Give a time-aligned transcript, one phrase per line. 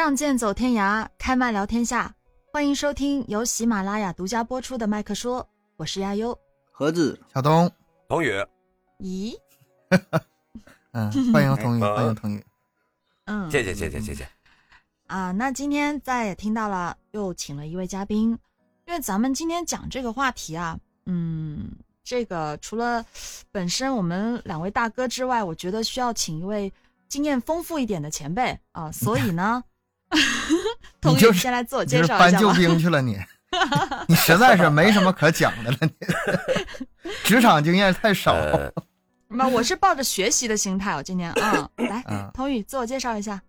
[0.00, 2.14] 仗剑走天涯，开麦聊天下。
[2.50, 6.34] 欢迎收听由喜马拉雅独家播出的麦克说，我是亚优。
[6.72, 7.70] 盒子，小东，
[8.08, 8.32] 童宇，
[9.00, 9.34] 咦，
[10.92, 12.42] 嗯，欢迎童宇，呃欢迎童宇。
[13.26, 14.26] 嗯，谢谢谢谢谢谢。
[15.06, 18.30] 啊，那今天大家也听到了，又请了一位嘉宾，
[18.86, 21.72] 因为咱们今天讲这个话题啊，嗯，
[22.02, 23.04] 这个除了
[23.52, 26.72] 本身我们两位大哥之外，我觉得需要请一位
[27.06, 29.62] 经验丰富一点的前辈啊，所以呢，
[31.00, 32.52] 童宇就是先来自我介绍一下搬救。
[32.52, 33.18] 兵去了你，
[34.08, 35.90] 你实在是没什么可讲的了，你
[37.24, 38.32] 职场经验太少。
[38.32, 38.72] 呃，
[39.28, 43.40] 那我是抱着学习的心态，我今天啊，来，嗯童宇自我介绍一下。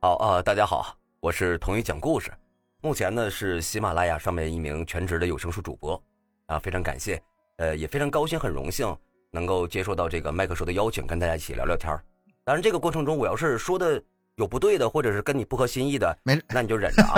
[0.00, 2.32] 好啊、大家好，我是童宇讲故事，
[2.80, 6.00] 目前呢是喜马拉雅上面一名全职的有声书主播，
[6.46, 7.20] 啊，非常感谢，
[7.56, 8.96] 呃，也非常高兴，很荣幸
[9.32, 12.02] 能够接受到这个麦克说的邀请，跟大家一起聊聊天儿
[12.44, 14.00] 当然，这个过程中我要是说的
[14.38, 17.14] 有不对的，或者是跟你不合心意的，没那你就忍着啊。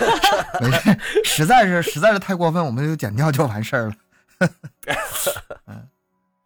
[0.60, 3.94] 没事，实在是实在是太过分，我们就剪掉就完事儿了。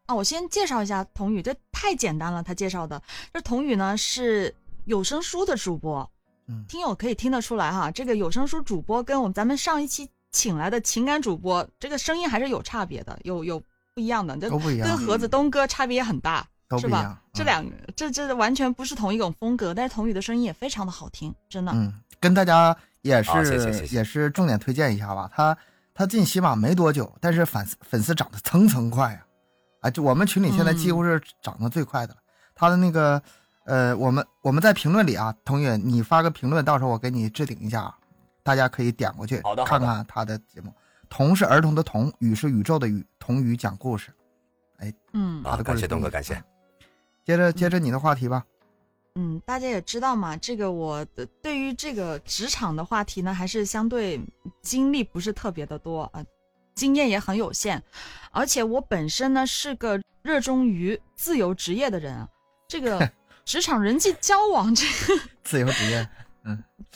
[0.06, 2.42] 啊，我先介绍一下童宇，这太简单了。
[2.42, 3.00] 他介绍的，
[3.32, 4.52] 这童宇呢是
[4.84, 6.10] 有声书的主播，
[6.48, 13.60] 嗯听友可以听得出来哈，这个有声书主播跟我们咱们上一期请来的情感主播，这个声音还是有差别的，有有
[13.94, 17.12] 不一样的，这都不一样跟盒子东哥差别也很大，都不一样？
[17.12, 21.72] 嗯这两个，这这完全不是同一种风格，但是童宇的声音也非常的好听，真的。
[21.72, 25.30] 嗯，跟大家也是、好谢谢谢谢也是重点推荐一下吧。
[25.32, 25.56] 他
[25.94, 29.20] 他进喜马没多久，但是粉丝粉丝涨得蹭蹭快啊！
[29.82, 32.20] 啊，就我们群里现在几乎是涨得最快的了。
[32.54, 33.22] 他的那个
[33.64, 37.96] 呃，我们我们在评论里啊，童宇你发个评论，到时候我给你置顶一下啊，
[38.42, 40.74] 大家可以点过去好的好的看看他的节目。
[41.08, 44.10] 童是儿童的童，宇是宇宙的宇，童宇讲故事。
[44.78, 46.42] 哎嗯好，的感谢东哥，感谢。
[47.30, 48.44] 接着接着你的话题吧。
[49.14, 54.20] 嗯，大家也知道嘛，这个我的对于这个职场的话题呢，还是相对
[54.62, 56.24] 经历不是特别的多啊、
[56.74, 57.80] 经验也很有限，
[58.32, 62.28] 而且我本身呢是个热衷于自由职业的人啊，
[62.66, 63.08] 这个
[63.46, 66.08] 职场人际交往这个自由职业，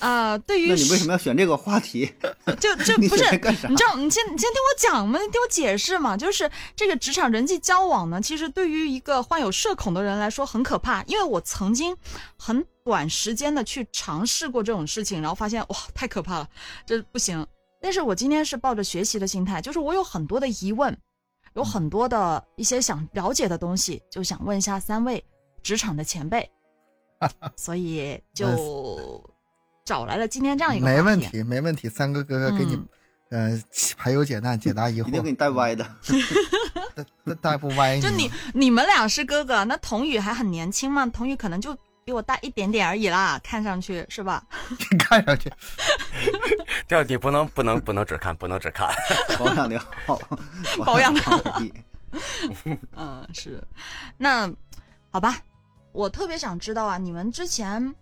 [0.00, 2.12] 啊、对于那你为什么要选这个话题？
[2.60, 3.24] 就就 不是
[3.68, 6.16] 你知道，你先你先听我讲嘛，你听我解释嘛。
[6.16, 11.96] 就是这个职场人际交往呢，其实对于一个患有社恐的人来说很可怕，因为我曾经
[12.36, 16.48] 很短时间的去尝试过这种事情，然后发现哇，太可怕了，
[16.84, 17.46] 这不行。
[17.80, 20.96] 但是我今天是抱着学习的心态，就是我有很多的疑问，
[21.54, 25.24] 有很多的一些想了解的东西，就想问一下三位
[25.62, 26.50] 职场的前辈，
[27.56, 28.46] 所以就
[29.84, 31.88] 找来了今天这样一个没问题，没问题。
[31.88, 33.62] 三个哥哥给你，嗯呃，
[33.96, 35.86] 排忧解难，解答疑惑一定给，你带歪的。
[37.24, 44.42] 带带不歪就你你们俩是哥哥，那童宇还很年轻嘛，童宇可能就比我大一点点而已啦，看上去是吧？
[44.90, 45.52] 你看上去
[46.86, 48.88] 这样你不能不能不能只看，不能只看。
[49.38, 50.18] 保养的好，
[50.84, 51.38] 保养得好
[52.96, 53.62] 嗯，是。
[54.16, 54.50] 那
[55.10, 55.36] 好吧，
[55.92, 57.94] 我特别想知道啊，你们之前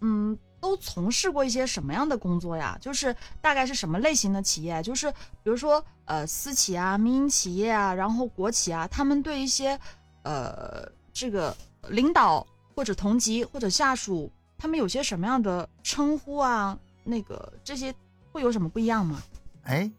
[0.00, 2.74] 嗯都从事过一些什么样的工作呀？
[2.80, 4.82] 就是大概是什么类型的企业？
[4.82, 5.10] 就是
[5.42, 9.78] 比如说呃私企啊、民营企业啊，然后国企啊，他们对一些
[10.22, 11.54] 呃这个
[11.88, 16.78] 领导或者同级或者下属，他们有些什么样的称呼啊？
[17.04, 17.94] 那个这些
[18.32, 19.22] 会有什么不一样吗？
[19.64, 19.90] 哎，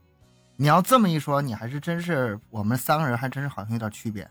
[0.56, 4.28] 你要这么一说，你还是真是我们三个人还真是好像有点区别。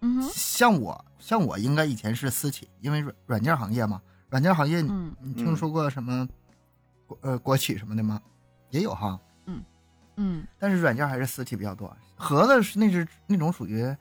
[0.00, 6.28] 嗯哼，像我，像我应该以前是私企，因为软软件行业嘛，软件行业你、嗯你听说过什么
[7.06, 8.20] 国呃国企什么的吗？
[8.70, 9.62] 也有哈，嗯
[10.16, 11.94] 嗯，但是软件还是私企比较多。
[12.16, 13.94] 盒子是那是那种属于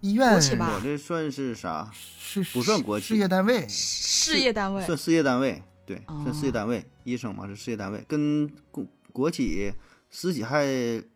[0.00, 1.90] 医院国企吧我这算是啥？
[1.92, 6.84] 是不算国企事业单位，事业单位算事业单位，对，哦算事业单位。
[7.04, 9.72] 医生嘛是事业单位，跟国国企、
[10.10, 10.64] 私企还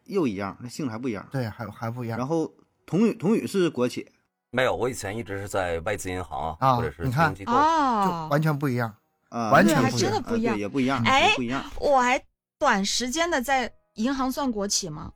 [0.04, 1.26] 又一样，那性质还不一样。
[1.32, 2.18] 对，还还不一样。
[2.18, 2.52] 然后
[2.86, 4.06] 同宇，同宇是国企，
[4.50, 7.52] 没有，我以前一直是在外资银行啊或者是你看金融机构。
[7.52, 8.94] 就哦，完全不一样。
[9.28, 11.64] 啊，完全对不一样啊真的不一样也不一样，哎不一样。
[11.78, 12.20] 我还
[12.58, 15.12] 短时间的在银行算国企吗？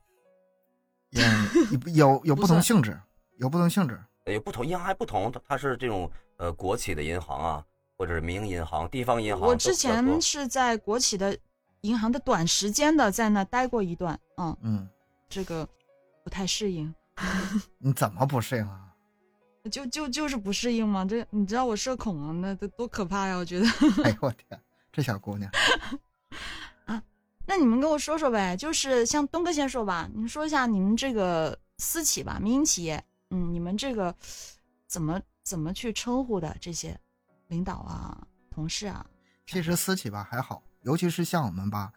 [1.17, 2.99] 嗯，有有不同性质，
[3.37, 4.01] 有不同性质。
[4.25, 7.63] 有不同银行还不同，它它是这种呃国企的银行啊，
[7.97, 9.55] 或者是民营银行、地方银行我。
[9.55, 11.37] 之前是在国企的
[11.81, 14.89] 银行的短时间的在那待过一段，嗯，嗯，
[15.29, 15.67] 这个
[16.23, 16.91] 不太适应，
[17.77, 18.81] 你怎么不适应啊？
[19.69, 21.05] 就就就是不适应嘛。
[21.05, 23.35] 这你知道我社恐啊，那多多可怕呀！
[23.35, 23.65] 我觉得。
[24.03, 24.59] 哎呦我天，
[24.91, 25.51] 这小姑娘
[26.85, 27.01] 啊，
[27.45, 34.15] 那你们跟我说说呗，就是像东哥先说吧，你说一下你们这个私企吧，民营企业，嗯，你们这个
[34.87, 36.99] 怎么怎么去称呼的这些
[37.47, 39.05] 领导啊、同事啊？
[39.47, 41.91] 其实私企吧还好，尤其是像我们吧，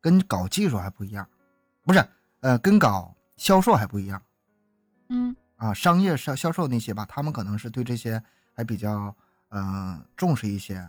[0.00, 1.28] 跟搞技术还不一样，
[1.82, 2.06] 不是，
[2.40, 4.22] 呃，跟搞销售还不一样
[5.08, 5.72] 嗯啊。
[5.74, 8.22] 商业销销售那些吧，他们可能是对这些
[8.54, 9.14] 还比较
[9.50, 10.86] 嗯、呃重视一些。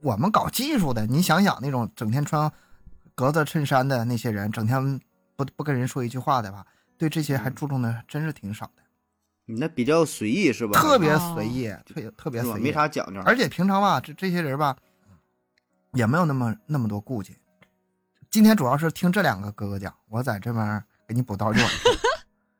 [0.00, 2.50] 我们搞技术的，你想想那种整天穿
[3.14, 5.00] 格子衬衫的那些人，整天
[5.36, 6.66] 不不跟人说一句话的吧，
[6.98, 8.82] 对这些还注重的真是挺少的，
[9.44, 10.72] 你那比较随意是吧？
[10.80, 12.42] 特别哦随意，特特别？
[12.42, 13.20] 随意，没啥讲究。
[13.20, 14.76] 而且平常吧，这这些人吧，
[15.92, 17.36] 也没有那么那么多顾忌。
[18.28, 21.78] 今天主要是听这两个哥哥讲，我在这边给你补刀就完了。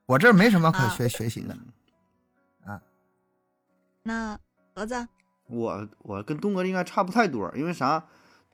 [0.06, 1.56] 我这没什么可啊学学习的。
[2.64, 2.81] 啊
[4.02, 4.38] 那
[4.75, 5.06] 盒子，
[5.46, 8.04] 我我跟东哥应该差不太多，因为啥，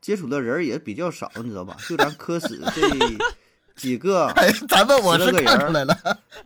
[0.00, 1.76] 接触的人也比较少，你知道吧？
[1.88, 2.88] 就咱科室这
[3.78, 5.96] 几个， 哎，咱们我是看出来了，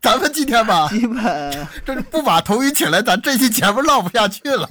[0.00, 4.68] 咱们今天吧，基本这不把头一请来，咱这期节目唠不下去了。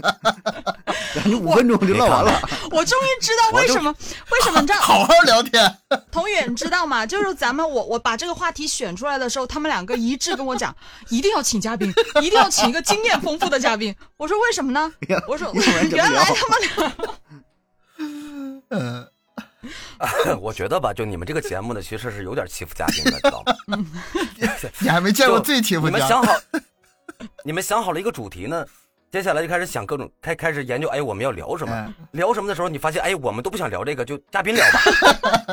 [1.16, 2.40] 咱就五分钟就唠完了。
[2.72, 3.94] 我终于知道为什么
[4.32, 5.78] 为什么你知道 好好聊天，
[6.12, 7.06] 童宇，你知道吗？
[7.06, 10.74] 就是咱们我我把这个话题选出来的时候，他们两个一致跟我讲，
[11.10, 11.92] 一定要请嘉宾，
[12.22, 13.94] 一定要请一个经验丰富的嘉宾。
[14.18, 14.94] 我说为什么呢？
[15.28, 16.94] 我说原来他们俩
[18.70, 19.08] 嗯，
[20.42, 23.78] 我觉得吧，就你们这个节目呢，其实是有点欺负嘉宾的，知道吗？
[24.80, 25.96] 你还没见过最欺负家。
[25.96, 26.34] 你们想好，
[27.44, 28.66] 你们想好了一个主题呢，
[29.12, 31.74] 接下来就开始想各种开开始研究，哎，我们要聊什么？
[31.76, 34.82] 嗯聊什么的时候，你发现，哎，我们都不想聊这个，就嘉宾聊吧。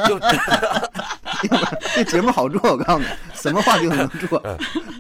[0.07, 0.19] 就
[1.95, 4.39] 这节目好做，我告诉你，什么话题都能做，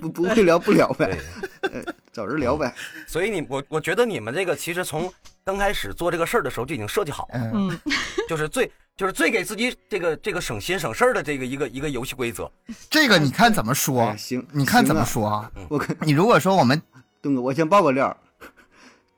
[0.00, 1.18] 不不会聊不聊呗
[1.62, 2.74] 对，，找人聊呗。
[3.06, 5.12] 所以你我我觉得你们这个其实从
[5.44, 7.80] 刚开始做这个事儿的时候就已经设计好了，
[8.28, 12.50] 就是最就是最给自己这个这个省心省事儿的这个一个一个游戏规则。
[12.90, 14.16] 这个你看怎么说哎？
[14.16, 15.04] 行，你看怎么？
[15.04, 15.50] 说啊？
[15.68, 16.80] 我跟你如果说我们，
[17.22, 18.16] 东哥，我先爆个料儿。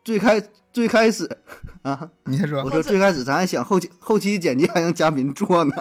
[0.03, 0.43] 最开
[0.73, 1.29] 最开始
[1.83, 5.75] 啊，你先说我，说最开始咱还想后期后期剪辑还让嘉宾做呢，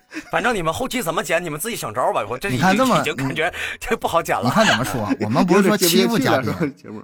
[0.30, 2.24] 反正你们后期怎么剪，你们自己想招吧。
[2.28, 4.50] 我这你看这么已经感觉这不好剪了你。
[4.50, 5.08] 看怎么说？
[5.20, 6.52] 我们不是说欺负嘉宾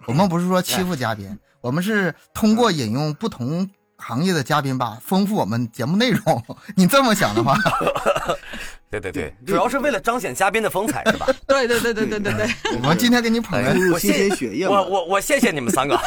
[0.06, 6.44] 我们不是说欺负嘉宾，我们是通过引用不同行业的嘉宾吧，丰富我们节目内容。
[6.76, 7.56] 你这么想的话，
[8.90, 11.26] 对对对，主要是为了彰显嘉宾的风采，是吧？
[11.46, 12.48] 对对对对对对对，
[12.80, 15.98] 我们今天给你捧哎的，我注入新鲜谢血液我，我我谢谢你们三个。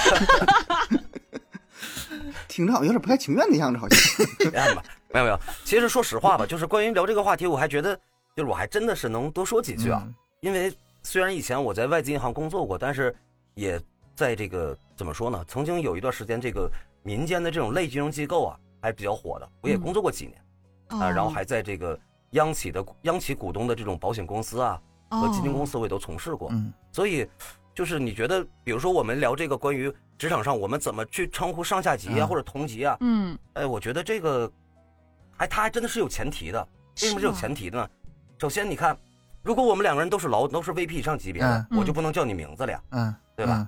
[2.48, 4.84] 听着好像有点不太情愿的样子，好像。
[5.14, 7.96] 没有没有，其实说实话吧，就是关于聊这个话题，我还觉得，
[8.36, 10.02] 就是我还真的是能多说几句啊。
[10.06, 10.74] 嗯因为
[11.04, 13.16] 虽然以前我在外资银行工作过，但是
[13.54, 13.80] 也
[14.16, 15.46] 在这个怎么说呢？
[15.48, 16.68] 曾经有一段时间，这个
[17.04, 19.48] 民间的这种类金融机构啊，还比较火的。
[19.62, 20.36] 我也工作过几年
[20.88, 21.96] 啊、哦然后还在这个
[22.32, 24.82] 央企的央企股东的这种保险公司啊
[25.12, 26.50] 和基金公司，我也都从事过。
[26.52, 27.30] 嗯所以，
[27.76, 34.52] 就是你觉得，比如说我们聊这个关于职场上我们怎么去称呼上下级啊，嗯或者同级啊，嗯，哎，我觉得这个，
[35.42, 36.68] 还他还真的是有前提的。
[37.02, 37.90] 为什么是有前提的呢？
[38.38, 38.96] 首先，你看，
[39.42, 43.68] 如果我们两个人都是老都是 VP 以上级别的，嗯我就不能叫你名字了呀，嗯，对吧？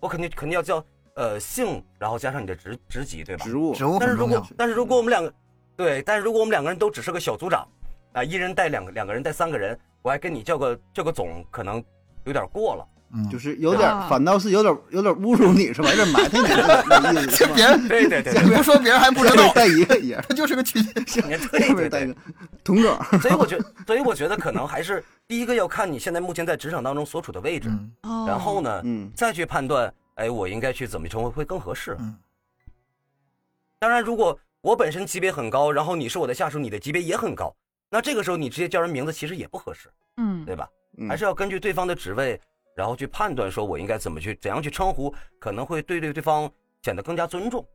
[0.00, 0.82] 我肯定肯定要叫
[1.16, 3.44] 呃姓，然后加上你的职职级，对吧？
[3.44, 3.74] 植物嗯？
[3.74, 4.38] 职务但是很重要。
[4.38, 5.34] 如果但是如果我们两个，
[5.76, 7.68] 对，但是如果我们两个人都只是个小组长，
[8.14, 11.84] 啊，一人带两个，两个人带三个人，我还跟你叫个叫个总，可能
[12.24, 12.88] 有点过了。
[13.14, 15.90] 嗯，就是有点啊，反倒是有点有点侮辱你是吧？
[15.90, 17.52] 有点埋汰你的意思 是吧？
[17.54, 20.82] 别人对对对你不说别人还不知道，带一个人， 他就是个区。
[20.82, 22.14] 对下对对对。
[22.64, 27.70] 童哥，所以我觉得， 所以我觉得可能还是第一个要看你现在目前在职场当中所处的位置，
[28.26, 31.96] 然后呢，嗯，再去判断，哎，我应该去怎么称呼会更合适。
[32.00, 32.16] 嗯
[33.78, 37.52] 当然，如果我本身级别很高，然后你是我的下属，你的级别也很高，
[37.90, 40.68] 那这个时候你直接叫人名字其实也不合适，嗯对吧？
[40.98, 42.40] 嗯还是要根据对方的职位，
[42.74, 46.50] 然后去判断说我应该怎么去怎样去称呼，可能会对对对方
[46.82, 47.66] 显得更加尊重。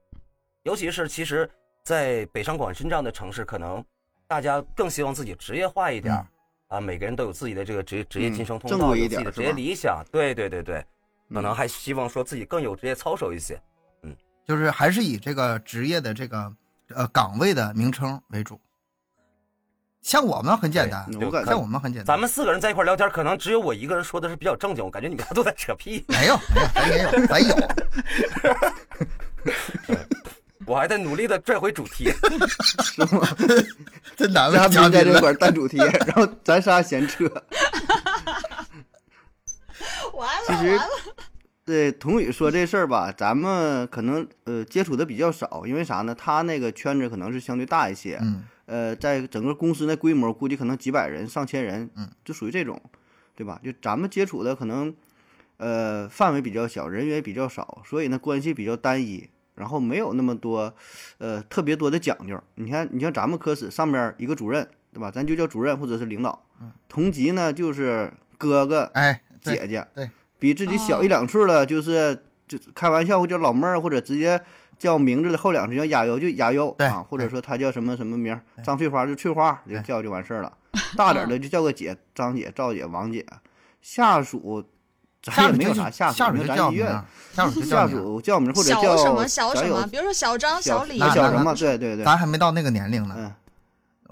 [0.63, 1.49] 尤其是其实，
[1.83, 3.83] 在北上广深这样的城市，可能
[4.27, 6.27] 大家更希望自己职业化一点儿、
[6.67, 10.03] 啊，每个人都有自己的这个职业职业晋升通道，有自己的职业理想。
[10.11, 10.85] 对对对对，
[11.33, 13.57] 可能嗯还希望说自己更有职业操守一些。
[14.01, 16.53] 嗯就是还是以这个职业的这个
[16.89, 18.59] 呃岗位的名称为主。
[20.07, 27.53] 像我们很简单，我感觉像我们很简单，咱们四个人在一块聊天，可能只有我一个人说的是比较正经，我感觉你们俩都在扯屁，没有没有，咱也有，咱有。
[30.65, 32.09] 我还在努力的拽回主题。
[34.15, 35.19] 真难为嘉宾。
[35.19, 37.25] 块儿带主题，然后咱仨闲扯。
[40.13, 40.79] 完了其实，
[41.65, 46.15] 对童宇说这事儿吧，咱们可能呃接触的比较少，因为啥呢？
[46.15, 52.79] 他那个圈子可能是相对大一些，嗯呃，在整个公司那规模，估计可能几百人、上千人，嗯，就属于这种，
[53.33, 53.59] 对吧？
[53.63, 54.93] 就咱们接触的可能，
[55.55, 60.73] 呃，范围比较小，人员比较少，所以呢关系比较单一，然后没有那么多，
[61.17, 62.37] 呃，特别多的讲究。
[62.55, 65.09] 你看，你像咱们科室上边一个主任，对吧？
[65.09, 66.45] 咱就叫主任或者是领导，
[66.89, 74.41] 同级呢就是哥哥、哎，对姐姐，对，比自己小一两岁的，就是就开玩笑会叫老妹儿，或者直接
[74.77, 80.53] 叫名字的后两声叫亚优就亚优对啊，或者说他叫什么什么名儿，张翠花就翠花，就叫就完事儿了。
[80.95, 83.25] 大点的就叫个姐，张姐、赵姐、王姐。
[83.81, 84.63] 下属
[85.21, 87.03] 咱也没有下属就啥下属，下属咱医院，
[87.33, 93.15] 下属 叫下名儿属叫名或者叫小什么小什么，比如说小张、小李、小什么，啊对对对，咱还没到那个年龄呢。
[93.17, 93.33] 嗯，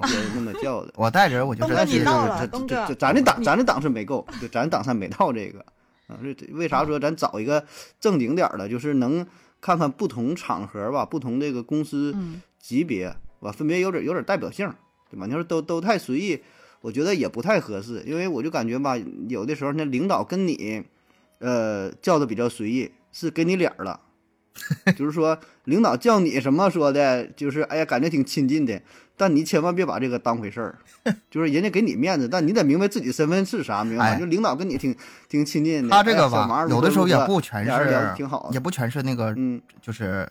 [0.02, 0.92] 对，那么叫的。
[0.98, 5.60] 我带人，我就东哥是你到了这东哥咱这档咱这档次没够，就咱档次没到这个
[6.08, 6.18] 啊。
[6.52, 7.66] 为啥说咱找一个
[8.00, 9.26] 正经点儿的，就是能
[9.66, 14.72] 看看不同场合吧，不同这个公司嗯级别吧，分别有点有点代表性，
[15.10, 15.26] 对吧？
[15.26, 16.40] 你说都都太随意，
[16.82, 18.96] 我觉得也不太合适，因为我就感觉吧，
[19.28, 20.84] 有的时候那领导跟你，
[21.40, 24.02] 呃，叫的比较随意，是给你脸儿了。
[24.96, 28.80] 就是说，领导叫你什么说的，就是哎呀，感觉挺亲近的，
[29.18, 30.78] 但你千万别把这个当回事儿，
[31.32, 34.96] 就是人家给你面子，但你得明白自己身份是啥，明白就领导跟你挺
[35.30, 39.62] 挺亲近的，他这个吧有的时候也不全是挺好的，也不全是那个嗯。
[39.82, 40.28] 就是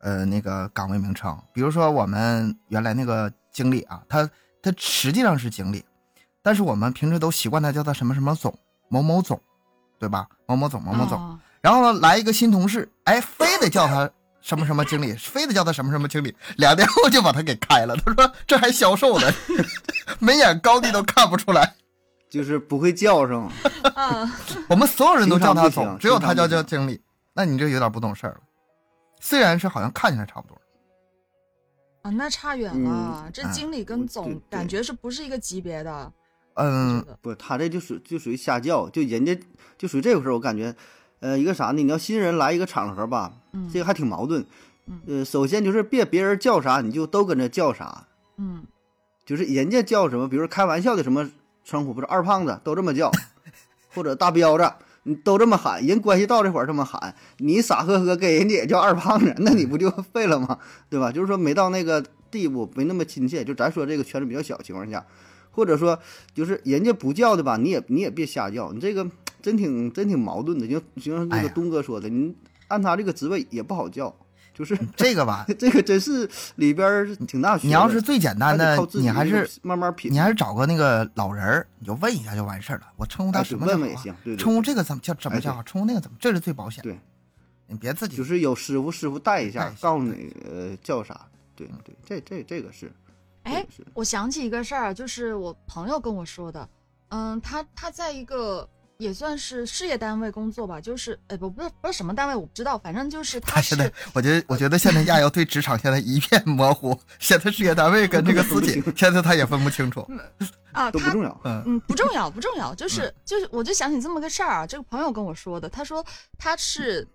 [0.00, 4.30] 呃那个岗位名称，比如说我们原来那个经理啊，他
[4.62, 5.84] 他实际上是经理，
[6.42, 8.56] 但是我们平时都习惯他叫他什么什么总
[8.88, 9.40] 某某总，
[9.98, 10.28] 对吧？
[10.46, 11.18] 某某总某某总。
[11.18, 11.38] 哦。
[11.60, 14.08] 然后呢，来一个新同事，哎，非得叫他
[14.48, 17.94] 什么什么经理，非得叫他什么什么经理，两天后就把他给开了。
[17.96, 19.30] 他说这还销售呢，
[20.20, 21.74] 眉眼高低都看不出来。
[22.30, 23.50] 就是不会叫上，
[23.94, 24.30] 啊，
[24.70, 26.98] 我们所有人都叫他总，只有他叫叫经理，
[27.34, 28.40] 那你这有点不懂事儿了。
[29.20, 30.58] 虽然是好像看起来差不多，
[32.02, 33.28] 啊，那差远了。
[33.34, 36.12] 这啊经理跟总感觉是不是一个级别的？
[36.54, 39.38] 嗯不，他这就属就属于瞎叫，就人家
[39.76, 40.74] 就属于这个事儿，我感觉，
[41.20, 41.82] 呃，一个啥呢？
[41.82, 44.44] 你要新人来一个场合吧，嗯这个还挺矛盾。
[44.86, 48.06] 嗯呃，首先就是别别人叫啥你就都跟着叫啥，
[48.36, 48.64] 嗯
[49.26, 51.30] 就是人家叫什么，比如说开玩笑的什么
[51.64, 53.10] 称呼，不是二胖子都这么叫，
[53.94, 54.72] 或者大彪子，
[55.02, 60.58] 你都这么喊，人关系到这会儿这么喊，你傻呵呵跟人家也叫二胖子，那你不就 废了吗？
[60.88, 61.12] 对吧？
[61.12, 63.44] 就是说没到那个地步，没那么亲切。
[63.44, 65.04] 就咱说这个圈子比较小的情况下，
[65.50, 65.98] 或者说
[66.32, 69.06] 就是人家不叫的吧，你也你也别瞎叫，你这个
[69.42, 70.66] 真挺真挺矛盾的。
[70.66, 72.34] 就就像那个东哥说的，你
[72.68, 74.14] 按他这个职位也不好叫，
[74.52, 77.68] 就是这个吧， 这个真是里边挺大学问。
[77.68, 80.12] 你要是最简单的你还是慢慢品。
[80.12, 82.88] 你还是找个那个老人儿，你就问一下就完事儿了。
[82.96, 83.80] 我称呼他什么叫好啊？
[83.80, 85.62] 问问也行，对对对，称呼这个怎么叫怎么哎叫好？
[85.62, 86.16] 称呼那个怎么？
[86.20, 86.82] 这是最保险。
[86.82, 86.98] 对，
[87.66, 91.20] 你别自己就是有师傅，师傅带一下一，下告诉你呃叫啥。
[91.54, 92.92] 对对，这这这个是，
[93.42, 96.68] 哎我想起一个事儿，就是我朋友跟我说的，
[97.08, 98.68] 嗯，他他在一个
[98.98, 110.00] 也算是事业单位工作吧，就是哎不不是不是什么单位我不知道，反正就是他是他现在，我觉得，我觉得现在亚瑶对职场现在一片模糊， 现在事业单位跟这个私企，现在他也分不清楚。
[110.72, 111.40] 啊，他都不重要。
[111.44, 116.04] 嗯，嗯，不重要，不重要，就是就是，我就想起这么个事儿啊，这个朋友跟我说的，他说
[116.36, 117.06] 他是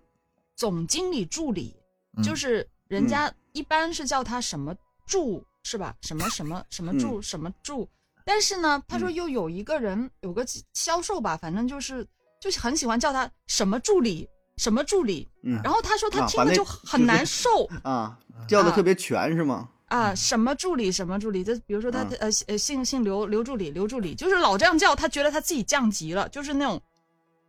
[0.56, 1.76] 总经理助理，
[2.16, 4.74] 嗯就是人家一般是叫他什么
[5.06, 5.94] 助是吧？
[6.00, 7.86] 什么什么什么助什么助，
[8.24, 12.06] 但是呢，他说嗯又有一个人有个销售吧，反正就是
[12.40, 17.68] 就是很喜欢叫他什么助理什么助理，嗯然后他说他听了就很难受。
[17.82, 19.68] 啊，叫的特别全是吗？
[19.88, 26.80] 啊，什么助理什么助理，就比如说他、嗯呃呃姓姓刘刘助理刘助理，就是老这样叫，他觉得他自己降级了，就是那种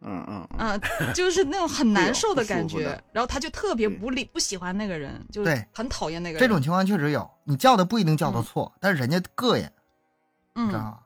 [0.02, 0.78] 嗯嗯嗯，啊、
[1.14, 6.40] 就是那种很 难受的感觉然后他就特别不理不喜欢那个人，就对很讨厌那个人。
[6.40, 9.68] 这种情况确实有，你叫的不一定叫的嗯错，但是人家膈应，
[10.56, 10.98] 嗯吗？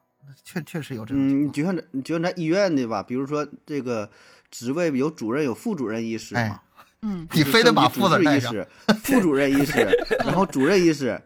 [0.43, 1.53] 确确实有这种情嗯，况。
[1.53, 4.09] 就像咱你就像咱医院的吧，比如说这个
[4.51, 6.59] 职位有主任有副主任医师哎嘛，
[7.01, 8.67] 嗯你非得把副字带上，治医师、
[9.03, 9.87] 副主任医师，
[10.19, 11.19] 然后主任医师，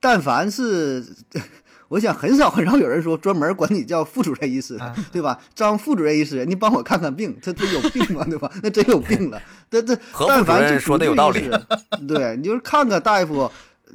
[0.00, 1.04] 但凡是，
[1.86, 5.40] 我想很少很少有人说专门管你叫副主任医师啊，对吧？
[5.54, 8.24] 张副主任医师，你帮我看看病，他他有病吗？
[8.28, 8.50] 对吧？
[8.60, 9.40] 那真有病了，
[9.70, 11.48] 这这但凡是说的有道理
[12.08, 13.50] 对你就是看个大夫。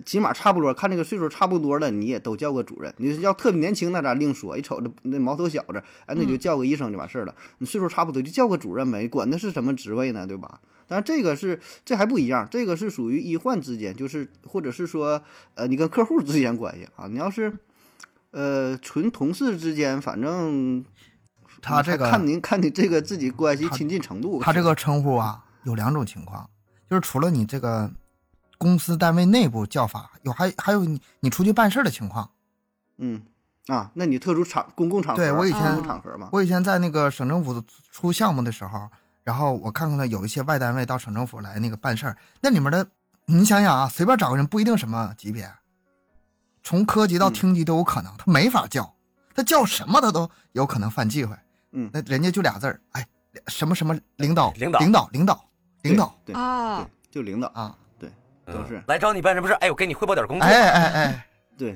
[0.05, 2.93] 起码差不多，看这个岁数差不多了，你也都叫个主任。
[2.97, 7.35] 你要特别年轻那咱另说，一瞅这那毛头小子，哎，那就嗯叫个医生就完事儿了。
[7.59, 10.59] 你岁数差不多就叫个主任呗，管他是什么职位呢，对吧？
[10.85, 15.21] 但是这个是这还不一样，这个是属于医患之间，就是或者是说，
[15.55, 17.07] 呃，你跟客户之间关系啊。
[17.07, 17.57] 你要是，
[18.31, 20.83] 呃，纯同事之间，反正
[21.61, 24.41] 他这个看您看你这个自己关系亲近程度。
[24.41, 26.49] 他这个称呼啊，有两种情况，
[26.89, 27.89] 就是除了你这个
[28.57, 32.29] 公司单位内部叫法，有还还有你你出去办事儿的情况，
[32.97, 33.21] 嗯
[33.67, 38.89] 啊，那你特殊场公共场合，对我以前公共场合嘛，我以前在那个省政府出项目的时候，
[39.23, 42.85] 然后我看看到有一些外单位到省政府来那个办事儿，那里面的
[43.25, 45.49] 你想想啊，随便找个人不一定什么级别，
[46.61, 47.33] 从科级到嗯。
[47.33, 48.93] 厅级都有可能，他没法叫，
[49.33, 51.35] 他叫什么他都有可能犯忌讳。
[51.71, 53.07] 嗯，那人家就俩字儿，哎，
[53.47, 55.49] 什么什么领导，领导领导，领导，
[55.83, 57.75] 领导对啊，就领导，啊，
[58.45, 59.53] 都是嗯来找你办什么事？
[59.55, 60.47] 哎，我给你汇报点工作。
[60.47, 61.75] 哎哎哎，对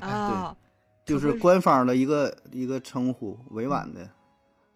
[1.05, 4.07] 就是官方的一个一个称呼，委婉的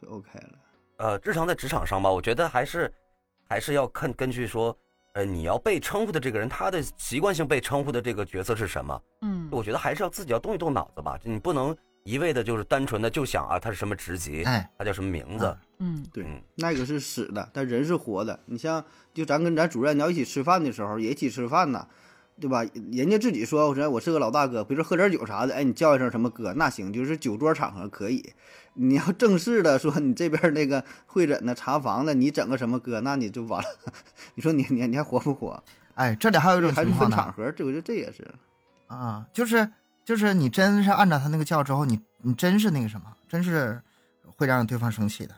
[0.02, 0.50] 就 OK 了。
[0.98, 2.94] 呃，日常在职场上吧，我觉得还是
[3.50, 4.74] 还是要看根据说，
[5.14, 9.02] 呃，你要被称呼的这个人，他的习惯性被称呼的这个角色是什么？
[9.24, 15.56] 嗯我觉得还是要自己要动一动脑子吧，你不能一味的就是单纯的就想啊，他是什么职级，哎，他叫什么名字。
[15.80, 18.40] 嗯对嗯，那个是死的，但人是活的。
[18.46, 21.88] 你像，就咱跟咱主任你要一起吃饭的时候，也一起吃饭呢，
[22.40, 22.64] 对吧？
[22.92, 28.34] 人家自己说，我说我是个老大哥，比如说喝点酒啥的，哎，你叫一声什么哥，那行，就是酒桌场合可以。
[28.74, 33.68] 你要正式的说，你这边那个会诊的、查房的，你整个什么哥，那你就完了。
[34.36, 35.62] 你说你你你还活不活？
[35.96, 38.26] 哎，这里还有一种还是情况呢，分场合，这我觉得这也是。
[38.88, 39.70] 啊，就是
[40.06, 43.82] 就是你真是按照他那个叫之后，你你真是那个什么，真是
[44.36, 45.36] 会让对方生气的，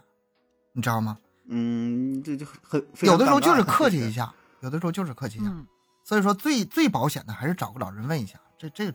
[0.72, 1.17] 你知道吗？
[1.48, 5.50] 嗯，这就很有的时候就是客气一下，有的时候就是客气一下。
[5.50, 5.67] 嗯
[6.05, 8.91] 所以说最最保险的还是找个老人问一下，这这个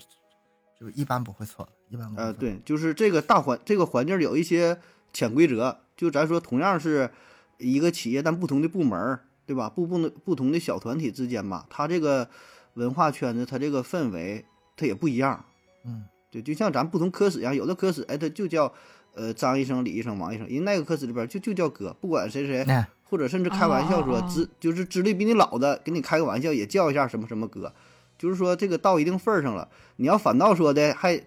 [0.79, 2.41] 就一般不会错的，一般不会呃，错。
[2.41, 4.79] 对，就是这个大环这个环境有一些
[5.11, 7.11] 潜规则，就咱说同样是
[7.57, 9.71] 一个企业，但不同的部门，对吧？
[9.71, 12.29] 不不能不同的小团体之间吧，他这个
[12.75, 14.45] 文化圈子，他这个氛围，
[14.77, 15.47] 他也不一样。
[15.85, 18.73] 嗯，对，就像咱不同科室一样，有的科室哎，他就叫
[19.15, 27.73] 呃张医生、李医生、王医生，人那个科室里边就就叫哥，不管谁谁，哎，或者甚至开玩笑说资就是资历比你老的，给你开个玩笑也叫一下什么什么哥，
[28.19, 31.21] 就是说这个到一定份儿上了，你要反倒说的还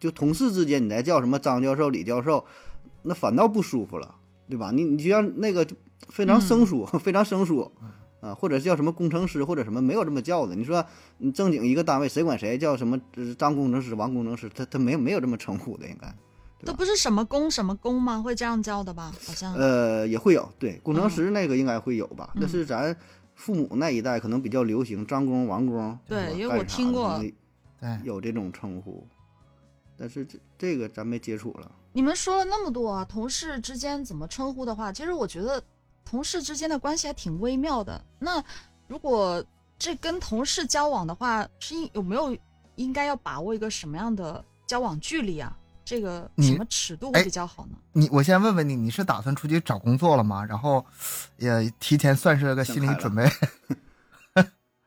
[0.00, 2.44] 就同事之间你再叫什么张教授、李教授，
[3.02, 4.14] 那反倒不舒服了，
[4.48, 4.70] 对吧？
[4.72, 5.66] 你你就像那个
[6.08, 7.70] 非常生疏，非常生疏。
[8.20, 10.54] 啊，或者叫什么工程师，或者什么没有这么叫的。
[10.54, 10.84] 你说
[11.18, 16.12] 你正经一个单位，谁管谁叫什么呃张工程师、王工程师，他他没有没有这么称呼的，应该。
[16.64, 18.20] 都不是什么工什么工吗？
[18.20, 19.12] 会这样叫的吧？
[19.24, 22.32] 好像呃，也会有，对，工程师那个应该会有吧？
[22.34, 22.96] 那嗯是咱
[23.36, 27.22] 父母那一代可能比较流行，张工、王工，对因为我听过
[28.02, 29.06] 有这种称呼，
[29.96, 31.70] 但是这这个咱没接触了。
[31.92, 35.62] 你们说了那么多啊，同事之间怎么称呼的话，其实我觉得
[36.08, 38.02] 同事之间的关系还挺微妙的。
[38.18, 38.42] 那
[38.86, 39.44] 如果
[39.78, 42.36] 这跟同事交往的话，是应有没有
[42.76, 45.54] 应该要把握一个什么样的交往距离啊？
[45.84, 47.76] 这个什么尺度会哎比较好呢？
[47.92, 50.44] 你我先问问你，你是打算出去找工作了吗？
[50.44, 50.84] 然后
[51.38, 53.26] 也提前算是个心理准备。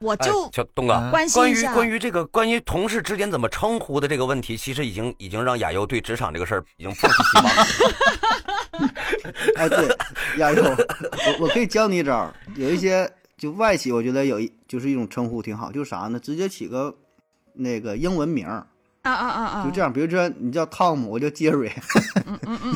[0.01, 7.65] 哎我就小东哥，嗯关于关于这个关于同事之间怎么称呼的这个问题，其实已经已经让亚优对职场这个事儿已经放弃希望了。
[9.55, 9.87] 哎，对，
[10.37, 16.19] 亚优，我我可以教你一招儿，有一些就外企，我觉得有一就是一种称呼挺好，就是啥呢？
[16.19, 16.95] 直接起个
[17.53, 18.65] 那个英文名儿，
[19.03, 21.71] 啊啊啊啊，就这样，比如说你叫汤姆，我叫杰瑞，
[22.25, 22.75] 嗯嗯嗯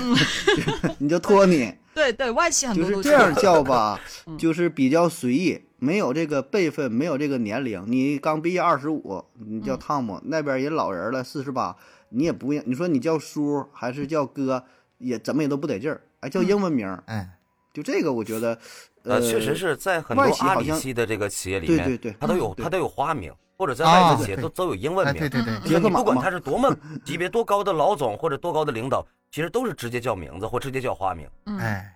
[0.84, 7.84] 嗯， 你叫托尼，对对，外企很就多就是这样叫吧嗯，就是比较随意，没有这个辈分，没有这个年龄。
[7.88, 11.76] 你刚毕业二十五，你叫嗯汤姆，那边也老人了四十八，
[12.10, 14.64] 你也不用，你说你叫叔还是叫哥，
[14.98, 16.02] 也怎么也都不得劲儿。
[16.22, 17.38] 哎，叫嗯英文名儿，哎，
[17.74, 18.58] 就这个我觉得，
[19.04, 25.30] 呃，确实是在很多外企阿里系的这个企业里面，对对对，它都有对它都有花名，或者在啊外资企业都都有英文哎，名对。
[25.30, 31.28] 对对嗯，就是你不管他是多么级别多高的老总或者多高的领导，其实都是直接叫名字或直接叫花名。
[31.46, 31.95] 嗯，哎，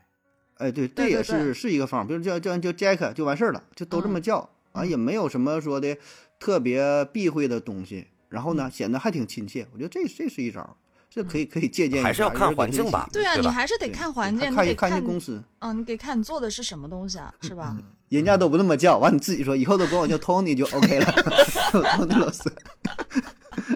[0.60, 5.98] 哎，对，这对对也是是一个方法，比如叫叫叫 Jack 就完事儿了，就都这么嗯叫啊，也没有什么说的
[6.40, 9.68] 特别避讳的东西，然后呢，显得还挺亲切。
[9.74, 10.70] 我觉得这这是一招儿，
[11.10, 17.76] 这可以可以借鉴一下，还是要看环境吧对啊，你还是得看环境，看一看一公司，嗯，你得看你做的是什么东西啊，是吧？
[18.10, 21.06] 人家都不那么叫，完你自己说以后都管我叫 Tony 就 OK 了，
[21.72, 22.42] Tony 老师。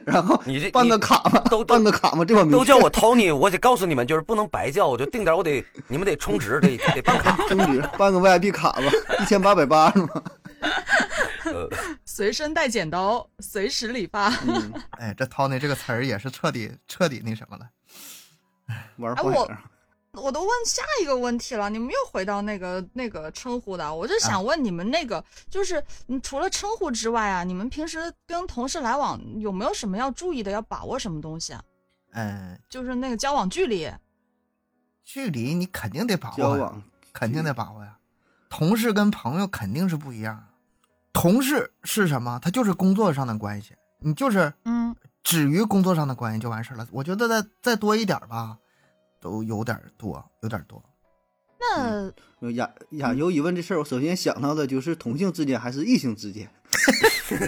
[0.05, 7.37] 然后你这办个卡吧，都办个卡吧，这么都叫我 Tony，我得告诉你们，就是不能白叫，我就定点，我得你们得充值，得得办卡。
[7.47, 8.83] 充值办个 VIP 卡吧，
[9.21, 10.09] 一千八百八是吗？
[11.45, 11.69] 呃，
[12.05, 14.29] 随身带剪刀，随时理发。
[14.47, 17.65] 嗯，哎，这 Tony 这个词儿也是彻底彻底那什么了。
[18.97, 19.59] 玩坏了。
[20.21, 31.63] 我都问下一个问题了，你们又回到那个那个称呼的，我就啊想问你们那个，就是你除了称呼之外啊，你们平时跟同事来往有没有什么要注意的，要把握什么东西啊？
[32.11, 33.91] 嗯，就是那个交往距离，
[35.03, 37.97] 距离你肯定得把握呀，交往肯定得把握呀。
[38.49, 40.45] 同事跟朋友肯定是不一样。
[41.11, 42.39] 同事是什么？
[42.39, 46.87] 他就是工作上的关系，你就是嗯止于工作上的关系就完事儿了。
[46.91, 48.59] 我觉得再再多一点儿吧，
[49.23, 50.83] 都有点儿多，有点多。
[51.57, 56.49] 那呃亚亚游一问这事儿，我首先想到的就是同性之间还是异性之间？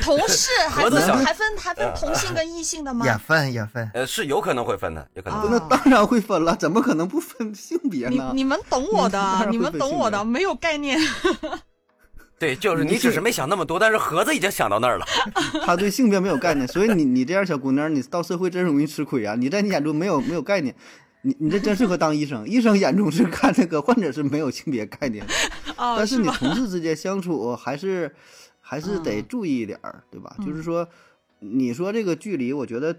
[0.00, 3.04] 同事还分还分还分同性跟异性的吗？
[3.04, 5.58] 也分也分，呃，是有可能会分的，有可能啊那。
[5.76, 8.30] 当然会分了，怎么可能不分性别你呢？
[8.32, 10.96] 你们懂我的， 你们懂我的，没有概念。
[12.42, 15.06] 对，就是你只是没想那么多，但是盒子已经想到那儿了。
[15.64, 19.36] 他对性别没有概念，所以你你这样小姑娘，你到社会真容易吃亏啊！
[19.36, 20.74] 你在你眼中没有没有概念，
[21.22, 22.44] 你你这真适合当医生。
[22.48, 25.32] 医生眼中是看这个患者是没有性别概念的，
[25.76, 26.26] 哦，但是你？
[26.30, 28.12] 同事之间相处还是
[28.60, 30.34] 还是得嗯注意一点儿，对吧？
[30.44, 30.88] 就是嗯说，
[31.38, 32.96] 你说这个距离，我觉得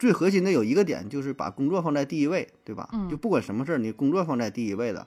[0.00, 2.88] 最核心的有一个点就是把工作放在第一位，对吧？
[2.92, 5.06] 嗯就不管什么事儿，你工作放在第一位的，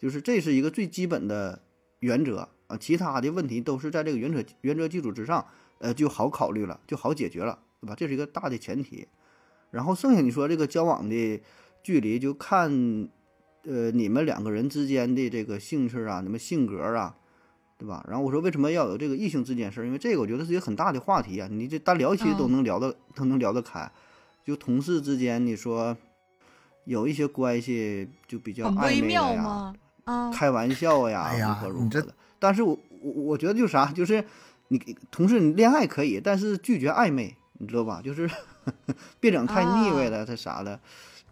[0.00, 1.62] 就是这是一个最基本的
[2.00, 5.44] 原则啊，其他的问题都是在这个原则原则基础之上，
[5.78, 7.94] 呃，就好考虑了，就好解决了，对吧？
[7.96, 9.08] 这是一个大的前提。
[9.70, 11.42] 然后剩下你说这个交往的
[11.82, 12.70] 距离，就看
[13.64, 17.14] 呃你们两个人之间的这个兴趣啊，你们性格啊，
[17.76, 18.04] 对吧？
[18.08, 19.84] 然后我说为什么要有这个异性之间事儿？
[19.84, 23.90] 因为这个我觉得是一个很大的话题啊，你这单聊起都嗯能聊得、都能聊得开。
[24.44, 25.96] 就同事之间，你说
[26.84, 29.74] 有一些关系就比较微暧昧的呀，
[30.32, 32.14] 开玩笑呀，哎呀如何如何的。
[32.38, 34.24] 但是我我我觉得就是啥，就是
[34.68, 34.78] 你
[35.10, 38.00] 同事你恋爱可以，但是拒绝暧昧，你知道吧？
[38.04, 38.30] 就是
[39.20, 40.78] 别整太腻歪了，这啥的。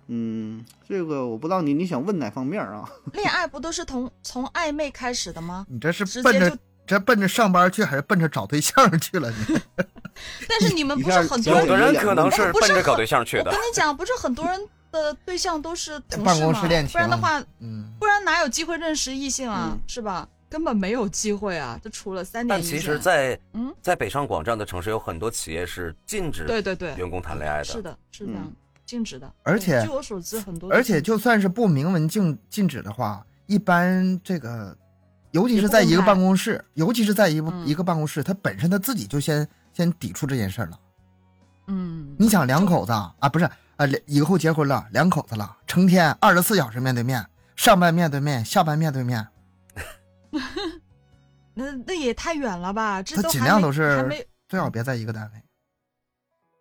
[0.09, 2.89] 嗯，这个我不知道你你想问哪方面啊？
[3.13, 5.67] 恋爱不都是从从暧昧开始的吗？
[5.69, 9.29] 你这是奔着这奔着上班去，还是奔着找对象去了？
[9.49, 9.61] 你
[10.49, 13.55] 但是你们不是很多人流有的人可能是不是奔着搞对象去的我跟。
[13.59, 14.61] 你讲，不是很多人
[14.93, 19.71] 的对象都是同办事嘛公室恋情不然的话，嗯，不然哪有机会认识异性啊？
[19.73, 20.29] 嗯是吧？
[20.49, 21.79] 根本没有机会啊！
[21.83, 22.73] 就除了三点一线。
[22.73, 27.65] 但其实在，嗯在北上广这样的城市，有很多企业是禁止对对对，员工谈恋爱的。
[27.65, 28.53] 是的，是这样嗯，
[28.85, 29.33] 禁止的。
[29.43, 34.77] 而且据我所知，很多而且就算是不明文禁禁止的话，一般这个，
[35.33, 40.79] 尤其是在一个办公室，尤其是在一个、嗯一个办公室，他本身他自己就先先抵触这件事儿了。
[41.69, 43.45] 嗯，你想两口子啊，啊不是
[43.77, 49.27] 啊，两以后结婚了，两口子了，成天二十四小时面对面，上班面对面，下班面对面，
[51.55, 53.03] 那那也太远了吧？
[53.03, 55.43] 这他尽量都是最好别在一个单位，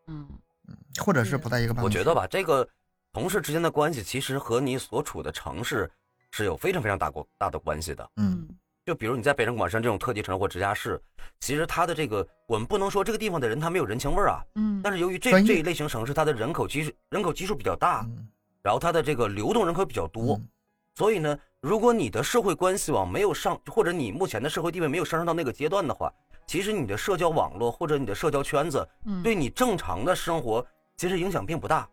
[0.08, 0.28] 嗯
[0.68, 1.98] 嗯或者是是不在一个办公室。
[1.98, 2.68] 我觉得吧，这个
[3.12, 5.92] 同事之间的关系其实和你所处的城市
[6.32, 8.10] 是有非常非常大过大的关系的。
[8.16, 8.48] 嗯，
[8.86, 11.02] 就比如你在北上广深这种特级城市或直辖市，
[11.42, 18.28] 其实它的这个我们不能说这个地方的人他没有人情味儿啊，嗯，但是由于这这一类型城市它的人口基数人口基数比较大，嗯
[18.64, 20.48] 然后它的这个流动人口比较多，嗯
[20.96, 26.12] 所以呢，如果你的社会关系网没有上，或者你目前的社会地位没有上升到那个阶段的话，
[26.48, 31.88] 其实你的社交网络或者你的社交圈子嗯对你正常的生活其实影响并不大，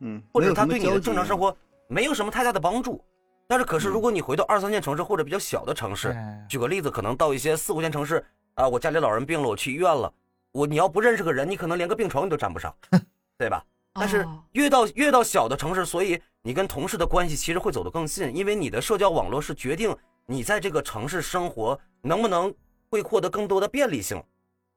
[0.00, 1.56] 嗯，或者没有什么它对你的正常生活
[1.88, 3.04] 没有什么太大的帮助。
[3.48, 10.12] 但是可是嗯如果你回到二三线城市或者比较小的城市，哎举个例子，可能到一些四五线城市啊，我家里老人病了，我去医院了，
[10.52, 12.72] 我你要不认识个人，你可能连个病床你都占不上，
[13.36, 13.64] 对吧？
[13.94, 22.52] 但是哦越到越到小的城市，所以你跟同事的关系其实会走得更近，因为你的社交网络是决定你在这个城市生活能不能
[22.90, 24.22] 会获得更多的便利性，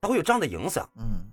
[0.01, 0.87] 它会有这样的影响。
[0.97, 1.31] 嗯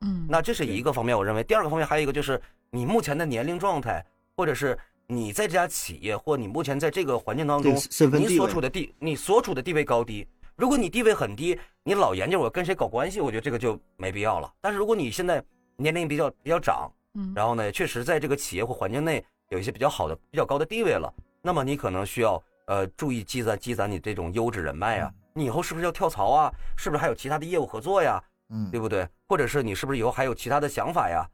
[0.00, 4.04] 嗯，那这是一个方面，我认为第二个方面还有一个就是你目前的年龄状态，
[4.36, 4.76] 或者是
[5.06, 7.72] 你在这家企业或你目前在这个环境当中
[8.18, 10.26] 你所处的地，你所处的地位高低。
[10.56, 14.52] 如果你地位很低，你老研究我跟谁搞关系，我觉得这个就没必要了。
[14.60, 15.42] 但是如果你现在
[15.76, 25.12] 年龄比较比较长，嗯然后呢，确实在这个企业或环境内有一些比较好的、比较高的地位了，那么你可能需要呃注意积攒积攒你这种优质人脉啊。
[25.34, 26.52] 你以后是不是要跳槽啊？
[26.76, 28.22] 是不是还有其他的业务合作呀？
[28.50, 29.08] 嗯对不对？
[29.26, 31.26] 或者是你是不是以后还有其他的想法呀？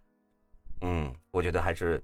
[0.82, 2.00] 嗯，我觉得还是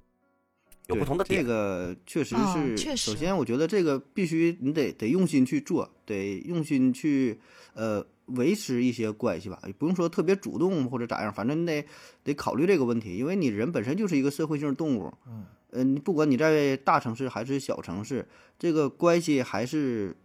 [0.88, 1.40] 有不同的点。
[1.40, 7.40] 这个确实啊是，确实首先我觉得这个必须你得得用心去做，得用心去
[7.75, 11.87] 呃维持一些关系吧，也不用说特别主动或者咋样，反正你得
[12.23, 18.27] 得考虑这个问题，因为你人本身就是一个社会性动物，嗯，呃，你不管你在大城市还是小城市，
[18.59, 20.17] 这个关系还是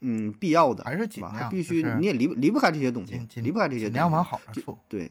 [0.00, 1.30] 嗯必要的，还是紧吧？
[1.30, 4.76] 还必须就是你也离离不开这些东西离不开这些东西，尽量往好处。
[4.88, 5.10] 对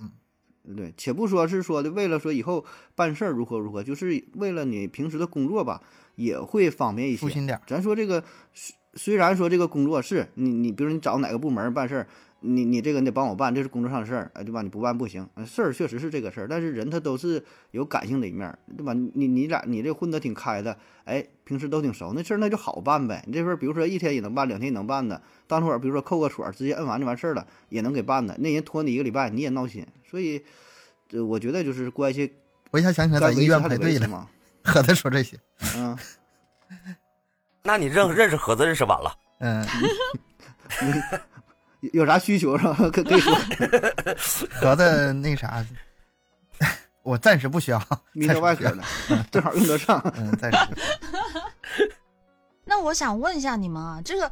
[0.65, 5.81] 嗯，对，且不说是说的为了说以后办事儿如何如何，就是为了你平时的工作吧，
[6.15, 7.17] 也会方便一些。
[7.17, 7.61] 舒心点儿。
[7.67, 12.07] 咱说这个虽虽然说这个工作是你你，比如你找哪个部门办事儿，
[12.45, 14.61] 你你这个你得帮我办，这是工作上的事儿，哎，对吧？
[14.61, 15.27] 你不办不行。
[15.35, 18.93] 呃事儿确实是这个事儿，但是人他都是有感性的一面儿，对吧？
[18.93, 23.23] 你你俩你这混得挺开的，哎，平时都挺熟，那事儿那就好办呗。
[23.25, 28.37] 你这份儿比如说一天也能办，两天也能办的，当会儿比如说扣个锁，直接摁完就完事儿了，也能给办的。
[28.39, 30.43] 那人拖你一个礼拜，你也闹心，所以，
[31.07, 32.33] 这我觉得就是关系
[32.71, 34.27] 我一下想起来该在医院排队了，维持嘛。
[34.63, 35.37] 和他说这些。
[35.77, 35.97] 嗯，
[37.63, 39.65] 那你认认识盒子认识晚了，嗯，
[41.83, 42.75] 有有啥需求是吧？
[42.91, 43.35] 可可以说
[44.51, 45.65] 盒子那啥，
[47.03, 47.79] 我暂时不需要，
[48.13, 49.99] 密暂时不需要特外科的，正好用得上。
[50.15, 50.57] 嗯，暂时。
[52.65, 54.31] 那我想问一下你们啊，这个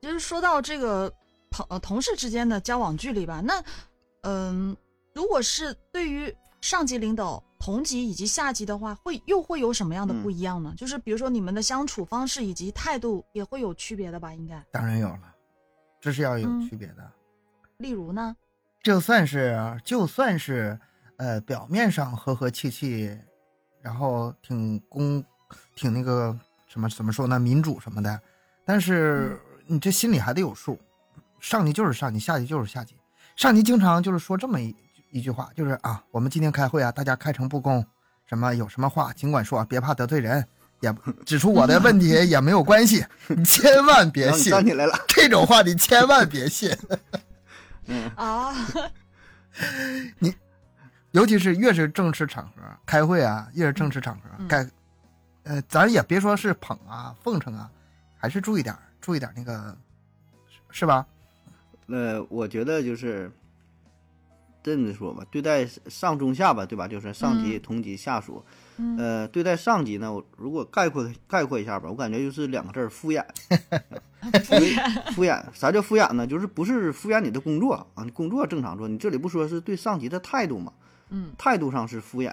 [0.00, 1.12] 就是说到这个
[1.50, 3.60] 朋呃同事之间的交往距离吧，那
[4.22, 4.76] 嗯、
[5.14, 10.72] 如果是对于上级领导、同级以及下级的话，会又会有什么样的不一样呢？
[10.76, 14.32] 就是比如说你们的相处方式以及态度也会有区别的吧？
[14.32, 15.31] 应该，当然有了，
[16.02, 17.10] 这是要有嗯区别的。
[17.78, 18.36] 例如呢？
[18.82, 20.78] 就算是就算是
[21.16, 23.16] 呃表面上和和气气，
[23.80, 25.24] 然后挺公
[25.76, 26.36] 挺那个
[26.66, 28.20] 什么怎么说呢民主什么的，
[28.64, 30.76] 但是你这心里还得有数，
[31.38, 32.96] 上级就是上级，下级就是下级。
[33.36, 34.74] 上级经常就是说这么一
[35.12, 37.86] 一句话，就是啊，我们今天开会啊，大家开诚布公，
[38.26, 40.44] 什么有什么话尽管说，别怕得罪人，
[40.82, 40.92] 也
[41.24, 46.76] 指出我的问题也没有关系，你千万别信站起来了，这种话，你千万别信。
[47.86, 48.52] 嗯， 啊，
[51.12, 54.68] 尤其是越是正式场合开会啊，越是正式场合，嗯该，
[55.44, 57.70] 呃，咱也别说是捧啊、奉承啊，
[58.18, 59.76] 还是注意点，注意点那个，
[60.48, 61.06] 是是吧？
[61.86, 63.30] 呃，我觉得就是
[64.64, 66.88] 这么说吧，对待上中下吧，对吧？
[66.88, 68.44] 就是上级、嗯同级、下属。
[68.48, 68.52] 嗯
[68.98, 73.24] 呃，对待上级呢，我如果概括概括一下吧，我感觉就是两个字儿：敷衍。
[75.14, 76.24] 敷衍，啥叫敷衍呢？
[76.26, 78.86] 就是不是敷衍你的工作啊，你工作正常做。
[78.86, 80.72] 你这里不说是对上级的态度嘛？
[81.10, 82.32] 嗯态度上是敷衍，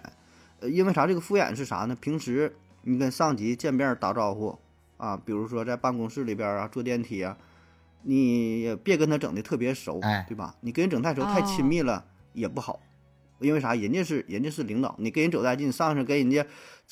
[0.60, 1.08] 呃，因为啥？
[1.08, 1.98] 这个敷衍是啥呢？
[2.00, 4.58] 平时你跟上级见面打招呼
[4.98, 7.36] 啊，比如说在办公室里边啊，坐电梯啊，
[8.04, 10.56] 你也别跟他整的特别熟，哎对吧？
[10.62, 12.80] 你跟人整太熟、太亲密了也不好，
[13.40, 13.74] 因为啥？
[13.76, 16.46] 人家是人家是领导，你跟人走太近，上去跟人家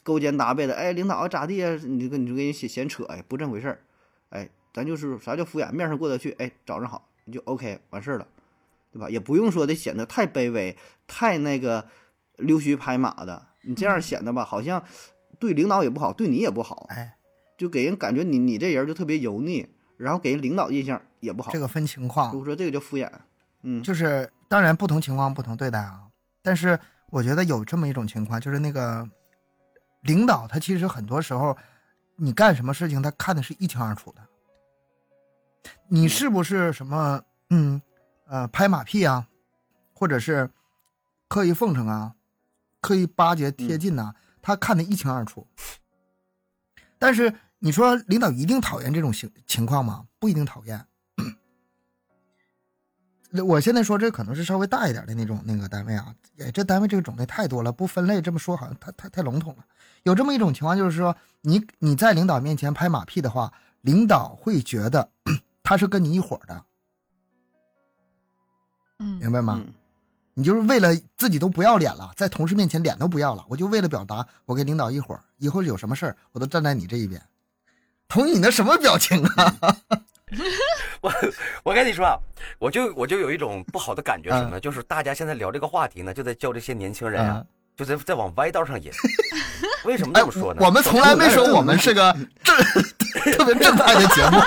[0.03, 1.77] 勾肩搭背的，哎，领导啊咋地呀？
[1.83, 3.79] 你就跟你就跟人闲闲扯，哎，不这回事儿，
[4.29, 8.27] 哎，咱就是啥叫敷衍，面上过得去，哎，早上好，你就 OK 完事儿了。
[8.89, 9.10] 对吧？
[9.10, 11.86] 也不用说的显得太卑微、太那个
[12.38, 14.81] 溜须拍马的，你这样显得吧，好像
[15.38, 17.17] 对领导也不好，对你也不好，哎，
[17.57, 21.51] 就给人感觉你你这人就特别油腻，然后给人领导印象也不好。
[21.51, 23.12] 这个分情况所以，说这个叫敷衍。
[23.63, 26.07] 嗯，就是当然不同情况不同对待啊。
[26.47, 26.79] 但是
[27.10, 29.05] 我觉得有这么一种情况，就是那个
[30.03, 31.57] 领导他其实很多时候，
[32.15, 34.21] 你干什么事情他看的是一清二楚的。
[35.89, 37.81] 你是不是什么嗯
[38.27, 39.27] 呃拍马屁啊，
[39.93, 40.49] 或者是
[41.27, 42.15] 刻意奉承啊，
[42.79, 45.45] 刻意巴结贴近呐、他看的一清二楚。
[46.97, 50.05] 但是你说领导一定讨厌这种情情况吗？
[50.17, 50.86] 不一定讨厌。
[53.43, 59.65] 我现在说这可能是稍微大一点的那种那个单位啊，哎，这单位这个种类太多了，不分类这么说好像太太太笼统了。
[60.04, 65.10] 有这么一种情况，就是说你你在领导面前拍马屁的话，领导会觉得
[65.63, 66.63] 他是跟你一伙儿的，
[69.00, 69.62] 嗯明白吗？
[69.65, 69.73] 嗯
[70.34, 77.19] 你就是为了自己都不要脸了，在同事面前脸都不要了，我就为了表达我跟领导一伙儿，以后有什么事儿我都站在你这一边。
[78.08, 79.76] 同意你那什么表情啊？
[81.01, 81.13] 我
[81.63, 82.17] 我跟你说啊，
[82.59, 84.59] 我就我就有一种不好的感觉，什么嗯呢？
[84.59, 87.43] 就是大家现在聊这个话题呢，就在教这些年轻人啊，
[87.75, 88.91] 就在在往歪道上引。
[89.85, 90.61] 为什么哎，这么说呢？
[90.65, 92.13] 我们从来没说我们是个
[92.43, 92.55] 正
[93.33, 94.37] 特别正派的节目。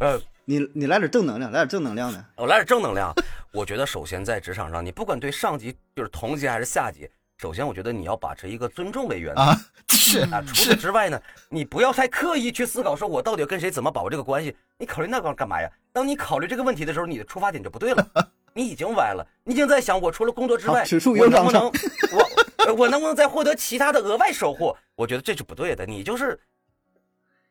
[0.00, 2.22] 呃，你你来点正能量，来点正能量的。
[2.36, 3.10] 我来点正能量。
[3.52, 9.40] 我觉得首先在职场上，你不管对上级就是同级还是下级，首先我觉得你要把持一个尊重为原则。
[9.40, 11.20] 啊，是啊，除此之外呢，
[11.50, 14.56] 你不要太刻意去思考，说我到底跟谁怎么把握这个关系？
[14.78, 15.70] 你考虑那个干嘛呀？
[15.92, 18.06] 当你考虑这个问题的时候，你的出发点就不对了，
[18.54, 20.82] 你已经歪了，你已经在想，我除了工作之外，
[21.18, 21.70] 我能不能
[22.66, 24.74] 我我能不能再获得其他的额外收获？
[24.94, 26.38] 我觉得这是不对的，你就是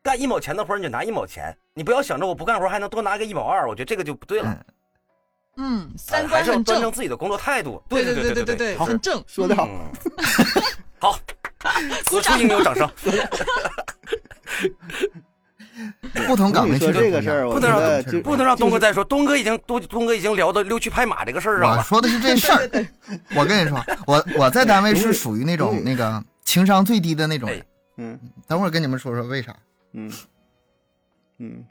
[0.02, 4.50] 干一毛钱的活你就拿一毛钱，你不要想着我不干活还能多拿个一毛二，我觉得这个就不对了。
[4.50, 4.74] 嗯
[5.56, 7.82] 嗯，哎三观很正，端正自己的工作态度。
[7.88, 9.22] 对对对对对对，好很正。
[9.26, 9.90] 说的好，嗯，
[11.00, 11.18] 好，
[12.04, 12.88] 此处应有掌声。
[16.26, 21.78] 不同岗位我跟你说这个事儿，不能让不能让东哥再说，东哥已经东东哥已经聊到溜须拍马这个事儿上了。
[21.78, 22.86] 我说的是这事儿。
[23.34, 27.66] 我跟你说，我我在单位是属于那种那个情商最低的那种人哎。
[27.98, 29.56] 嗯等会儿跟你们说说为啥。
[29.92, 30.12] 嗯
[31.38, 31.64] 嗯，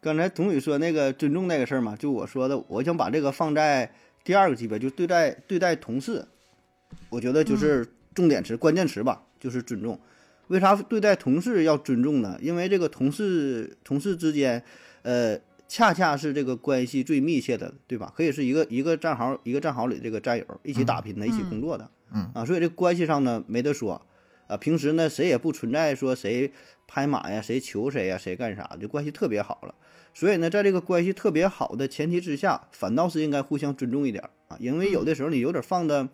[0.00, 3.92] 刚才童宇说那个尊重那个事儿嘛，就我说的，我想把这个放在
[4.24, 6.26] 第二个级别，就对待对待同事，
[7.10, 10.00] 我觉得就是重点词、关键词吧，就是尊重。
[10.48, 12.38] 为啥对待同事要尊重呢？
[12.40, 14.62] 因为这个同事同事之间，
[15.02, 18.12] 呃，恰恰是这个关系最密切的，对吧？
[18.16, 24.00] 可以是一个一个战壕一个战壕里这个战友，一起打拼的，一起工作的，嗯啊，所以这关系上呢没得说，
[24.48, 26.50] 啊，平时呢谁也不存在说谁
[26.88, 29.74] 拍马呀，谁求谁呀，谁干啥，就关系特别好了。
[30.12, 36.08] 所以呢，在这个关系特别好的前提之下，反倒是应该互相尊重一点啊，因为有的时候你有点放的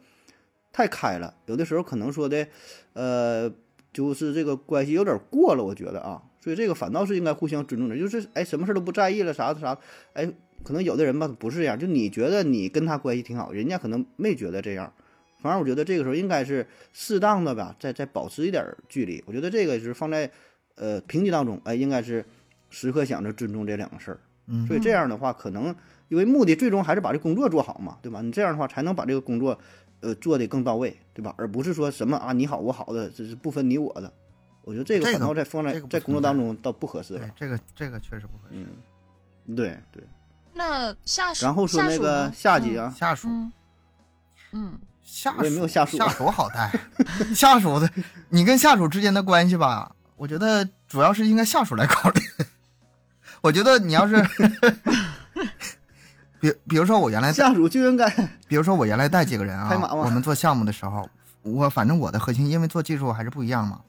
[0.72, 2.46] 太开了，有的时候可能说的，
[2.92, 3.50] 呃，
[3.92, 9.78] 就是这个关系有点过了，我觉得啊，所以这个反倒是应该互相尊重的，就是哎，什么事都不在意了，啥啥，
[10.12, 10.30] 哎，
[10.62, 14.92] 可能有的人吧不是这样，就你觉得你跟他关系挺好，人家可能没觉得这样，
[15.40, 20.30] 反正我觉得这个时候应该是适当的吧，再再保持一点距离，我觉得这个是放在
[20.74, 22.24] 呃评级当中，哎，应该是
[22.70, 24.20] 时刻想着尊重这两个事儿。
[24.48, 25.74] 嗯所以这样的话，可能
[26.08, 28.22] 因为目的最终还是把这工作做好嘛，对吧？
[28.22, 29.58] 你这样的话才能把这个工作，
[30.00, 31.34] 呃，做得更到位，对吧？
[31.36, 34.12] 而不是说什么啊你好我好的，这是不分你我的。
[34.62, 38.54] 我觉得这个这个反倒在放在这个不在工作当中倒不合适这个这个确实不合适。
[39.46, 40.02] 嗯，对对。
[40.54, 43.52] 那下属，然后说那个下属下级，啊，下属嗯
[44.52, 46.72] 嗯下属我也没有下属下属好带，
[47.34, 47.90] 下属的
[48.28, 52.20] 你跟下属之间的关系吧，我觉得主要是应该下属来考虑。
[53.46, 54.16] 我觉得你要是，
[56.40, 58.10] 比比如说我原来下属就应该
[58.48, 61.08] 比如说我原来带几个人啊我们做项目的时候，
[61.42, 63.80] 我反正我的核心，因为做技术还是不一样嘛。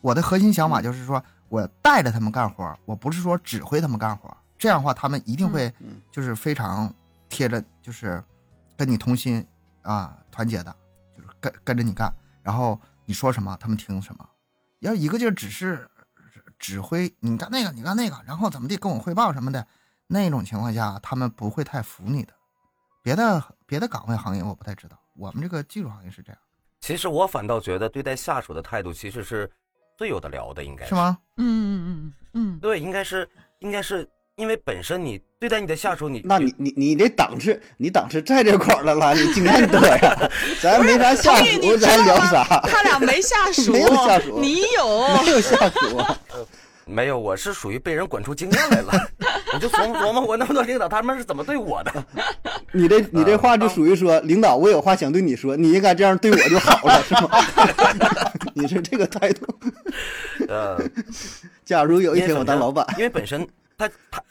[0.00, 4.32] 我的核心想法就是说，我带着他们干活，我不是说指挥他们干活。
[4.56, 6.94] 这样的话，他们一定会嗯就是非常
[7.28, 8.22] 贴着，就是
[8.76, 9.44] 跟你同心
[9.82, 10.72] 啊，团结的，
[11.16, 12.08] 就是跟跟着你干。
[12.40, 14.24] 然后你说什么，他们听什么。
[14.78, 15.88] 要一个劲儿只是
[16.58, 19.66] 指挥你干那个，你干那个，然后怎么地跟我汇报什么的，
[20.06, 22.32] 那种情况下，他们不会太服你的。
[23.02, 26.38] 别的别的岗位行业我不太知道，我们这个技术行业是这样，
[26.80, 29.50] 其实我反倒觉得对待下属的态度其实是
[29.96, 30.94] 最有的聊的，应该是？
[30.94, 31.18] 吗？
[31.36, 33.28] 嗯嗯嗯嗯对，应该是
[33.60, 42.44] 应该是因为本身你对待你的下属，你那你你你这档次，你档次在这块儿了啦，你经验多呀， 咱没啥下属，咱聊啥？
[42.64, 45.08] 他俩没下 属，没有下属你有。
[45.24, 46.18] 没有下属啊，
[46.84, 48.92] 没有，我是属于被人管出经验来了，
[49.54, 52.04] 我就琢磨琢磨我那么多领导他们是怎么对我的。
[52.72, 57.30] 你这你这话就属于说，领导，我有话想对你说，你应该这样对我就好了，是吗？
[58.52, 59.46] 你是这个态度。
[60.46, 60.78] 呃，
[61.64, 63.46] 假如有一天我当老板，因为本身
[63.76, 64.22] 他他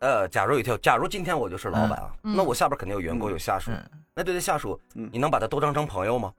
[0.00, 6.32] 呃，假如有一天，假如今天我就是老板啊，嗯那我下边肯定有员工有下属，嗯，那对这下属，嗯你能把他都当成朋友吗？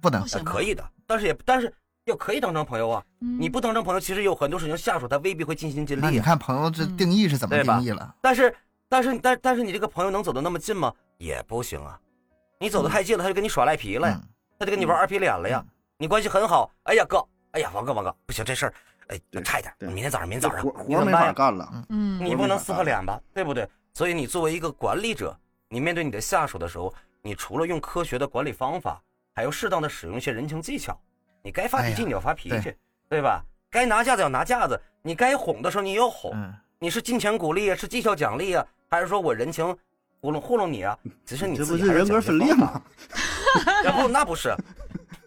[0.00, 1.72] 不能可以的，但是也但是
[2.04, 3.02] 要可以当成朋友啊。
[3.20, 6.24] 嗯你不当成朋友，其实有很多事情下属他未必会尽心尽那你力啊。
[6.24, 8.14] 看朋友这嗯定义是怎么定义了？
[8.20, 8.54] 但是
[8.88, 10.92] 但是但但是你这个朋友能走得那么近吗？
[11.16, 11.98] 也不行啊。
[12.60, 14.28] 你走得太近了，他就跟你耍赖皮了呀，嗯
[14.60, 15.64] 他就跟你玩二皮脸了呀。
[15.96, 18.74] 你关系很好，哎呀哥，哎呀王哥王哥，不行这事儿，
[19.08, 21.26] 哎对差一点，对明天早上明天早上活活没你怎么办呀？
[21.28, 21.84] 法干了。
[21.88, 23.68] 嗯你不能撕破脸吧，对不对？
[23.94, 25.36] 所以你作为一个管理者，
[25.68, 26.92] 你面对你的下属的时候，
[27.22, 29.02] 你除了用科学的管理方法，
[29.34, 30.98] 还要适当的使用一些人情技巧。
[31.42, 32.76] 你该发脾气你要发脾气，对
[33.08, 33.42] 对吧？
[33.70, 36.30] 该拿架子要拿架子，你该哄的时候你也要哄。
[36.34, 39.64] 嗯，你是金钱鼓励啊，是绩效奖励啊，还是说我人情
[40.20, 40.98] 糊弄糊弄你啊？
[41.24, 42.80] 只是你这自己还不是人格分裂吗？
[43.82, 44.54] 然后那不是，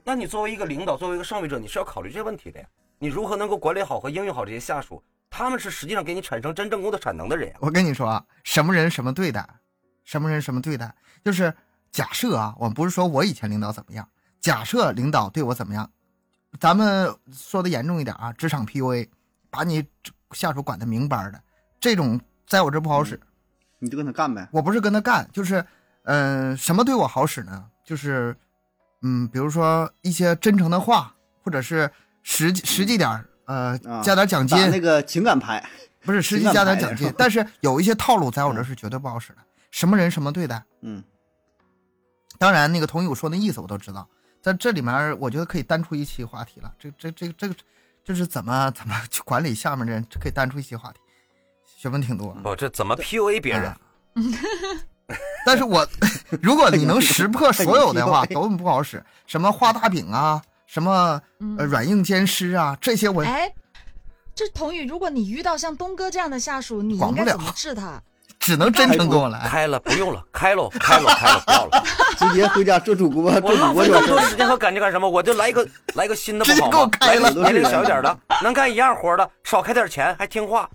[0.04, 2.66] 那你作为一个领导，作为一个上位者，你是要考虑这些问题的呀。
[3.02, 5.04] 你如何能够管理好和应用好这些下属？
[5.28, 7.56] 他们是实际上给你产生真正工作产能的人呀。
[7.60, 9.44] 我跟你说啊，什么人什么对待，
[10.04, 10.94] 什么人什么对待，
[11.26, 11.52] 就是
[11.92, 14.08] 假设啊，我们不是说我以前领导怎么样，
[14.40, 15.90] 假设领导对我怎么样，
[16.60, 19.10] 咱们说的严重一点啊，职场 PUA，
[19.50, 19.84] 把你
[20.34, 21.42] 下属管得明白的，
[21.80, 23.20] 这种在我这不好使。
[23.80, 24.48] 你就跟他干呗。
[24.52, 25.66] 我不是跟他干，就是，
[26.04, 27.68] 嗯、什么对我好使呢？
[27.84, 28.38] 就是，
[29.02, 31.92] 嗯，比如说一些真诚的话，或者是
[32.24, 35.64] 实际实际点儿，呃，啊加点奖金，那个情感牌，
[36.02, 39.38] 不是 实际加点奖金但是有一些套路在我这是绝对不好使的。
[39.72, 41.04] 什么人什么对待，嗯，
[42.38, 44.08] 当然那个同意我说那意思我都知道，
[44.42, 46.74] 在这里面我觉得可以单出一期话题了。
[46.78, 47.56] 这这这这个
[48.04, 51.00] 就是怎么怎么去管理下面的人，这可以单出一期话题，
[51.78, 52.34] 学问挺多。
[52.44, 53.78] 不，这怎么 PUA 别人啊？
[55.46, 55.88] 但是我
[56.44, 59.02] 如果你能识破所有的话，都不好使。
[59.26, 60.42] 什么画大饼啊，
[60.72, 61.22] 什么
[61.58, 63.52] 呃软硬兼施啊，这些我哎，
[64.34, 68.02] 这童宇，如果你遇到像东哥这样的下属，你应该怎么治他？
[68.40, 69.46] 只能真诚跟我来。
[69.50, 71.84] 开了，不用了，开了，开了，开喽，不要了。
[72.18, 75.10] 直接回家做主播，我做主播就完事儿那么多时间和感情干什么？
[75.10, 76.72] 我就来一个来一个新的不好吗？
[76.72, 80.70] 给我开了来个年龄小一点的，能干一样活的，少开点钱，还听话，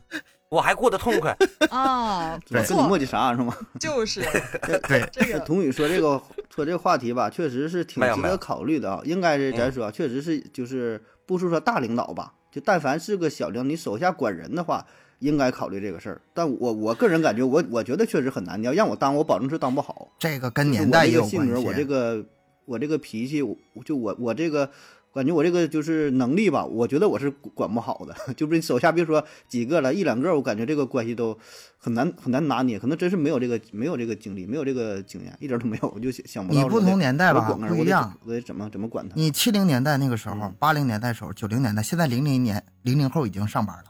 [0.49, 1.37] 我还过得痛快。
[1.71, 3.57] 啊，不跟你磨错，叽啥是吗？
[3.81, 4.21] 就是
[4.89, 6.21] 对，这个，童宇说这个
[6.55, 9.01] 说这个话题吧，确实是挺值得考虑的啊。
[9.05, 14.87] 应该是咱说，确实是就是不是说大领导吧，就但凡是个小领导，你手下管人的话，
[15.19, 16.21] 应该考虑这个事儿。
[16.33, 18.61] 但我我个人感觉，我我觉得确实很难。
[18.61, 20.09] 你要让我当，我保证是当不好。
[20.19, 22.25] 这个跟年代也有我这个性格，我这个
[22.67, 24.71] 我这个脾气，我就我我这个
[25.17, 28.15] 感觉我这个就是能力吧，我觉得我是管不好的。
[28.37, 31.37] 就不是手下别说几个了，一两个，我感觉这个关系都
[31.79, 36.63] 很难很难拿捏，可能真是没有这个没有这个经历，没有这个经验，一点都没有，我就想想不到。
[36.63, 39.15] 你不同年代吧不一样，我得怎么怎么管他？
[39.17, 43.85] 你七零年代那个时候嗯，八零年代时候，九零年代，现在零零年零零后已经上班了，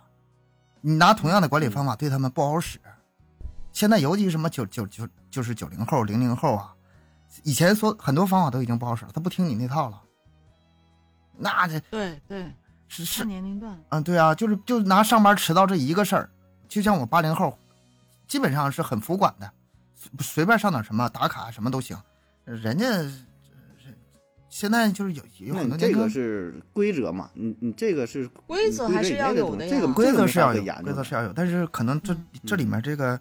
[0.80, 2.78] 你拿同样的管理方法对他们不好使。
[3.72, 6.72] 现在尤其什么九九九就是九零后、零零后啊，
[7.42, 10.00] 以前说很多方法都已经不好使了，他不听你那套了。
[11.38, 12.52] 那这对对，
[12.88, 16.30] 是是年龄段，嗯，对啊，就是就拿上班迟到这一个事儿，
[16.68, 17.58] 就像我八零后，
[18.26, 19.50] 基本上是很服管的，
[19.94, 21.96] 随随便上点什么打卡什么都行。
[22.44, 23.12] 人家呃
[24.48, 27.28] 现在就是有有那你这很多这个是规则嘛？
[27.34, 33.20] 你你这个是规则还是要有的呀这个规则是要有，规则是要有，但是可能这嗯这里面这个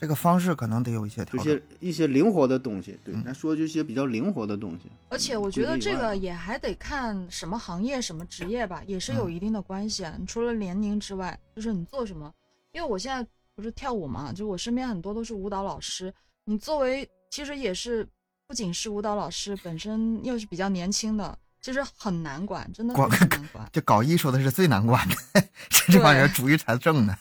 [0.00, 1.62] 这个方式可能得有一些调整有些。
[1.80, 4.90] 一些灵活的东西，对，嗯咱说就一些比较灵活的东西。
[5.08, 12.32] 而且我觉得这个也还得看什么行业、什么职业吧，也是有嗯一定的关系除了年龄之外，就是你做什么。
[12.72, 16.14] 因为我现在不是跳舞嘛，就我身边很多都是舞蹈老师。
[16.44, 18.06] 你作为其实也是
[18.46, 23.68] 不仅是舞蹈老师，本身又是比较年轻的，其实很难管，真的很难 管。
[23.72, 25.16] 就搞艺术的是最难管的，
[25.68, 27.16] 这这帮人主意才正呢。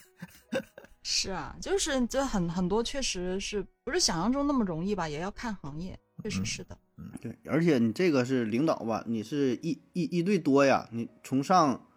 [1.09, 6.77] 是啊，就是这很很多确实是不是想象中那么容易吧，也要看行业，确实嗯是的。
[6.97, 11.87] 嗯对，而且你这个是领导吧，你是一一一对多呀，你从上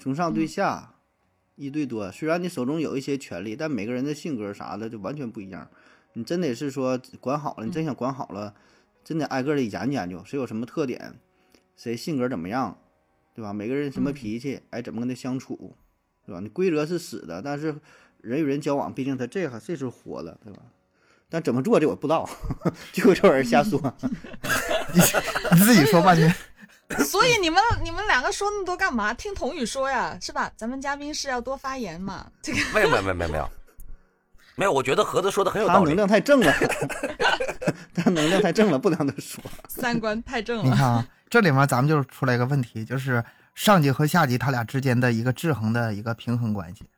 [0.00, 0.94] 从上对嗯下、
[1.54, 2.10] 一对多。
[2.10, 5.70] 虽然你手中有一些权利，但每个人的性格啥的就完全不一样。
[6.14, 8.52] 你真得是说管好了，你真想管好了，
[9.04, 11.14] 真得挨个的研究研究，谁有什么特点，
[11.76, 12.76] 谁性格怎么样，
[13.36, 13.52] 对吧？
[13.52, 15.76] 每个人什么嗯脾气，哎，怎么跟他相处，
[16.26, 16.40] 对吧？
[16.40, 17.72] 你规则是死的，但是
[18.20, 20.60] 人与人交往，毕竟他这还这是活了，对吧？
[21.30, 22.28] 但怎么做这我不知道，
[22.92, 23.78] 就这玩意儿瞎说。
[25.52, 26.34] 你自己说半天，
[27.04, 29.12] 所以你们你们两个说那么多干嘛？
[29.12, 30.50] 听童宇说呀，是吧？
[30.56, 32.26] 咱们嘉宾是要多发言嘛。
[32.40, 33.50] 这个没有没有没有没有没有，
[34.56, 35.80] 没有，我觉得盒子说的很有道理。
[35.80, 36.52] 他能量太正了，
[37.94, 39.44] 他能量太正了，不能他说。
[39.68, 40.64] 三观太正了。
[40.64, 43.22] 你看啊，这里面咱们就出来一个问题，就是
[43.54, 46.88] 上级和下级他俩之间的一个制衡的一个平衡关系。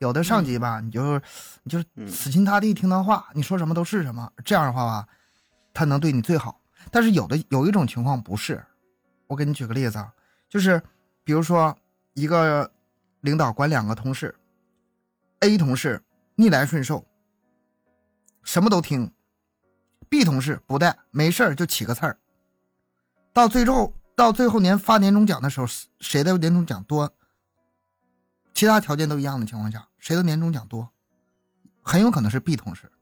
[0.00, 1.18] 有的上级吧，你就
[1.62, 5.06] 你就嗯死心塌地听他话，你说什么都是什么，这样的话吧，
[5.74, 6.58] 他能对你最好。
[6.90, 8.64] 但是有的有一种情况不是，
[9.26, 10.10] 我给你举个例子啊，
[10.48, 10.82] 就是
[11.22, 11.76] 比如说
[12.14, 12.70] 一个
[13.20, 14.34] 领导管两个同事
[15.40, 16.02] ，A 同事
[16.34, 17.04] 逆来顺受，
[18.42, 19.12] 什么都听
[20.08, 22.18] ；B 同事不带，没事儿就起个刺儿。
[23.34, 25.66] 到最后到最后年发年终奖的时候，
[26.00, 27.12] 谁的年终奖多？
[28.60, 30.90] 其他条件都一样的情况下，谁的年终奖多？
[31.80, 32.92] 很有可能是 B 同事。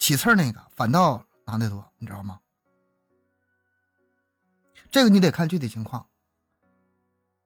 [0.00, 2.40] 起刺儿那个反倒拿的多，你知道吗？
[4.90, 6.08] 这个你得看具体情况。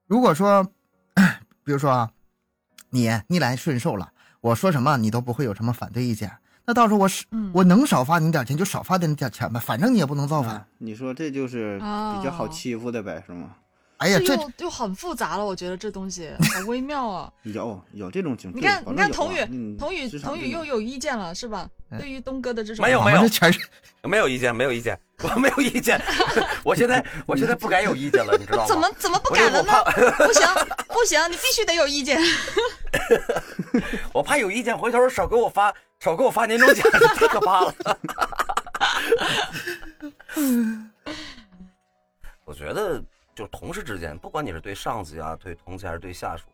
[0.07, 0.73] 如果说，
[1.63, 2.11] 比如说啊，
[2.89, 10.55] 你逆来顺受了，我说什么你都不会有什么反对意见，那到时候我是嗯我能少发你点钱就少发点点钱呗，反正你也不能造反。
[10.55, 13.55] 啊，你说这就是比较好欺负的呗，是吗？
[13.99, 17.33] 哎呀，这这又又很复杂了，我觉得这东西好微妙啊。
[17.45, 18.63] 有有这种情况。
[18.63, 21.69] 你看，你看，童宇，宇，童宇，童宇又有意见了，是吧？
[21.89, 23.61] 哎对于东哥的这种，没有没有全是
[24.03, 26.01] 没有意见，没有意见，我没有意见。
[26.65, 28.67] 我现在我现在不敢有意见了，你知道吗？
[28.67, 29.73] 怎么怎么不我敢了呢
[30.19, 30.47] 不行
[30.89, 32.21] 不行，你必须得有意见。
[34.13, 36.85] 我怕有意见，回头少给我发少给我发年终奖，
[37.15, 37.75] 太可怕了。
[42.45, 43.03] 我觉得，
[43.37, 46.47] 就是同事之间，不管你是对上级啊、对同事还是对下属，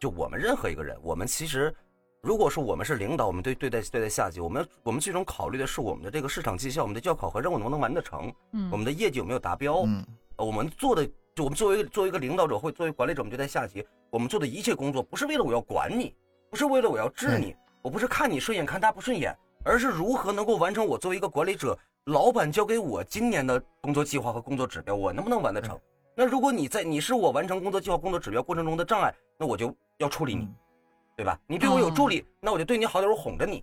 [0.00, 1.72] 就我们任何一个人，我们其实，
[2.22, 9.84] 如果说我们是领导，我们对对待对待下级，我们我们最终考虑的是我们的这个市场绩效，我们的绩效考核任务能不能完得成，嗯我们的业绩有没有达标，
[10.38, 16.16] 我们做的，就我们作为作为一个领导者或作为管理者，我们对待下级，我们做的一切工作，不是为了我要管你，
[16.48, 25.78] 不是为了我要治你，我不是看你顺眼看他不顺眼，而是如何能够完成我作为一个管理者，老板交给我今年的工作计划和工作指标，我能不能完得成？
[26.14, 30.54] 那如果你在你是我完成工作计划、工作指标过程中的障碍，那我就要处理你，嗯
[31.16, 31.38] 对吧？
[31.46, 33.62] 你对我有助力，那我就对你好点，我哄着你。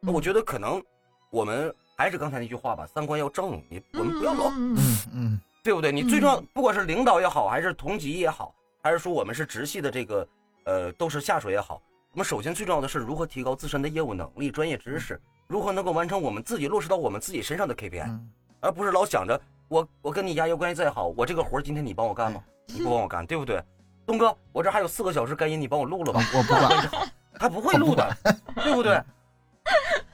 [0.00, 0.82] 那我觉得可能
[1.30, 5.92] 我们还是刚才那句话吧，三观要正，你我们不要老嗯嗯嗯嗯嗯对不对？
[5.92, 8.52] 你最重要，不管是领导也好，还是同级也好，
[8.82, 10.28] 还是说我们是直系的这个
[10.64, 11.80] 呃都是下属也好，
[12.16, 19.38] 我们首先最重要的是如何提高自身的业务能力、专业知识，如何能够完成我们自己落实到我们自己身上的 KPI，、嗯而不是老想着
[19.68, 22.42] 我我跟你牙友关系再好，我这个活儿今天你帮我干吗？
[22.68, 23.62] 你不帮我干，对不对？
[24.06, 26.20] 东哥，我这还有四个小时干音，你帮我录了吧？
[26.32, 28.16] 我不管，他不会录的，
[28.64, 28.98] 对不对？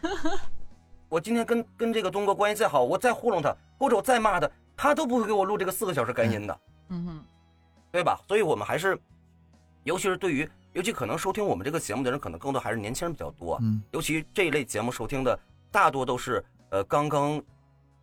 [1.09, 7.25] 我今天跟跟这个东哥关系再好，我再糊弄他，或者我再骂他，他都不会给我录这个四个小时干音的，嗯哼，
[7.93, 8.21] 对吧？
[8.27, 8.99] 所以我们还是，
[9.85, 13.59] 尤其是对于，尤其可能收听我们这个节目的人，可能更多还是年轻人比较多。
[13.63, 15.39] 嗯尤其这一类节目收听的
[15.71, 17.43] 大多都是呃刚刚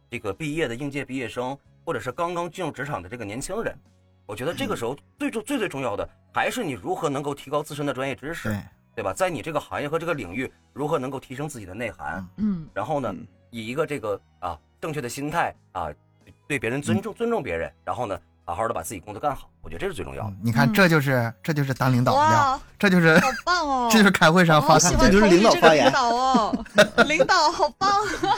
[0.10, 3.78] 这个毕业的应届毕业生，或者是刚刚进入职场的这个年轻人。
[4.26, 8.62] 我觉得这个时候最重最最重要的还是你如何能够提高自身的专业知识，对，
[8.98, 9.12] 对吧？
[9.12, 12.24] 在你这个行业和这个领域，如何能够提升自己的内涵？
[12.38, 15.92] 嗯然后呢嗯，以一个这个啊正确的心态啊，
[16.48, 18.20] 对别人尊重尊重别人，然后呢，
[18.50, 19.50] 好好的把自己工作干好。
[19.62, 20.30] 我觉得这是最重要的。
[20.30, 23.90] 嗯你看嗯这就是这就是当领导的料，这就是好棒哦！
[23.92, 26.66] 这就是开会上发这就是领导发言领导哦，
[27.08, 27.90] 领导好棒！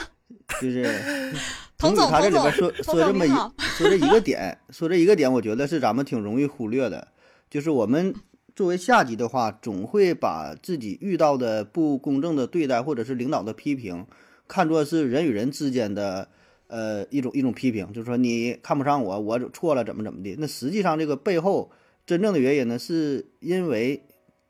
[0.60, 1.32] 就是
[1.78, 7.08] 童总，他这里边说，说这么一说这一个点，说这一个点，我觉得是咱们挺容易忽略的，
[7.50, 8.14] 就是我们
[8.54, 14.06] 作为下级的话，总会把自己遇到的不公正的对待或者是领导的批评，
[14.46, 16.28] 看作是人与人之间的
[16.72, 20.34] 呃一种一种批评，就是说你看不上我，我错了怎么怎么的。
[20.38, 21.70] 那实际上这个背后
[22.06, 24.02] 真正的原因呢，是因为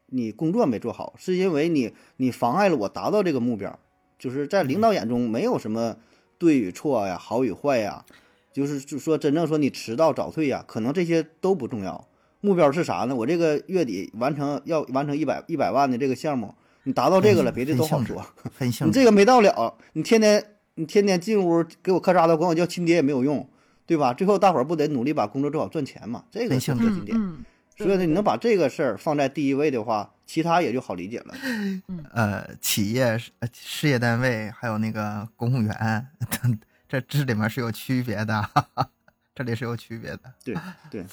[0.07, 3.77] 你工作没做好，是因为你你妨碍了我达到这个目标。
[4.19, 5.97] 就是在领导眼中没有什么
[6.39, 8.05] 对与错呀、好与坏呀，
[8.53, 12.07] 就是就说真正说你迟到早退呀，可能这些都不重要。
[12.41, 13.17] 目标是啥呢？
[13.17, 16.55] 我这个月底完成要完成一百一百万的这个项目，
[16.85, 18.25] 你达到这个了，别的都好说。
[18.87, 23.49] 你这个没到了，你天天你天天进屋给我磕碴的，管我叫亲爹也没有用，
[23.87, 24.15] 对吧？
[24.15, 26.25] 最后大伙儿不得努力把工作做好赚钱嘛？
[26.31, 27.19] 这个是分性质核心点。
[27.19, 27.45] 嗯，
[27.77, 31.35] 所以呢，你能把这个事儿放在第一位的话，其他也就好理解了。
[32.13, 36.07] 呃，企业、呃事业单位还有那个公务员，
[36.89, 38.89] 这这里面是有区别的，哈 哈
[39.35, 40.21] 这里是有区别的。
[40.43, 40.55] 对
[40.91, 41.05] 对，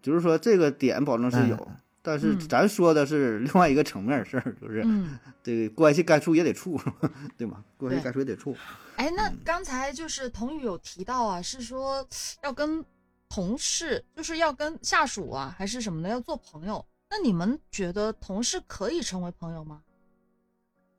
[0.00, 6.80] 就是说这个点保证是有，嗯但是嗯咱说的是另外一个层面的事儿，就是嗯， 这个关系该处也得处，
[7.36, 7.64] 对吗？
[7.76, 8.56] 关系该处也得处。
[8.96, 12.06] 哎，那刚才就是童宇有提到啊，是说
[12.42, 12.84] 要跟
[13.28, 16.84] 同事，就是要跟下属啊，还是什么的，要做朋友。
[17.10, 19.82] 那你们觉得同事可以成为朋友吗？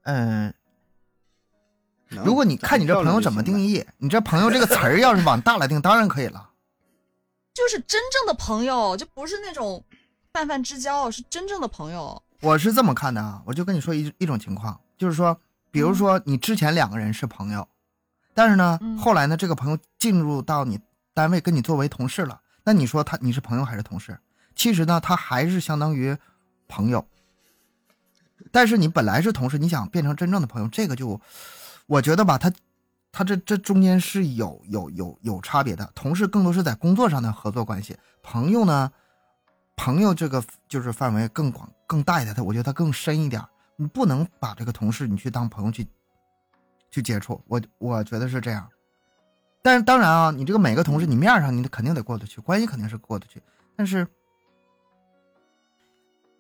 [0.04, 0.54] 嗯、
[2.10, 3.60] 能如果你看你这朋友怎么定？
[3.60, 6.50] 义，你这朋友这个词儿要是往大了定，当然可以了。
[7.54, 9.84] 就是真正的朋友，就不是那种
[10.40, 12.24] 泛泛之交，是真正的朋友。
[12.40, 15.38] 我是这么看的啊，我就跟你说一一种情况，就是说，
[15.70, 17.68] 比如说你之前两个人是朋友，
[18.34, 20.80] 但是呢嗯，后来呢，这个朋友进入到你
[21.14, 24.18] 单位跟你作为同事了，那你说他你是朋友还是同事？
[24.56, 26.16] 其实呢，他还是相当于
[26.70, 27.06] 朋友。
[28.50, 31.20] 但是你本来是同事，你想变成真正的朋友，这个就，
[31.86, 32.50] 我觉得吧，他，
[33.12, 35.92] 他这这中间是有有有有差别的。
[35.94, 38.90] 同事更多是在工作上的合作关系，朋友呢，
[39.80, 43.42] 朋友这个就是范围更广更大一点，他我觉得他更深一点。
[43.78, 45.88] 你不能把这个同事你去当朋友去
[46.92, 48.70] 去接触，我我觉得是这样。
[49.62, 53.42] 但是当然啊，你这个每个同事你面上你肯定得过得去，关系肯定是过得去，
[53.78, 54.06] 但是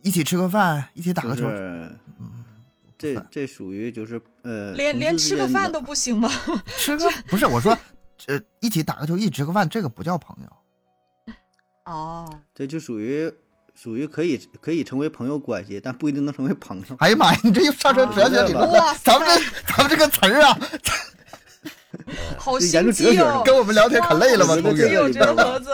[0.02, 2.44] 一起吃个饭，一起打个球，是嗯，
[2.98, 6.30] 这这属于就是呃，连连吃个饭都不行吗？
[6.78, 7.72] 吃个不是我说，
[8.28, 10.50] 呃，一起打个球，一起吃个饭，这个不叫朋友。
[11.90, 13.32] 哦，这就属于
[13.74, 16.86] 属于可以可以成为朋友关系，但不一定能成为朋友。
[17.00, 20.60] 哎呀妈呀，你这又上升哲学理论了咱们这咱们这个词儿啊，
[22.38, 23.44] 好这研究哲学！
[23.44, 24.88] 跟我们聊天可累了吧，哇同学？
[25.12, 25.72] 这子。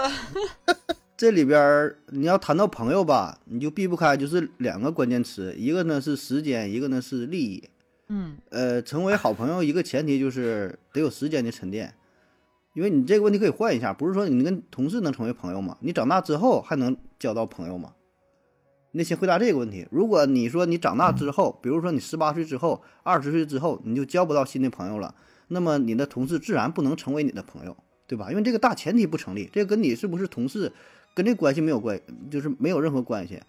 [1.18, 7.64] 这里边儿你要谈到朋友吧，你就避不开就是两个关键词，一个呢是时间，一个呢是利益。
[8.08, 11.94] 嗯呃，成为好朋友一个前提就是得有时间的沉淀，
[12.76, 15.78] 因为你这个问题可以换一下，不是说你跟同事能成为朋友吗？
[15.80, 17.94] 你长大之后还能交到朋友吗？
[18.92, 19.88] 你得先回答这个问题。
[19.90, 25.16] 如果你说你长大之后，比如说你十八岁之后、二十岁之后，你就交不到新的朋友了，
[25.48, 27.76] 那么你的同事自然不能成为你的朋友，
[28.08, 28.30] 对吧？
[28.30, 30.72] 因为这个大前提不成立，这跟你是不是同事
[31.14, 32.00] 跟这关系没有关，
[32.30, 33.42] 就是没有任何关系。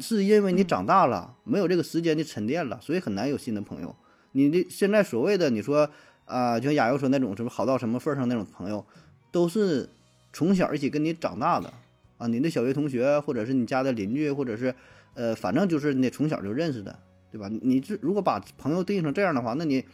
[0.00, 3.94] 是因为你长大了，没有这个时间的沉淀了，所以很难有新的朋友。
[4.32, 5.88] 你的现在所谓的你说
[6.28, 8.84] 啊、就像亚游说那种什么好到什么份儿上那种朋友，
[9.32, 9.88] 都是
[10.32, 11.72] 从小一起跟你长大的
[12.18, 14.74] 啊，你的小学同学，或者是你家的邻居，或者是
[15.14, 16.98] 呃，反正就是你从小就认识的，
[17.32, 17.48] 对吧？
[17.62, 19.84] 你这如果把朋友定义成这样的话，那你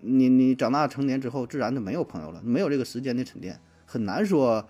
[0.00, 4.66] 你你长大成年之后，自然就没有朋友了，没有这个时间的沉淀，很难说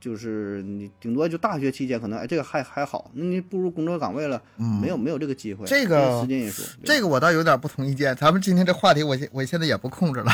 [0.00, 8.16] 就是你顶多就大学期间可能哎这个还还好，那你步入工作岗位了，嗯没有没有这个机会，这个时间因素，这个我倒有点不同意见。
[8.16, 10.32] 咱们今天这话题我现我现在也不控制了，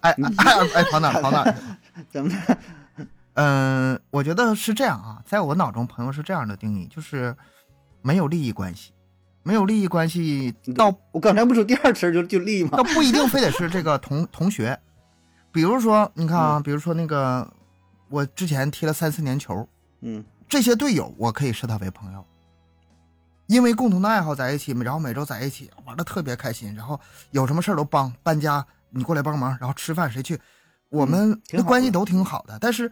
[0.00, 1.58] 哎哎哎哎，跑哪儿跑哪儿去？
[2.10, 2.30] 怎么
[3.34, 7.34] 嗯，我觉得是这样啊，在我脑中，朋友是这样的定义，就是
[8.02, 8.92] 没有利益关系，
[9.42, 12.84] 没有利益关系到我刚才不说第二词就就利益吗倒？
[12.84, 14.78] 不一定非得是这个同 同学，
[15.52, 17.46] 比如说你看啊，比如说那个
[18.08, 19.68] 我之前踢了三四年球，
[20.00, 22.24] 嗯这些队友我可以视他为朋友，
[23.46, 27.00] 因为共同的爱好在一起，然后每周在一起玩的特别开心，然后
[27.30, 30.40] 有什么事儿都帮，搬家你过来帮忙，然后吃饭谁去，
[30.88, 32.58] 我们的的关系都挺好的。
[32.60, 32.90] 但是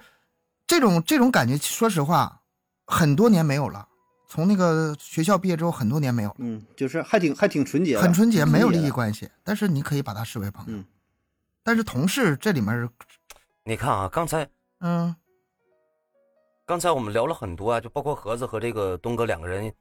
[0.67, 2.41] 这种这种感觉，说实话，
[2.87, 3.89] 很多年没有了。
[4.27, 9.31] 从那个学校毕业之后，很多年没有了，嗯，就是还挺还挺纯洁，很纯洁，没有利益关系。
[9.45, 10.79] 但是你可以把他视为朋友。
[10.79, 10.85] 嗯
[11.67, 12.87] 但是同事这里面，
[13.65, 14.47] 你看啊，刚才
[14.87, 15.17] 嗯，
[16.67, 19.73] 刚才我们聊了很多啊，就包括盒子和这个东哥两个人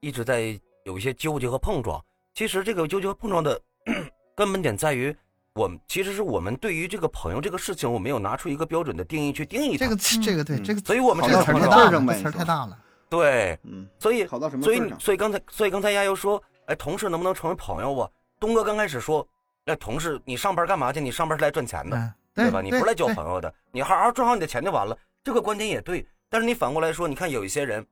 [0.00, 2.02] 一直在有一些纠结和碰撞。
[2.32, 3.60] 其实这个纠结和碰撞的
[4.34, 5.14] 根本点在于，
[5.52, 12.78] 我们其实是我们对于这个朋友这个事情，我没有拿出一个标准的定义去定义它这个这个对嗯这个，所以我们这个词太大了，上呗词儿太大了。
[13.10, 14.92] 对，嗯，所以好到什么所以？
[14.98, 18.10] 所以刚才所以刚才丫又说，哎，同事能不能成为朋友啊？
[18.40, 19.26] 东哥刚开始说，
[19.66, 21.00] 哎，同事你上班干嘛去？
[21.00, 21.96] 你上班是来赚钱的。
[21.98, 22.60] 嗯，对吧？
[22.60, 24.96] 你不是来交朋友的，你好好赚好你的钱就完了。
[25.24, 27.84] 这个观点也对，但是你反过来说，你看有一些人，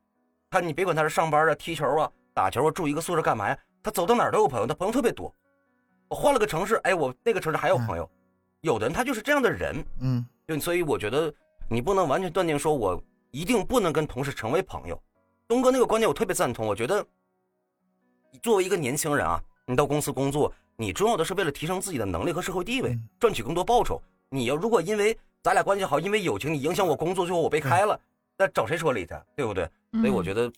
[0.51, 5.35] 他你别管他是上班啊、踢球啊、打球啊、住一个宿舍干嘛呀，他走到哪儿都有朋友，他朋友特别多。
[6.09, 8.09] 我换了个城市，哎，我那个城市还有朋友。
[8.61, 11.33] 有的人他就是这样的人，嗯，就所以我觉得
[11.69, 15.03] 你不能完全断定说我一定不能跟同事成为朋友。
[15.49, 17.05] 东哥那个观点我特别赞同，我觉得
[18.43, 24.01] 作为一个年轻人啊，你到公司工作，你重要的是为了提升自己的能力和社会地位嗯，赚取更多报酬。
[24.35, 27.99] 你要如果因为咱俩关系好，因为友情你影响我工作，最后我被开了，
[28.37, 29.15] 那找谁说理去？
[29.37, 29.71] 对不对？
[29.93, 30.51] 所以我觉得，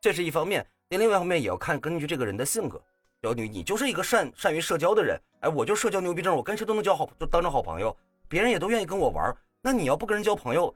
[0.00, 2.80] 这是一方面，另另外一方面也要看根据这个人的性格。
[3.22, 7.96] 小女你就是一个善善于社交的人，哎，我就社交牛逼症，我跟谁都能交好，就当成好朋友，
[8.28, 9.36] 别人也都愿意跟我玩。
[9.60, 10.72] 那你要不跟人交朋友，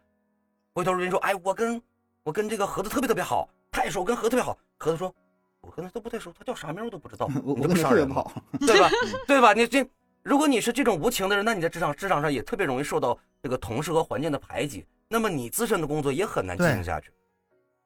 [0.74, 1.80] 回头人家说，哎，我跟
[2.24, 4.58] 我跟这个盒子特别特别好，太熟，跟盒子特别好。
[4.78, 5.14] 盒子说，
[5.60, 8.14] 我跟他都不太熟，他叫啥名我都不知道， 我你我跟他特别这不伤人吗？
[8.14, 8.90] 不好，对吧？
[9.28, 9.52] 对吧？
[9.52, 9.86] 你这，
[10.22, 17.10] 如果你是这种无情的人，那你在职场职场上也特别容易受到这个同事和环境的排挤，那么你自身的工作也很难进行下去，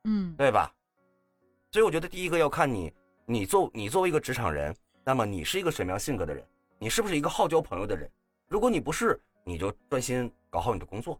[0.04, 0.72] 嗯对吧？
[1.70, 2.92] 所以我觉得第一个要看你，
[3.26, 4.74] 你作你作为一个职场人，
[5.04, 6.44] 那么你是一个什么样性格的人？
[6.78, 8.10] 你是不是一个好交朋友的人？
[8.48, 11.18] 如果你不是，你就专心搞好你的工作。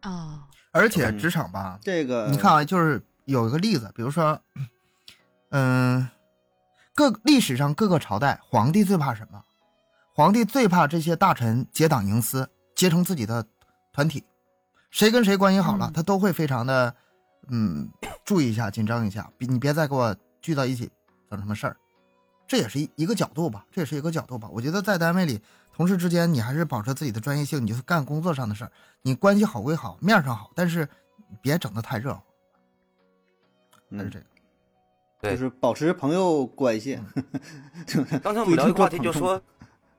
[0.00, 4.40] 啊，而且嗯职场吧，这个你看啊，就是有一个例子，比如说，
[5.50, 6.08] 嗯，
[6.94, 9.44] 各历史上各个朝代，皇帝最怕什么？
[10.14, 13.46] 皇帝最怕这些大臣结党营私，结成自己的
[13.92, 14.22] 团体，
[14.90, 15.92] 谁跟谁关系好了，嗯。
[15.92, 16.94] 他都会非常的，
[17.48, 17.88] 嗯，
[18.24, 20.90] 注意一下，紧张一下，别你别再给我聚到一起
[21.30, 21.76] 整什么事儿。
[22.46, 24.48] 这也是一一个角度吧，这也是一个角度吧。
[24.52, 25.40] 我觉得在单位里，
[25.72, 30.86] 同事之间你还是保持自己的专业性，你就是干工作上的事儿，你关系好归好，面上好，但是
[31.40, 32.20] 别整得太热乎。
[33.96, 34.26] 还是嗯这个，
[35.22, 35.30] 对。
[35.30, 37.00] 就是保持朋友关系，
[38.22, 39.40] 刚才我们聊一个话题，就说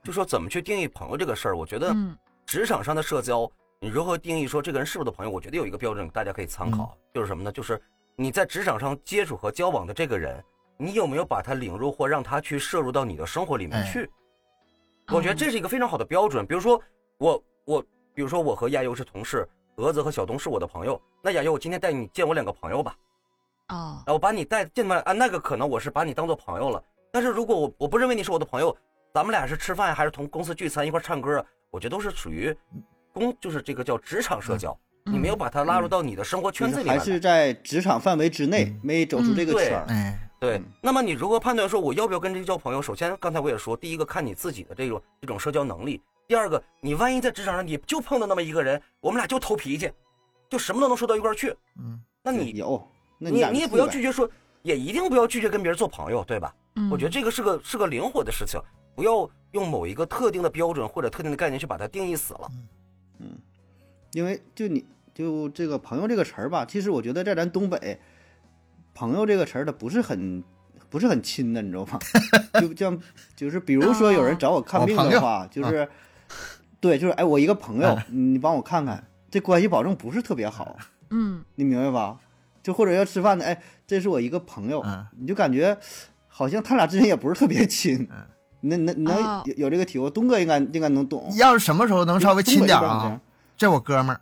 [0.04, 1.58] 就说怎么去定义朋友这个事儿。
[1.58, 3.50] 我觉得嗯职场上的社交，
[3.80, 5.32] 你如何定义说这个人是不是朋友？
[5.32, 7.52] 我觉得有一个标准，大家可以参考，就是什么呢？
[7.52, 7.82] 就是
[8.16, 10.44] 你在职场上接触和交往的这个人，
[10.78, 14.10] 你有没有把他领入或让他去摄入到你的生活里面去？
[15.08, 16.46] 我觉得这是一个非常好的标准。
[16.46, 16.82] 比如说
[17.18, 17.82] 我我，
[18.14, 22.96] 比如说我和亚优是同事，蛾子和小东是我的朋友，那亚优，我今天带你见我两个朋友吧。
[23.70, 26.84] 哦，我把你带见过来啊，那个可能我是把你当做朋友了。
[27.12, 28.76] 但是如果我我不认为你是我的朋友，
[29.14, 31.46] 咱们俩是吃饭还是同公司聚餐一块儿唱歌啊？
[31.70, 32.56] 我觉得都是属于
[33.14, 37.06] 公，就是这个叫职场社交，你没有把他拉入到你的生活圈子里面还。
[37.06, 39.86] 是在职场范围之内，嗯没走出这个圈儿。
[39.90, 42.82] 哎，对嗯，那么你如何判断说我要不要跟这个交朋友？
[42.82, 49.92] 首先，刚才我也说，第一个看你自己的这种这种社交能力；第二个，你万一在职场上你就碰到那么一个人，我们俩就投脾气，
[50.50, 52.84] 就什么都能说到一块儿去，嗯，那你有，
[53.20, 54.28] 那你你也不要拒绝说，
[54.64, 56.52] 也一定不要拒绝跟别人做朋友，对吧？
[56.78, 58.60] 嗯我觉得这个是个是个灵活的事情，
[58.96, 62.50] 不要用某一个特定的标准或者特定的概念去把它定义死了。
[63.20, 63.38] 嗯
[64.12, 68.00] 因为就你就这个朋友这个词儿吧，其实我觉得在咱东北，
[68.94, 70.44] 朋友这个词儿它不是很
[70.88, 72.00] 不是很亲的，你知道吗？
[72.62, 73.00] 就像
[73.36, 75.90] 就是比如说有人找我看病的话，就是
[76.80, 80.78] 对，就是哎，我一个朋友，哎你帮我看看，这关系保证不是特别好，
[81.10, 82.20] 嗯你明白吧？
[82.62, 85.76] 就或者要吃饭的，哎，这是我一个朋友，嗯你就感觉
[86.28, 88.08] 好像他俩之间也不是特别亲。
[88.12, 88.28] 嗯
[88.64, 89.44] 那那你能哦。
[89.46, 90.10] 有有这个体会？
[90.10, 91.32] 东哥应该应该能懂。
[91.38, 93.20] 要是什么时候能稍微亲点啊？
[93.56, 94.20] 这我哥们儿，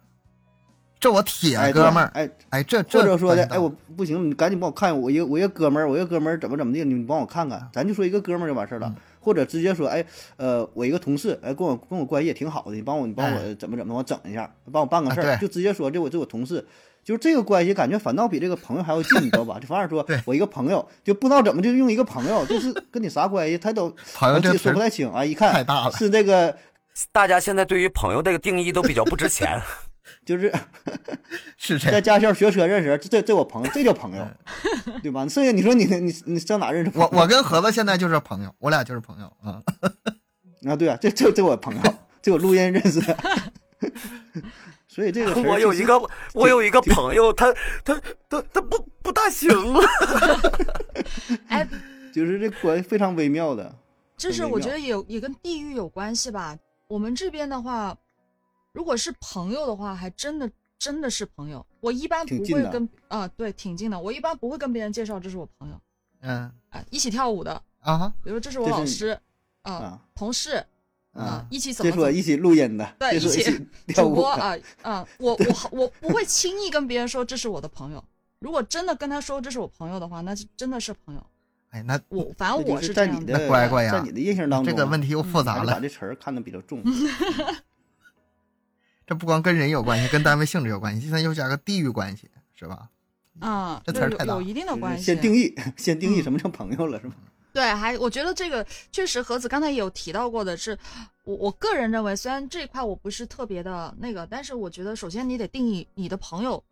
[0.99, 8.95] 这我铁哎，哥们儿，哎，哎，这这或者说的，哎，我不行，你赶紧帮我看，我一个我一个哥们儿，我一个哥们儿怎么怎么的，你帮我看看，咱就说一个哥们儿就完事儿了，嗯。
[9.23, 10.03] 或者直接说，哎，
[10.37, 13.55] 呃，我一个同事，哎，跟我跟我关系也挺好的，你帮我你帮我哎。
[13.55, 16.65] 怎么怎么，我整一下，帮我办个事儿，就直接说这我这我同事。
[17.03, 19.59] 就是这个关系，感觉反倒比这个朋友还要近，你知道吧？
[19.59, 23.93] 就反而说我一个朋友，就不知道怎么就用一个朋友，就是跟你啥关系，他都
[24.57, 25.23] 说不太清啊。
[25.23, 26.55] 一看太大了是这个，
[27.11, 29.61] 大家现在对于朋友这个定义都比较不值钱。
[30.25, 30.53] 就是
[31.57, 34.27] 是这在驾校学车认识，这这这我朋友，这叫朋友，
[34.85, 35.27] 嗯对吧？
[35.27, 37.09] 剩下你说你你你上哪认识朋友？
[37.11, 39.61] 我我跟盒子现在就是朋友，我俩就是朋友啊。
[40.67, 41.81] 啊，对啊，这这这我朋友，
[42.21, 43.17] 这我录音认识的。
[44.93, 45.97] 所以这个我有一个，
[46.33, 47.49] 我有一个朋友，他
[47.85, 49.81] 他他他不不大行了。
[51.47, 51.65] 哎，
[52.13, 53.73] 就是这关系非常微妙的。
[54.17, 56.57] 就是我觉得也也跟地域有关系吧。
[56.89, 57.97] 我们这边的话，
[58.73, 61.65] 如果是朋友的话，还真的真的是朋友。
[61.79, 63.97] 我一般不会跟啊、对，挺近的。
[63.97, 65.81] 我一般不会跟别人介绍这是我朋友
[66.19, 69.17] 嗯啊、一起跳舞的，啊比如这是我老师
[69.61, 70.61] 啊、啊同事
[71.13, 73.67] 啊、啊，一起怎么怎么这是我一起录音的，对一起。
[73.93, 78.03] 主播啊啊、我我我不会轻易跟别人说这是我的朋友。
[78.39, 81.25] 如果真的跟他说这是我朋友的话，那就真的是朋友。
[81.71, 83.47] 哎，那我反正这就是在你的。
[83.47, 85.81] 乖乖呀在你的印象当中啊，这个问题又复杂了把了。
[85.81, 86.81] 这词儿看得比较重。
[89.05, 92.89] 这不光跟人有关系，跟单位性质有关系，现在又加个地域关系，是吧？
[93.39, 95.03] 啊，这词儿太大了有一定的关系。
[95.03, 97.15] 先定义， 先定义嗯什么叫朋友了，是吧？
[97.53, 100.77] 对，还我觉得这个确实，盒子刚才也有提到过的是，
[101.23, 106.63] 我我个人认为，虽然这一块我不是特别的那个，但是我觉得首先你得定义你的朋友，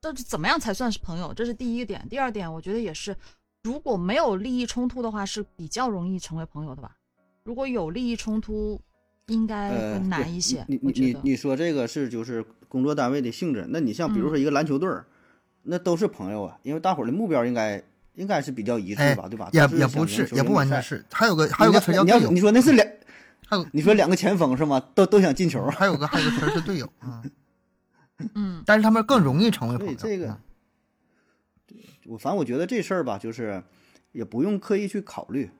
[0.00, 2.06] 到底怎么样才算是朋友，这是第一点。
[2.10, 3.16] 第二点，我觉得也是，
[3.62, 6.96] 如果没有利益冲突的话，是比较容易成为朋友的吧。
[7.42, 8.80] 如果有利益冲突，
[9.28, 10.64] 应该难一些。
[10.68, 15.06] 你你你你说这个是就是工作单位的性质，那你像比如嗯说一个篮球队儿，
[15.62, 17.82] 那都是朋友啊，因为大伙儿的目标应该
[18.14, 19.48] 应该是比较一致哎吧，对吧？
[19.52, 22.86] 也也不是，也不完全是，还有个还有个词叫你要队友你，说那是两，
[23.46, 24.80] 还有你说两个前锋是吗？
[24.94, 27.22] 都都想进球，还有个还有个词是队友啊，
[28.34, 29.92] 嗯 但是他们更容易成为朋友。
[29.94, 30.38] 对这个嗯
[32.06, 33.62] 我反正我觉得这事儿吧，就是
[34.12, 35.50] 也不用刻意去考虑，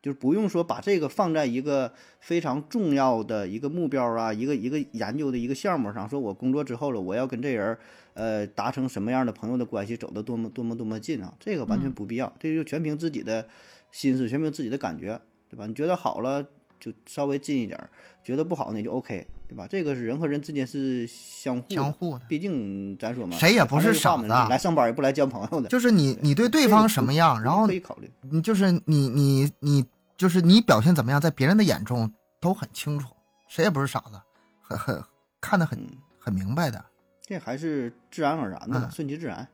[0.00, 7.78] 就是不用说把这个放在一个非常重要的一个目标啊，一个一个研究的一个项目上，说我工作之后了，我要跟这人儿
[8.18, 13.46] 呃达成什么样的朋友的关系，走得多么多么多么近啊，这个完全嗯不必要，这就全凭自己的
[13.92, 15.66] 心思，全凭自己的感觉，对吧？
[15.66, 16.42] 你觉得好了
[16.80, 17.88] 就稍微近一点儿，
[18.24, 19.66] 觉得不好呢就 OK，对吧？
[19.70, 28.10] 这个是人和人之间是相互相互的，毕竟咱说嘛，谁也不是傻子来上班也不来交朋友的，就是你你对对方什么样，然后可以考虑。
[28.30, 29.84] 你就是你你你
[30.16, 33.08] 就是你表现怎么样，在别人的眼中都很清楚，
[33.48, 34.20] 谁也不是傻子，
[34.60, 35.02] 很很
[35.40, 35.88] 看得很嗯，
[36.18, 36.84] 很明白的。
[37.28, 39.46] 这还是自然而然的顺其自然。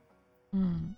[0.53, 0.95] 嗯，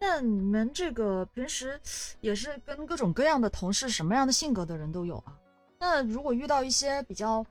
[0.00, 1.80] 那你们这个平时
[2.20, 5.38] 也是跟各种各样的同事，什么样的性格的人都有啊？
[5.78, 7.46] 那如果遇到一些比较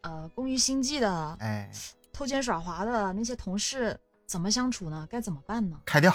[0.00, 1.70] 呃工于心计的、哎，
[2.12, 3.96] 偷奸耍滑的那些同事，
[4.26, 5.06] 怎么相处呢？
[5.08, 5.80] 该怎么办呢？
[5.84, 6.12] 开掉，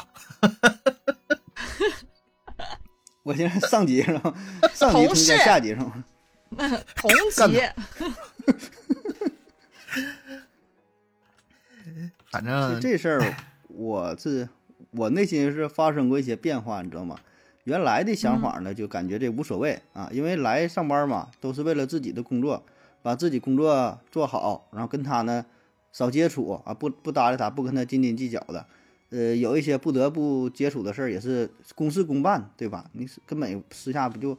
[3.24, 4.22] 我现在上级上，
[4.74, 6.04] 上级通同事奸下级上，
[6.94, 7.62] 同干级，
[12.36, 13.34] 反正这事儿
[13.70, 14.50] 我是
[14.92, 17.16] 我内心是发生过一些变化，你知道吗？
[17.64, 22.62] 原来的想法呢，就感觉这无所谓啊，因为来上班嘛，都是为了自己的工作，
[23.02, 25.46] 把自己工作做好，然后跟他呢
[25.94, 28.66] 少接触啊，不不搭理他，不跟他斤斤计较的。
[29.12, 32.84] 呃，有一些不得不接触的事儿，也是公事公办，对吧？
[32.92, 34.38] 你是根本私下不就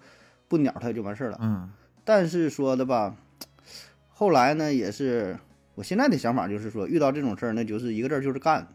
[0.49, 1.39] 不鸟他就完事儿了。
[1.41, 1.71] 嗯
[2.05, 3.17] 但是说的吧，
[4.11, 5.39] 后来呢，也是
[5.77, 8.67] 我现在的想法，就是说遇到这种事儿，那就是一个字儿就是干。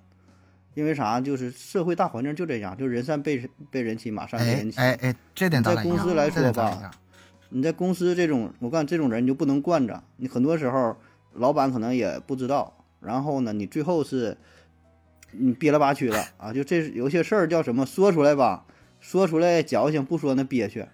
[0.74, 1.20] 因为啥？
[1.20, 4.80] 就是社会大环境就这样，就人善被被人欺，马善被哎人欺。
[4.80, 6.90] 哎哎，这点在公司来说吧
[7.50, 10.02] 你在公司这种，我告诉你，这种人你就不能惯着。
[10.16, 10.96] 你很多时候，
[11.34, 14.38] 老板可能也不知道，然后呢，你最后是，
[15.32, 16.54] 你憋了吧屈了啊！
[16.54, 17.86] 就这有些事儿叫什么？
[17.86, 18.66] 说出来吧，
[19.02, 20.86] 说出来矫情，不说那憋屈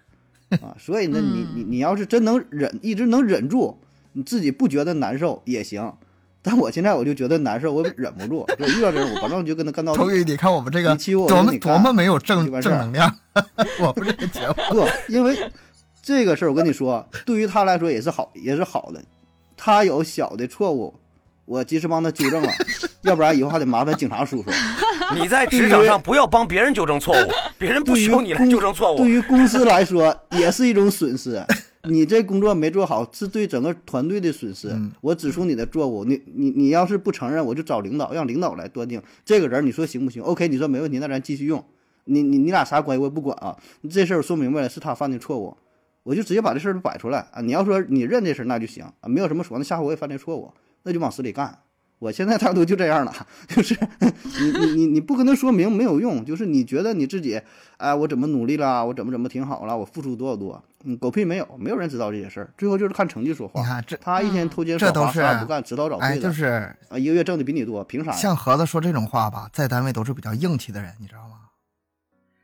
[0.60, 0.76] 啊。
[0.80, 3.80] 所以呢，你你你要是真能忍，一直能忍住，
[4.18, 5.94] 你自己不觉得难受也行。
[6.42, 8.44] 但我现在我就觉得难受，我忍不住。
[8.58, 10.24] 就遇到这种，我保证就跟他干到底。
[10.26, 13.14] 你看我们这个你欺负我多么多么没有正正能量，
[13.80, 15.38] 我们这个节目不，因为
[16.02, 19.04] 这个事儿，我跟你说，对于他来说也是好，也是好的。
[19.56, 20.98] 他有小的错误，
[21.46, 22.50] 我及时帮他纠正了，
[23.02, 24.50] 要不然以后还得麻烦警察叔叔。
[25.16, 29.10] 你在职场上不要帮别人纠正错误，别人不需要你来纠正错误对。
[29.10, 31.44] 于公司来说也是一种损失。
[31.90, 34.70] 你这工作没做好，是对整个团队的损失。
[34.70, 41.64] 嗯我指出你的错误，你你你要是不承认，我就找领导，让领导来断定这个人，你说行不行？OK，你说没问题，那咱继续用。
[42.06, 43.58] 你你你俩啥关系我也不管啊，
[43.90, 45.56] 这事儿我说明白了是他犯的错误，
[46.04, 47.42] 我就直接把这事儿摆出来啊。
[47.42, 50.52] 你要说你认这事儿那就行啊，没有什么说，那下回我也犯这错误，
[50.84, 51.60] 那就往死里干。
[52.00, 53.14] 我现在态度就这样了，
[53.48, 53.76] 就是
[54.40, 57.42] 你你你你不跟他说明没有用，就是你觉得你自己，
[57.78, 63.60] 哎，我怎么努力啦，我怎么怎么挺好了，我付出多少多，嗯，狗屁没有，没有人知道这些事儿，最后就是看成绩说话。
[63.62, 66.46] 你看这他一天偷奸耍滑，这都是啥也不干，指导找哎，对的，就是
[66.90, 68.12] 啊，一个月挣的比你多，凭啥？
[68.12, 71.34] 像盒子说这种话吧，在单位都是比较硬气的人，你知道吗？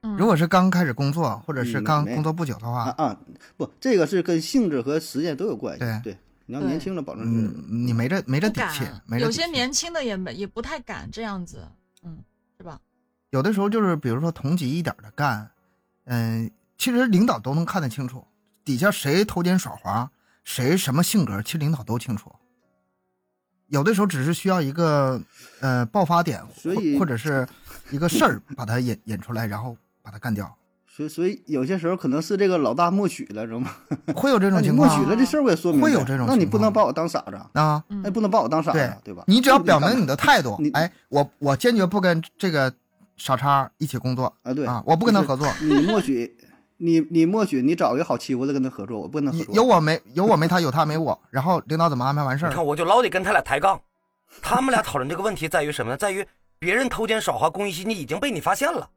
[0.05, 3.17] 嗯如果是刚开始工作，或者是刚工作不久的话，啊啊，
[3.55, 5.79] 不，这个是跟性质和时间都有关系。
[5.79, 11.67] 对对，你要年轻的，保证是嗯，你没这没这底气，没这有些年轻的也没也不太敢这样子，
[12.03, 12.17] 嗯，
[12.57, 12.79] 是吧？
[13.29, 15.49] 有的时候就是比如说同级一点的干，
[16.05, 18.25] 嗯、其实领导都能看得清楚，
[18.65, 20.11] 底下谁偷奸耍滑，
[20.43, 22.31] 谁什么性格，其实领导都清楚。
[23.67, 25.19] 有的时候只是需要一个
[25.61, 27.47] 呃爆发点，所以或或者是
[27.89, 30.55] 一个事儿把它引引出来，然后把它干掉，
[30.95, 33.71] 所以所以有些时候可能是这个老大默许了，知道吗？
[34.13, 37.83] 会有这种情况默许了这事儿我也说明白，会有这种那你不能把我当傻子，啊。
[37.89, 39.23] 嗯那不能把我当傻子，对吧？
[39.25, 42.71] 你只要表明你的态度你，哎，我我坚决不跟这个
[43.17, 46.31] 傻叉一起工作啊，对啊，我不跟他合作，你默许，
[46.77, 49.55] 你你默许，你找一个好欺负的跟他合作，我不跟他合作。
[49.55, 53.81] 有我没有我没他，有他没我，然后领导怎么安排完事儿你看，我就老得跟他俩抬杠。
[54.43, 55.97] 他们俩讨论这个问题在于什么呢？
[55.97, 56.23] 在于
[56.59, 58.87] 别人偷奸耍滑、公益心机已经被你发现了，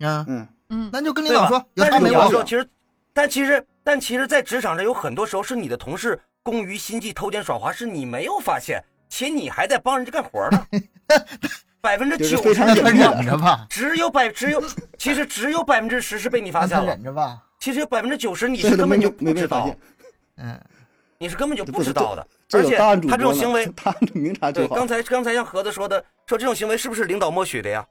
[0.00, 2.68] 嗯，嗯，嗯，那就跟领导说有但他没我是有的时候，其实，
[3.12, 10.66] 但其实，但其实，在职场上有很多时候是你的同事工于心计、偷奸耍滑，是你没有发现，且你还在帮人家干活呢。
[11.82, 14.62] 百分之九十的忍着吧，只有百只有，
[14.98, 19.74] 其实只有百分之十是被你发现了，忍着吧，其实有百分之九十你是根本就不知道
[20.36, 20.60] 嗯，
[21.16, 22.26] 你是根本就不知道的。
[22.52, 24.86] 而且他这种行为，他明察对，刚。
[24.86, 27.86] 才刚才像盒子说的，说这种行为是不是领导默许的呀？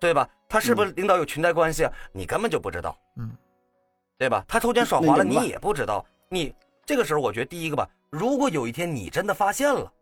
[0.00, 0.28] 对吧？
[0.48, 1.92] 他是不是领导有裙带关系啊？
[2.12, 3.30] 你根本就不知道，嗯，
[4.16, 4.44] 对吧？
[4.48, 6.04] 他偷奸耍滑了，你也不知道。
[6.28, 6.54] 你
[6.86, 9.92] 这个时候，我觉得第一个吧，如果有一天你真的发现了，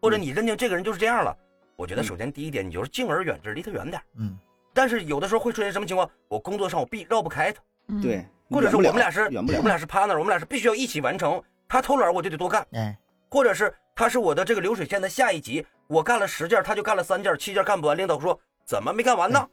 [0.00, 1.36] 或者嗯你认定这个人就是这样了，
[1.76, 4.00] 我觉得首先第一点，你就是敬而远之，离他远点。
[4.16, 4.38] 嗯，
[4.72, 6.08] 但是有的时候会出现什么情况？
[6.28, 9.64] 我工作上我必绕不开他，嗯，对，或者是我们俩是我们。
[9.64, 11.42] 俩是 partner，我们俩是必须要一起完成。
[11.68, 12.96] 他偷懒我就得多干，哎，
[13.28, 18.38] 或者是他是我的这个流水线的下一级，我干了十件，他就干了三件，七件干不完，领导说
[18.68, 19.48] 怎么没干完呢？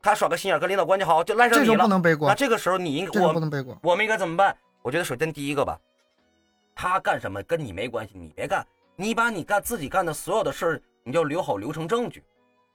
[0.00, 1.66] 他耍个心眼，跟领导关系好，就赖上你了。
[1.66, 1.88] 这时候不。
[1.88, 2.28] 能背锅。
[2.28, 4.56] 那，这个时候你应这时候不我能背锅，我们应该怎么办？
[4.80, 5.76] 我觉得首先第一个吧，
[6.72, 12.22] 他干什么跟你没关系，你别干，你把你干自己干的所有的事儿，你就留好流程证据。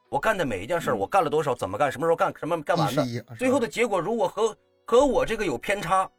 [0.10, 3.06] 我干的每一件事我干了多少，怎么干，什么时候干，什么干完的
[3.38, 6.10] 最后的结果如果和和我这个有偏差，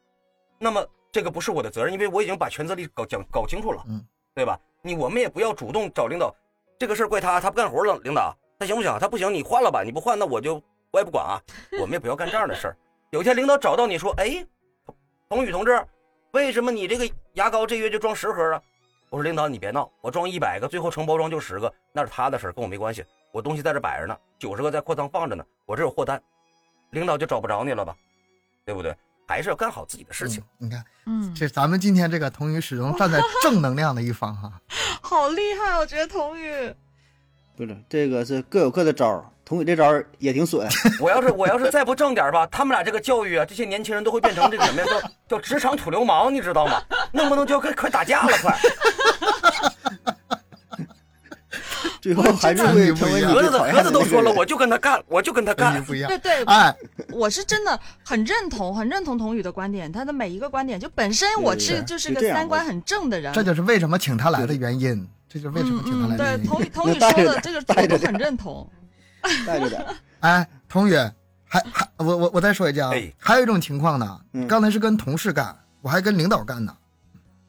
[0.57, 4.03] 那么这个不是我的责任，因为我已经把权责力搞讲搞清楚了，嗯，
[4.33, 4.57] 对吧？
[4.81, 6.33] 你我们也不要主动找领导，
[6.79, 8.95] 这个事儿怪他，他不干活了，领导他行不行？
[8.99, 11.41] 他不行，你换了吧，你不换那我就我也不管啊，
[11.81, 12.77] 我们也不要干这样的事儿。
[13.09, 14.45] 有一天领导找到你说，哎，
[15.27, 15.83] 童宇同志，
[16.33, 18.61] 为什么你这个牙膏这月就装十盒啊？
[19.09, 23.03] 我说领导你别闹，我装一百个，最后成包装就十个，那是他的事儿，跟我没关系。
[23.31, 26.21] 我东西在这摆着呢，九十个在货仓放着呢，我这有货单，
[26.91, 27.95] 领导就找不着你了吧？
[28.63, 28.95] 对不对？
[29.27, 30.43] 还是要干好自己的事情。
[30.59, 34.61] 嗯你看，嗯，这咱们今天这个童宇始终站在正能量的一方哈，
[35.01, 36.75] 好厉害，我觉得童宇，
[37.55, 40.67] 不是这个是各有各的招儿，童宇这招儿也挺损。
[40.99, 44.87] 我要是我要是再不正点儿吧，他们俩这个教育啊，这些年轻人都会变成这个什么呀？
[45.27, 46.81] 叫叫职场土流氓，你知道吗？
[47.11, 48.57] 弄不弄就要快快打架了，快！
[52.01, 55.83] 最后还是会成为你盒子盒子都说了，我就跟他干，我就跟他干。
[55.83, 56.75] 不一样对，对，哎，
[57.11, 66.45] 我是真的很认同，很认同童宇的观点，他的每一个观点，就本身我是就是个三观很正的人，这就是为什么请他来的原因，这就是为什么请他嗯嗯，对，来的原因。
[66.45, 68.69] 童宇童宇带着点说的这个我都很认同，
[69.47, 69.85] 带着点。
[70.19, 70.93] 哎，童宇，
[71.45, 76.75] 还还我我我再说一句啊哎，还有一种情况呢，嗯刚才是跟同事干，我还跟领导干呢，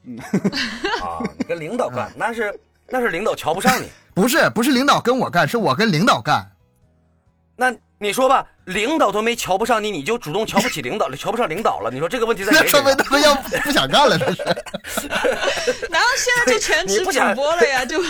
[1.03, 2.59] 啊，你跟领导干，那是
[2.89, 3.89] 那是领导瞧不上你。
[4.14, 6.47] 不是不是领导跟我干，是我跟领导干。
[7.57, 11.88] 那你说吧，领导都没瞧不上你，你就主动瞧不起领导了，瞧不上领导了。
[11.88, 12.82] 你说这个问题在那 谁身上？
[12.82, 13.32] 说明他们要
[13.62, 14.42] 不想干了，这是。
[14.42, 18.03] 然后现在就全职主你不想播了呀，就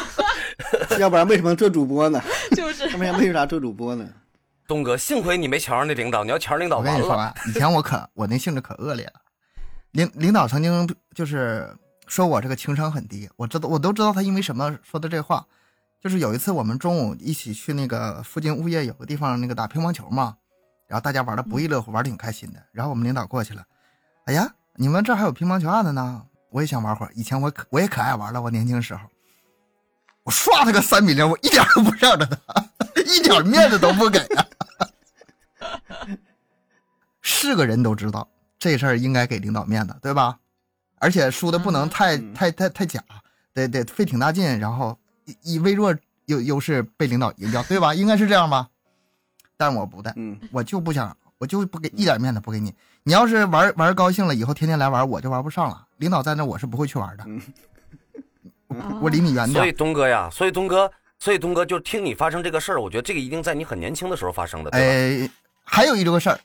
[0.98, 2.18] 要不然为什么做主播呢？
[2.56, 4.08] 就是要不然为啥做主播呢？
[4.66, 6.94] 东哥，幸亏你没瞧上那领导，你要瞧上领导我跟。
[6.94, 9.12] 你说啊，以前我可我那性质可恶劣了，
[9.90, 11.68] 领领导曾经就是
[12.06, 15.44] 说我这个情商很低，我知道我都知道他因为什么说的这话，
[16.02, 20.36] 就是有一次我们中午一起去那个附近物业有个地方那个打乒乓球嘛，
[20.88, 23.64] 然后大家玩的不亦乐乎，玩的挺开心的，然后我们领导过去了，
[24.24, 27.12] 哎呀，你们这还有乒乓球案子呢，我也想玩会儿。
[27.14, 29.02] 以前我可我也可爱玩了，我年轻时候，
[30.24, 32.68] 我刷他个三比零，我一点都不让着他，
[33.06, 34.46] 一点面子都不给啊。
[37.20, 38.28] 是个人都知道
[38.58, 40.40] 这事儿应该给领导面子，对吧？
[40.98, 43.00] 而且输的不能太嗯太太太假，
[43.54, 45.94] 得得费挺大劲，然后以以微弱
[46.26, 47.94] 优优势被领导赢掉，对吧？
[47.94, 48.68] 应该是这样吧？
[49.56, 52.72] 但我不带，嗯，我就不想，我就不给一点面子不给你。
[53.04, 55.86] 你要是玩玩高兴了，以后天天来玩，我就玩不上了。
[55.98, 57.24] 领导在那，我是不会去玩的。
[57.26, 57.40] 嗯
[58.68, 59.72] 我我离你远点所以。
[59.72, 65.26] 东哥呀，所以东哥，所以东哥就听你发生这个事儿，我觉得这个一定在你很年轻的时候发生的，对吧？
[65.26, 65.30] 哎，
[65.62, 66.40] 还有一个事儿，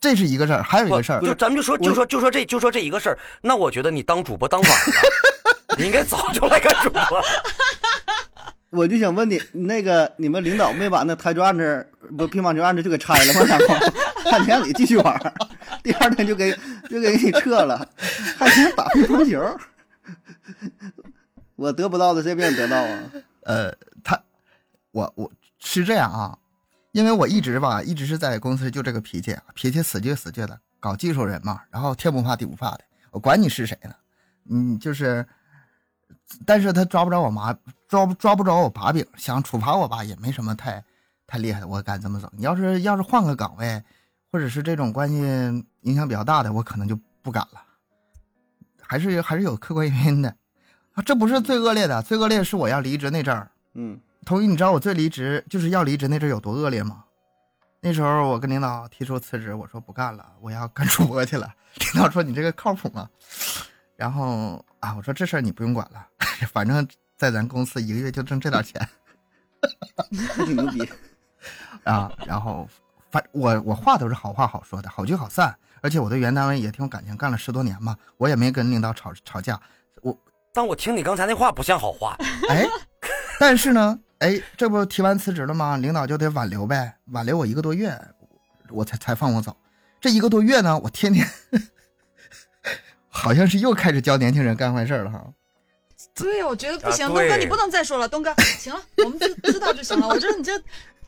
[0.00, 7.02] 这是一个事儿，还有一个事儿，就咱们就说就说就说这就说这一个事儿，那我觉得你当主播当晚了，你应该早就来干主播。
[8.70, 13.42] 我就想问你，那个你们领导没把那台球案子不乒乓球案子就给拆了吗？
[13.44, 13.66] 然后
[14.30, 15.34] 还得让你继续玩，
[15.82, 16.56] 第二天就给
[16.88, 17.88] 就给你撤了，
[18.38, 19.58] 还想打乒乓球？
[21.56, 22.98] 我得不到的谁别人得到啊？
[23.42, 24.22] 呃，他，
[24.92, 26.38] 我我是这样啊，
[26.92, 33.94] 因为我一直吧，一直是在公司就这个脾气，脾气死倔死倔的，搞技术人嘛，然后天不怕地不怕的，我管你是谁呢，
[34.48, 35.26] 嗯，就是，
[36.46, 37.54] 但是他抓不着我妈，
[37.88, 40.82] 抓不抓不着我把柄，想处罚我吧，也没什么太
[41.26, 42.30] 太厉害的，我敢这么整。
[42.32, 43.82] 你要是要是换个岗位，
[44.30, 45.16] 或者是这种关系
[45.82, 47.60] 影响比较大的，我可能就不敢了，
[48.80, 50.34] 还是还是有客观原因的。
[50.94, 53.50] 啊，这不是最恶劣的，最恶劣是我要离职那阵儿。
[53.74, 57.04] 嗯同意，你知道我最离职就是要离职那阵儿有多恶劣吗？
[57.80, 61.52] 那时候我跟领导提出辞职，我说不干了，我要干主播去了。
[61.94, 63.08] 领导说你这个靠谱吗？
[63.96, 66.06] 然后啊，我说这事儿你不用管了，
[66.46, 66.86] 反正
[67.16, 68.88] 在咱公司一个月就挣这点钱
[70.34, 70.88] 还挺牛逼。
[71.84, 72.12] 啊。
[72.26, 72.68] 然后
[73.10, 75.56] 反我我话都是好话好说的，好聚好散。
[75.82, 79.58] 而且我对原单位也挺有感情，干了十多年嘛，我也没跟领导吵吵架。
[80.02, 80.14] 我
[80.52, 82.14] 但我听你刚才那话不像好话，
[82.50, 82.66] 哎，
[83.38, 85.78] 但是呢，哎，这不提完辞职了吗？
[85.78, 87.98] 领导就得挽留呗，挽留我一个多月，
[88.68, 89.56] 我才才放我走。
[90.00, 91.26] 这一个多月呢，我天天
[93.08, 95.32] 好像是又开始教年轻人干坏事了哈。
[96.14, 100.08] 对，我觉得不行，啊东哥你不能再说了，东哥，行了，我们知知道就行了。
[100.08, 100.58] 我觉得你这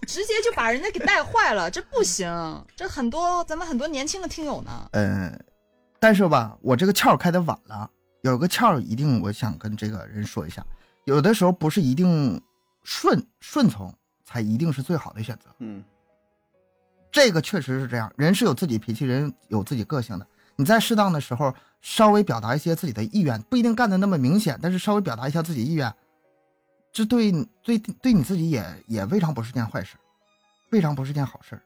[0.07, 2.29] 直接就把人家给带坏了，这不行。
[2.77, 5.39] 这很多咱们很多年轻的听友呢，嗯，
[5.99, 7.91] 但是吧，我这个窍开的晚了，
[8.23, 10.65] 有个窍一定我想跟这个人说一下，
[11.05, 12.41] 有的时候不是一定
[12.83, 15.51] 顺顺从才一定是最好的选择。
[15.59, 15.83] 嗯
[17.11, 20.27] 这个确实是这样，人是有自己脾气，人有自己个性的。
[20.63, 25.93] 你在适当的时候稍微表达一些自己的意愿，不一定干的那么明显，但是稍微表达一下自己意愿，
[26.93, 29.97] 这对你对对你自己也也未尝不是件坏事，
[30.71, 31.61] 未尝不是件好事。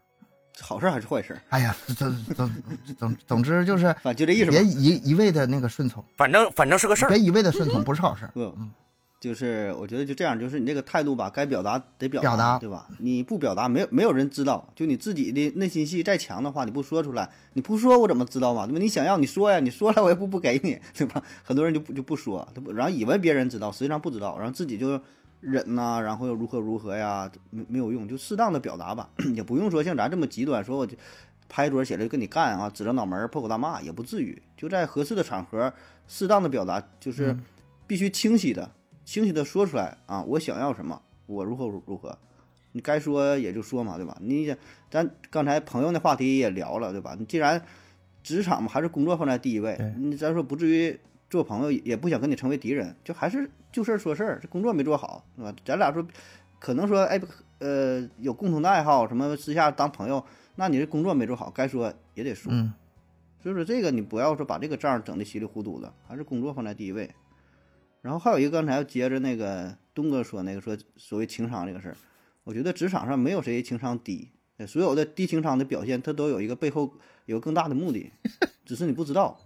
[0.59, 1.39] 好事还是坏事？
[1.51, 2.51] 哎呀，总总
[2.99, 4.65] 总总之就是反正就这意思别。
[4.65, 7.19] 一一味的那个顺从，反正反正是个事儿别。
[7.19, 8.27] 一味的顺从不是好事。
[8.35, 8.71] 嗯嗯，
[9.19, 12.87] 就是我觉得就这样，就是你这个态度吧，该表达得表表达对吧？
[12.99, 14.69] 你不表达，没有没有人知道。
[14.75, 18.67] 就你自己的内心戏再强的话，你不说出来，你不说我怎么知道嘛？
[18.67, 18.79] 对吧？
[18.79, 21.23] 你想要你说呀，你说了我也不不给你，对吧？
[21.43, 25.01] 很多人就不就不说，他不然后以为别人知道，实际上不知道，然后自己就
[25.41, 30.95] 忍呐、然后又如何如何呀，没没有用，就适当的表达吧，也不用说像咱这么极端，说我就
[31.49, 34.41] 拍桌起来就跟你干啊，指着脑门破口大骂，也不至于。
[34.57, 35.73] 就在合适的场合，
[36.07, 37.43] 适当的表达，就是嗯
[37.87, 38.69] 必须清晰的、
[39.07, 42.19] 清晰的说出来啊，我想要什么，我如何如如何。
[42.73, 44.19] 你该说也就说嘛，对吧？
[44.21, 44.55] 你想，
[44.91, 47.17] 咱刚才朋友那话题也聊了，对吧？
[47.19, 47.65] 你既然
[48.23, 50.99] 职场嘛，还是工作放在第一位，你咱说不至于
[51.31, 55.55] 做朋友，也不想跟你成为敌人，就还是就事儿说事儿，这工作没做好，对吧？
[55.65, 56.07] 咱俩说，
[56.59, 57.19] 可能说，哎，
[57.61, 60.23] 呃，有共同的爱好，什么私下当朋友，
[60.57, 62.53] 那你这工作没做好，该说也得说。
[62.53, 62.75] 嗯，
[63.43, 67.09] 所以说这个你不要说把这个账整的稀里糊涂的，还是工作放在第一位。
[68.07, 71.97] 然后还有一个刚才要接着那个东哥说那个说所谓情商这个事儿，
[72.45, 76.95] 我觉得职场上没有谁情商低，呃所有的低情商的表现，他都有一个背后
[77.25, 78.13] 有更大的目的，
[78.65, 79.37] 只是你不知道，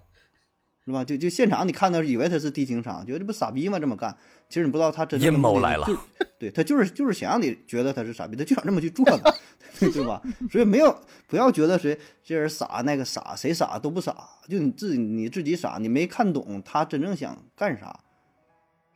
[0.84, 1.02] 是吧？
[1.02, 3.78] 就就现场你看到以为他是低情商，觉得这不傻逼吗？
[3.78, 4.14] 这么干，
[4.50, 5.86] 其实你不知道他真的阴谋来了
[6.38, 9.34] 对他就是就是想让你觉得他是傻逼，他就想这么去做的，
[9.80, 10.20] 对吧？
[10.52, 10.94] 所以没有
[11.26, 14.14] 不要觉得谁这人傻那个傻，谁傻都不傻，
[14.50, 17.98] 就你自己你自己傻，你没看懂他真正想干啥，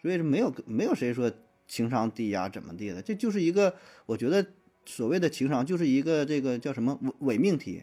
[0.04, 1.32] 所以说没有没有谁说
[1.66, 3.74] 情商低呀、怎么地的，这就是一个
[4.04, 4.46] 我觉得
[4.84, 7.82] 所谓的情商就是一个这个叫什么伪伪命题，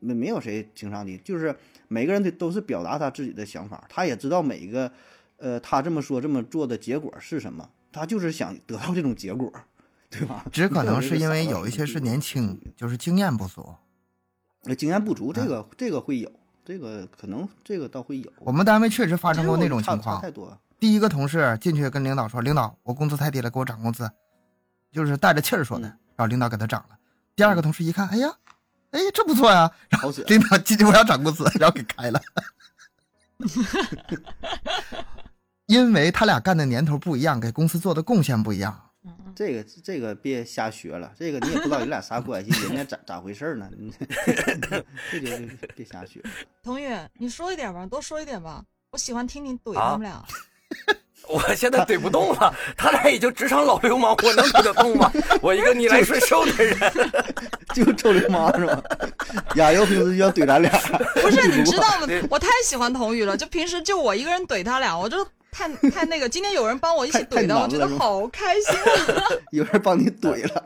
[0.00, 1.54] 没没有谁情商低，就是
[1.86, 4.90] 每个人的都是表达他自己的想法，他也知道每一个
[5.36, 9.52] 呃他这么说这么做的结果是什么，他就是想得到这种结果，
[10.10, 10.44] 对吧？
[10.50, 12.20] 只可能是因为有一些是年。
[12.20, 13.72] 轻，就是经验不足。
[14.64, 16.28] 呃，经验不足，这个、这个会有，
[16.64, 18.32] 这个可能这个倒会有。
[18.40, 20.28] 我们单位确实发生过那种情况差太。
[20.28, 20.58] 多。
[20.80, 24.10] 第一个同事进去跟领导说：“领导，我工资太低了，给我涨工资。”
[24.90, 26.98] 就是带着气儿说的，嗯然后领导给他涨了。
[27.36, 28.28] 第二个同事一看，哎呀，
[28.90, 32.20] 哎，这不错呀，然后领导进去我要涨工资，然后给开了。
[35.66, 38.90] 因为他俩干的年头不一样，给公司做的贡献不一样。
[39.36, 43.70] 这个这个别瞎学了，这个你也不知道你俩啥关系，人家咋咋回事呢？
[43.78, 43.94] 你
[45.10, 45.28] 这就
[45.76, 46.20] 别瞎学。
[46.62, 50.22] 童宇，你说一点吧，多说一点吧，我喜欢听你怼啊他们俩。
[51.28, 55.12] 我现在怼不动了，他俩已经职场老流氓，我能怼得动吗？
[55.40, 56.76] 我一个逆来顺受的人，
[57.72, 58.82] 就臭流氓是吧？
[59.54, 60.70] 亚优平时就要怼咱俩，
[61.22, 62.08] 不是，你知道吗？
[62.28, 66.28] 我太喜欢童宇了，就平时就我一个人怼他俩，我就太太那个。
[66.28, 68.74] 今天有人帮我一起怼的，我觉得好开心
[69.14, 69.22] 啊！
[69.52, 70.64] 有人帮你怼了。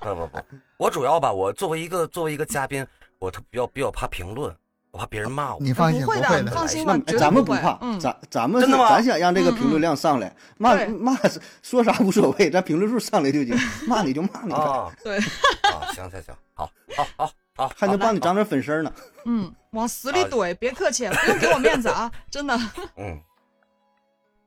[0.00, 0.38] 不不不，
[0.78, 2.86] 我主要吧，我作为一个作为一个嘉宾，
[3.18, 4.54] 我特比较比较怕评论，
[4.96, 5.60] 我怕别人骂我。
[5.60, 11.14] 你放心，不会会的，放心吧，咱们不怕，嗯，咱咱们真的吗咱想让这个评论量上来，骂对骂
[11.60, 13.54] 说啥无所谓，咱评论数上来就行，
[13.86, 18.90] 骂你就骂你呗，啊对，啊， 行行行，好，好，好，好，还能帮你涨点粉丝呢。
[19.26, 22.58] 嗯，往死里怼，别客气，不用给我面子啊，真的。
[22.96, 23.20] 嗯，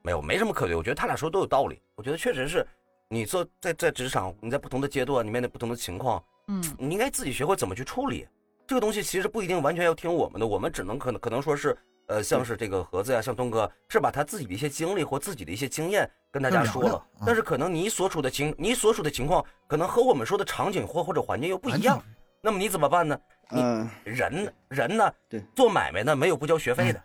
[0.02, 0.76] 没有，没什么可怼。
[0.76, 1.80] 我觉得他俩说的都有道理。
[1.94, 2.66] 我觉得确实是，
[3.08, 8.28] 你做在在职场，你在不同的阶段，你面对不同的情况，嗯你应该自己学会怎么去处理。
[8.70, 17.04] 这个东西其实不一定完全要听我们的，我们只能可能可能说是，呃，像是这个盒子呀，像东哥，是把他自己的一些经历或自己的一些经验跟大家说了。
[17.26, 22.00] 但是可能你所处的情，你所处的情况，可能和我们说的场景或或者环境又不一样。
[22.42, 23.20] 那么你怎么办呢？
[23.50, 27.04] 你嗯，人人呢，对，做买卖呢没有不交学费的，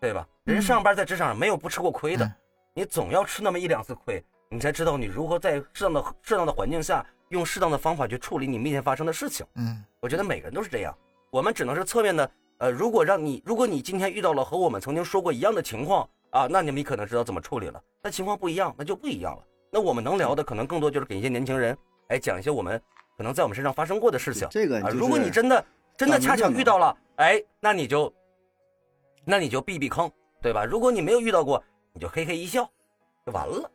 [0.00, 0.26] 对吧？
[0.44, 2.32] 人嗯上班在职场上没有不吃过亏的，嗯
[2.72, 9.44] 你总要吃那么一两次亏，你才知道你如何在适当的适当的环境下，用适当的方法去处理你面前发生的事情。
[9.54, 10.96] 嗯，我觉得每个人都是这样，
[11.30, 17.82] 我们只能是侧面的，呃，如果让你，如果你今天遇到了和我们曾经说过一样的情况啊，那你们可能知道怎么处理了。
[18.02, 19.42] 那情况不一样，那就不一样了。
[19.70, 21.76] 那我们能聊的可能更多就是给一些年轻人，
[22.08, 22.80] 哎，讲一些我们
[23.16, 24.46] 可能在我们身上发生过的事情。
[24.46, 25.64] 啊，这个就是如果你真的
[25.96, 28.12] 真的恰巧遇到了，哎，那你就，
[29.24, 30.10] 那你就避避坑，
[30.42, 30.64] 对吧？
[30.64, 31.62] 如果你没有遇到过，
[31.92, 32.68] 你就嘿嘿一笑，
[33.26, 33.70] 就完了。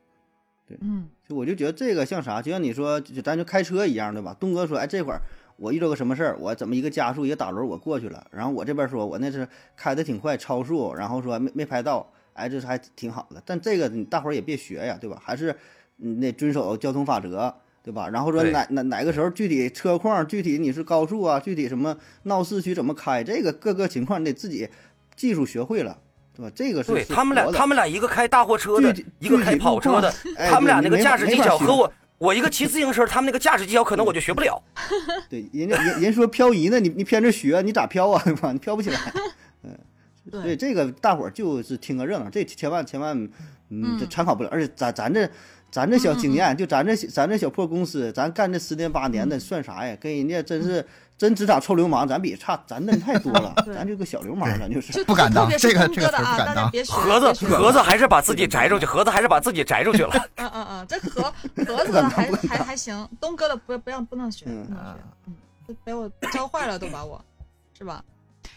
[0.68, 4.36] 对嗯就我就觉得这个像啥，就像你说，就咱就开车一样，对吧？
[4.40, 5.22] 东哥说，哎，这会儿
[5.58, 13.40] 我遇到个什么事儿，我怎么一个加速一个打轮我过去了，然后我这边说我那是开的挺快，超速，然后说没没拍到，哎，这还挺好的。
[13.46, 15.22] 但这个你大伙儿也别学呀，对吧？
[15.24, 15.56] 还是
[15.98, 17.54] 你得遵守交通法则，
[17.84, 18.10] 对吧？
[18.10, 24.68] 然后说哪哪哪个时候具体车况，具体你是高速啊，具体什么闹市区怎么开，这个各个情况你得自己
[25.16, 26.00] 技术学会了，
[26.40, 26.52] 对吧？
[26.56, 34.62] 这个对他们俩，他们俩一个开大货车的，一个开跑车的，哎他们俩那个驾驶技巧和我，我一个骑自行车，他们那个驾驶技巧可能我就学不了。
[35.30, 38.22] 对，人家人人说漂移呢，你你偏着学，你咋漂啊？
[38.24, 38.54] 对吧？
[38.54, 38.98] 你漂不起来。
[40.32, 43.18] 所以对，这个大伙儿就是听个热闹，这千万千万，
[43.70, 44.50] 嗯，这嗯参考不了。
[44.52, 45.28] 而且咱咱这
[45.72, 49.98] 咱这小经验，就咱这咱这小破公司，咱干这十年八年的，算啥呀？
[50.00, 50.86] 跟人家真是
[51.20, 54.94] 真职场臭流氓，咱比差咱嫩太多了， 咱这个小流氓，咱就是。
[54.94, 56.94] 就不敢当特别是这个这个东哥的啊，词不敢当大家别学。
[56.94, 60.12] 盒子盒子还是把自己摘出去，盒子还是把自己摘出去了。
[60.38, 61.34] 嗯嗯嗯，这盒
[61.68, 65.36] 盒子还还还行，东哥的不不让不能学，嗯不能学，嗯，
[65.68, 67.22] 都被我教坏了都把我，
[67.78, 68.02] 是吧？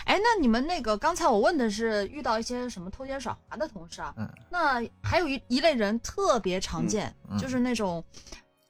[0.05, 4.15] 哎，那你们那个刚才我问的是遇到一些什么偷奸耍滑的同事啊？
[4.17, 8.03] 嗯那还有一一类人特别常见，嗯嗯就是那种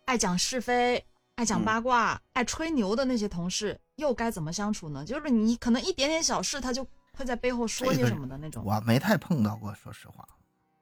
[0.07, 1.03] 爱讲是非、
[1.37, 5.05] 爱讲嗯八卦、爱吹牛的那些同事，又该怎么相处呢？
[5.05, 8.63] 就是你可能一点点小事，他就会在背后说些什么的那种。
[8.65, 10.27] 我没太碰到过，说实话。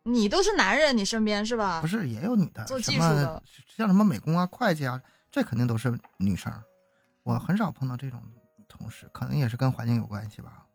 [0.02, 1.80] 你都是男人，你身边是吧？
[1.80, 5.00] 不是也有女的，做技术的像什么美工啊、会计啊，
[5.30, 6.52] 这肯定都是女生。
[7.22, 8.20] 我很少碰到这种
[8.66, 10.66] 同事，可能也是跟环境有关系吧。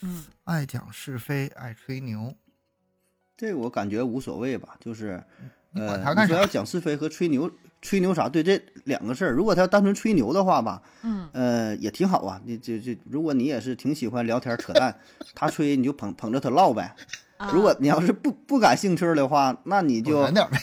[0.00, 2.34] 嗯爱讲是非，爱吹牛，
[3.36, 5.22] 这我感觉无所谓吧，就是，
[5.74, 7.50] 管他干啥你说要讲是非和吹牛，
[7.82, 8.28] 吹牛啥？
[8.28, 9.32] 对，这两个事儿。
[9.32, 12.40] 如果他要单纯吹牛的话吧，嗯呃，也挺好啊。
[12.44, 14.96] 你就就如果你也是挺喜欢聊天扯淡，
[15.34, 16.94] 他吹你就捧捧着他唠呗。
[17.36, 20.58] 啊如果你要是不不感兴趣的话，那你就远点呗。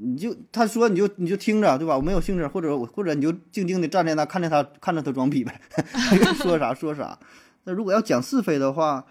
[0.00, 1.96] 你就他说你就你就听着，对吧？
[1.96, 5.60] 我没有兴趣，或者我或者你就静静的站在那看着他看着他装逼呗，
[6.40, 7.18] 说啥说啥。
[7.64, 9.04] 那如果要讲是非的话，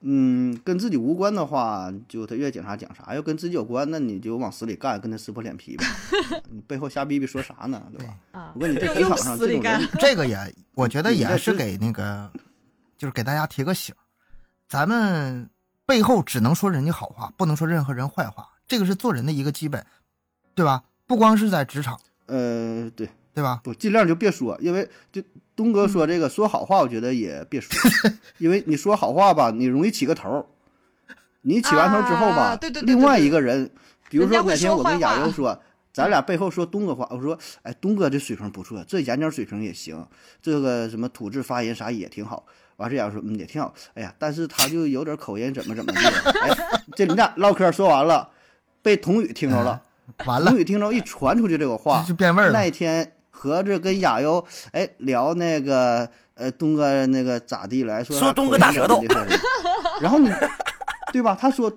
[0.00, 5.84] 嗯，跟自己无关的话，就他愿意讲啥讲啥；要跟自己有关，那你就往死里干，跟他撕破脸皮呗。
[6.50, 7.82] 你背后瞎逼逼说啥呢？
[7.96, 8.14] 对吧？
[8.32, 12.30] 啊，我跟你这职场上死里干这种人， 这个也，我觉得也是给那个，
[12.96, 13.94] 就是给大家提个醒，
[14.68, 15.50] 咱们
[15.84, 19.84] 背后只能说人家好话，不能说任何人坏话，这个是做人的一个基本，
[20.54, 20.84] 对吧？
[21.06, 23.60] 不光是在职场，呃，对，对对吧？
[23.64, 25.22] 不尽量就别说，因为就
[25.58, 27.72] 东哥说这个说好话，我觉得也别说，
[28.38, 30.46] 因为你说好话吧，你容易起个头儿。
[31.42, 33.68] 你起完头之后吧，啊对对对对另外一个人，
[34.08, 35.60] 比如说哪天我跟亚优说，
[35.92, 40.06] 咱俩背后说东哥话，我说，哎，东哥这水平不错，这演讲水平也行，
[40.40, 42.46] 这个什么吐字发音啥也挺好。
[42.76, 43.74] 完事亚优说，嗯，也挺好。
[43.94, 46.00] 哎呀，但是他就有点口音，怎么怎么的。
[46.42, 46.56] 哎，
[46.94, 48.30] 这你俩唠嗑说完了，
[48.80, 49.82] 被童宇听着了。
[50.24, 59.00] 完了童宇听着一传出去这个话，就就变味儿了那一天合着跟亚优哎聊那个呃东哥那个咋地了，还说说东哥大舌头
[60.00, 60.28] 然后你
[61.12, 61.38] 对吧？
[61.40, 61.72] 他说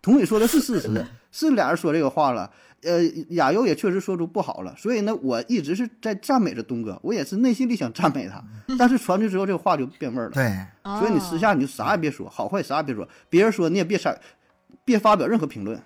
[0.00, 2.50] 童伟说的是事实，是俩人说这个话了。
[2.82, 8.40] 呃，亚优也确实说出不好了，所以呢，我一直是在赞美着东哥，我也是内心里想赞美他，
[8.78, 10.30] 但是传出去之后，这个话就变味儿了。
[10.32, 10.44] 对，
[11.00, 14.16] 所以你私下你就啥也别说，好坏啥也别说，别人说你也别删，
[14.84, 15.80] 别发表任何评论，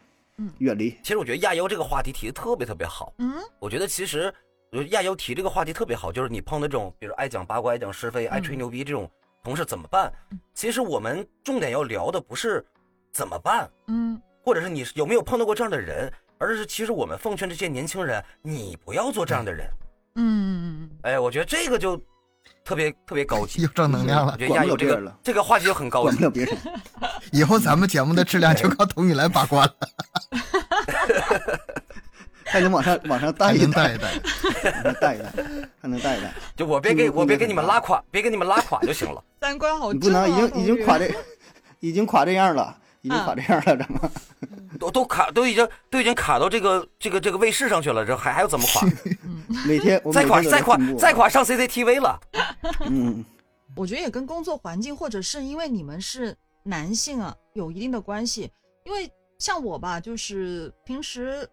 [0.58, 0.90] 远离。
[1.02, 3.14] 其实我觉得亚优这个话题提的特别特别好。
[3.18, 4.34] 嗯，我觉得其实，
[4.72, 9.10] 我觉得亚优提这个话题特别好，就是你碰到这种，比如爱讲八卦、爱讲是非、爱吹牛逼这种
[9.42, 10.12] 同事怎么办？
[10.54, 12.64] 其实我们重点要聊的不是
[13.12, 19.68] 怎么办，嗯或者是你有没有碰到过这样的人，而是其实我们奉劝这些年轻人，你不要做这样的人。
[20.14, 22.00] 嗯嗯哎，我觉得这个就
[22.64, 23.68] 特别特别高级又。
[23.70, 24.34] 正能量了。
[24.34, 26.22] 我觉得亚优这个这个话题就很高级。
[26.22, 26.56] 了别人，
[27.32, 29.74] 以后咱们节目的质量就靠童宇来把关了，
[32.50, 34.92] 还能往上往上带一带，带一带。
[35.00, 35.32] 带一带，
[35.80, 36.34] 还能带一带。
[36.56, 39.22] 就我别给我别给你们拉垮，别给你们拉垮就行了。
[39.40, 41.10] 三观好你正啊，不能已经已经垮这，
[41.78, 44.10] 已经垮这样了，已经啊垮这样了，怎么？
[44.78, 48.88] 都 都卡都已经都已经卡到这个这个这个卫视上去了，这还还要怎么垮？
[49.66, 52.20] 每天我再垮再垮再垮上 CCTV 了。
[52.86, 53.24] 嗯，
[53.76, 58.50] 我觉得也跟工作环境，或者是因为你们是男性啊，有一定的关系。
[58.84, 61.48] 因为像我吧，就是平时，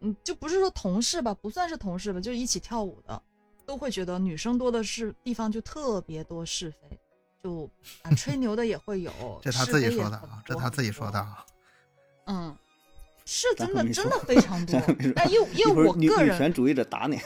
[0.00, 3.22] 嗯，就不是说同事吧，不算是同事吧，就是一起跳舞的，
[3.66, 6.98] 都会觉得女生多的是地方就特别多是非，
[7.42, 7.68] 就
[8.02, 9.12] 啊吹牛的也会有，
[9.42, 11.44] 这他自己说的啊，这他自己说的啊。
[12.26, 12.56] 嗯，
[13.24, 15.12] 是真的真的非常 多咱可没说。
[15.16, 17.18] 哎，因为因为我个人女权主义者打你，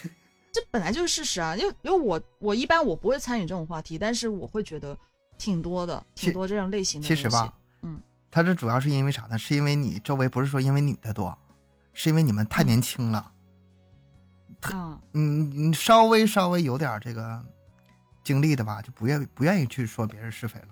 [0.52, 4.96] 这本来就是事实啊，因为因为我我一般我不会参与这种话题，但是我会觉得
[5.36, 7.06] 挺多的，挺多这种类型的。
[7.06, 7.52] 其实吧，，
[7.82, 8.00] 嗯，
[8.30, 9.36] 他这主要是因为啥呢？
[9.38, 11.36] 是因为你周围不是说因为女的多，
[11.92, 13.32] 是因为你们太年轻了。
[14.62, 17.44] 啊，嗯，你稍微稍微有点这个
[18.22, 20.68] 经历的吧，就不愿意不愿意去说别人是非了。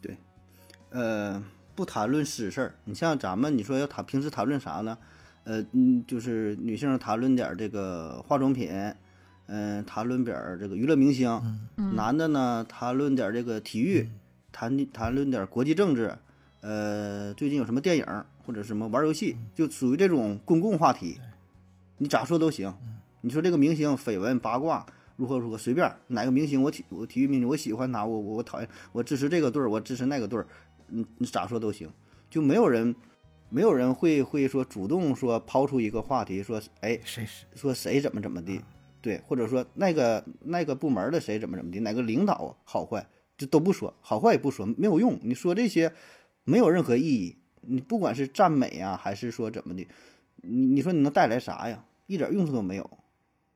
[0.00, 0.16] 对
[0.90, 1.42] 呃，
[1.74, 2.74] 不谈论私事儿。
[2.84, 4.96] 你像咱们，你说要谈平时谈论啥呢？
[5.42, 8.70] 呃，嗯，就是女性谈论点儿这个化妆品，
[9.46, 11.58] 嗯、谈论点儿这个娱乐明星。
[11.96, 14.08] 男的呢，谈论点儿这个体育，
[14.52, 16.16] 谈谈论点儿国际政治，
[16.60, 21.18] 呃，最近有什么电影儿或者什么玩游戏，就属于这种公共话题，
[21.98, 22.74] 你咋说都行。
[23.20, 24.84] 你说这个明星绯闻八卦
[25.16, 30.46] 如何如何，随便哪个明星我体我体育明星我喜欢他，我我我讨厌我支持这个队儿，我支持那个队儿，
[30.88, 31.88] 你你咋说都行，
[32.28, 32.94] 就没有人
[33.48, 37.46] 没有人会会说主动说抛出一个话题说，哎，谁是？
[37.54, 38.60] 说谁怎么怎么地，
[39.00, 43.06] 对，或者说那个那个部门的谁怎么怎么地，哪个领导好坏
[43.38, 45.18] 就都不说，好坏也不说，没有用。
[45.22, 45.92] 你说这些
[46.44, 47.38] 没有任何意义。
[47.66, 49.86] 你不管是赞美啊，还是说怎么的，
[50.42, 51.84] 你你说你能带来啥呀？
[52.06, 52.90] 一点用处都没有。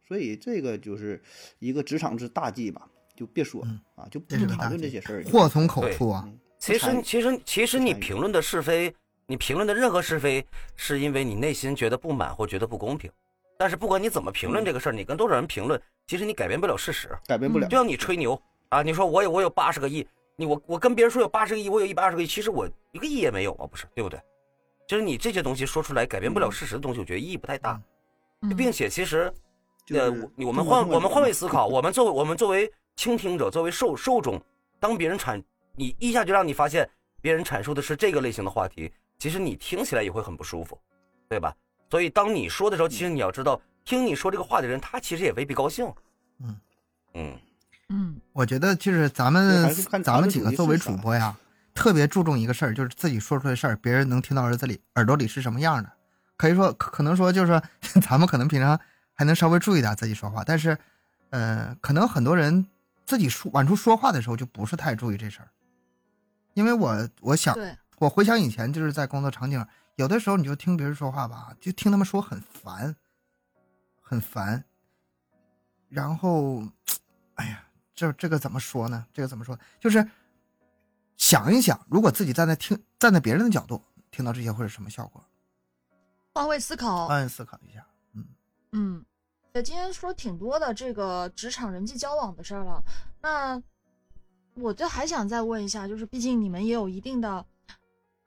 [0.06, 1.22] 所以这个就是
[1.59, 5.24] 一个职场之大忌吧，就别说、嗯啊，就不谈论这些事儿。
[5.24, 6.26] 祸从口出啊。
[6.59, 8.93] 其实其实其实你评论的是非，
[9.26, 10.44] 你评论的任何是非，
[10.74, 13.10] 是因为你内心觉得不满或觉得不公平。
[13.59, 17.10] 但是不管你怎么评论这个事儿，你跟多少人评论，其实你改变不了事实。
[17.26, 17.76] 改变不了嗯就。
[17.76, 18.40] 像你吹牛
[18.70, 20.06] 啊，你说我有我有八十个亿，
[20.40, 24.20] 你我我跟别人说有八十个亿，我有一百二十个亿，其实我一个亿也没有啊，不是对不对？
[24.86, 27.78] 就是你这些东西说出来改变不了事实的东西，我觉得意义不太大，
[28.43, 29.32] 嗯并且其实，
[29.90, 34.40] 呃，我我们换我们换位思考，我们作为我们作为倾听者，作为受受众，
[34.78, 35.43] 当别人阐
[35.74, 36.89] 你一下就让你发现
[37.20, 40.78] 别人阐述的是这个类型的话题，其实你听起来也会很不舒服，
[41.28, 41.52] 对吧？
[41.90, 45.93] 所以当你说的时候，其实你要知道，听你说这个话的人，他其实也未必高兴。
[46.40, 46.60] 嗯
[47.15, 47.39] 嗯，
[47.90, 51.36] 嗯我觉得就是咱们咱们几个作为主播呀，
[51.74, 55.90] 特别注重一个事儿，就是自己说出来的事儿，别人能听到耳子里耳朵里是什么样的。
[56.36, 57.62] 可以说可可能说就是说
[58.01, 58.78] 咱们可能平常
[59.12, 60.77] 还能稍微注意点自己说话，但是
[61.31, 62.66] 呃，可能很多人
[63.06, 65.48] 自己说往出说话的时候就不是太注意这事儿。
[66.55, 69.65] 因为我我想对，我回想以前就是在工作场景，
[69.97, 72.94] 有的时候你就听别人说话吧，就听他们说很烦，
[74.01, 74.65] 很烦。
[75.89, 76.62] 然后，
[77.36, 77.62] 哎呀，
[77.98, 79.04] 这这个怎么说呢？
[79.12, 79.58] 这个怎么说？
[79.80, 80.08] 就是
[81.16, 85.20] 想一想，如果自己站在听站在别人的角度听到这些会是什么效果？
[86.32, 87.84] 换位思考，换位思考一下。
[88.12, 88.24] 嗯，
[88.70, 89.04] 嗯，
[89.52, 92.80] 对，今天说挺多的这个职场人际交往的事儿了。
[93.20, 93.60] 那
[94.54, 97.44] 我就还想再问一下，就是毕竟你们也有一定的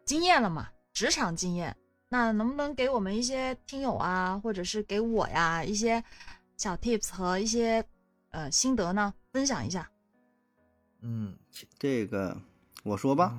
[0.03, 1.73] 经验了嘛，职场经验，
[2.10, 6.03] 那能不能给我们一些听友啊，或者是给我呀一些
[6.57, 7.81] 小 tips 和一些
[8.32, 9.14] 呃心得呢？
[9.32, 9.90] 分享一下。
[11.02, 11.36] 嗯，
[11.78, 12.38] 这个
[12.84, 13.38] 我说吧，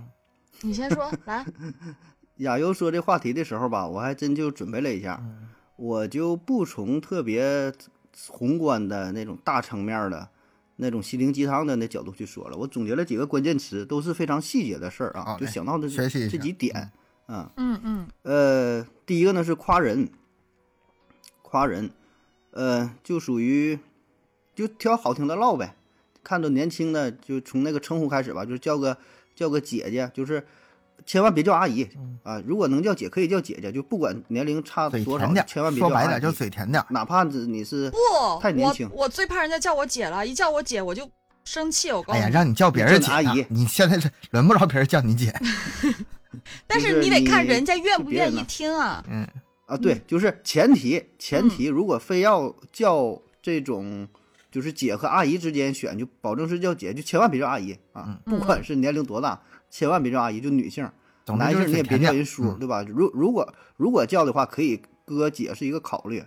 [0.62, 1.44] 你先说，来。
[2.39, 7.73] 亚优说这话题的时候吧，我还真就准备了一下，嗯我就不从特别
[8.28, 10.28] 宏观的那种大层面的
[10.77, 12.56] 那种心灵鸡汤的那角度去说了。
[12.56, 16.93] 我总结了几个关键词，都是非常细节的事儿啊，就想到的学习一下这几点
[17.27, 17.52] 啊。
[17.56, 20.09] 嗯嗯呃，第一个呢是夸人，
[21.43, 21.90] 夸人，
[22.52, 23.78] 呃，就属于
[24.54, 25.74] 就挑好听的唠呗。
[26.24, 28.96] 看着年轻的，就从那个称呼开始吧，就是叫个
[29.34, 30.46] 叫个姐姐，就是
[31.04, 32.42] 千万别叫阿姨嗯啊。
[32.46, 35.94] 如果能叫姐，可以叫姐姐，就不管年龄差多少点，，千万别叫阿姨。
[35.94, 36.84] 说白点就嘴甜点。
[36.90, 37.96] 哪怕是你是不，
[38.40, 41.10] 太年轻我我最怕人家叫我姐了，一叫我姐我就
[41.44, 41.90] 生气。
[41.90, 45.34] 我告诉你哎呀，让你叫别人姐你阿姨你现在是轮不着别人叫你姐。
[46.68, 49.04] 但是你得看人家愿不愿意听啊。
[49.10, 49.26] 嗯，
[49.66, 54.08] 啊，对，就是前提前提，如果非要叫这种，
[54.52, 60.88] 就是姐和阿姨之间选，就保证是叫姐，就千万别叫阿姨啊，不管是年龄多大，千万别叫阿姨，就女性，
[61.26, 62.84] 男性你也别叫人叔，嗯对吧？
[62.86, 66.22] 如如果如果叫的话，可以哥姐是一个考虑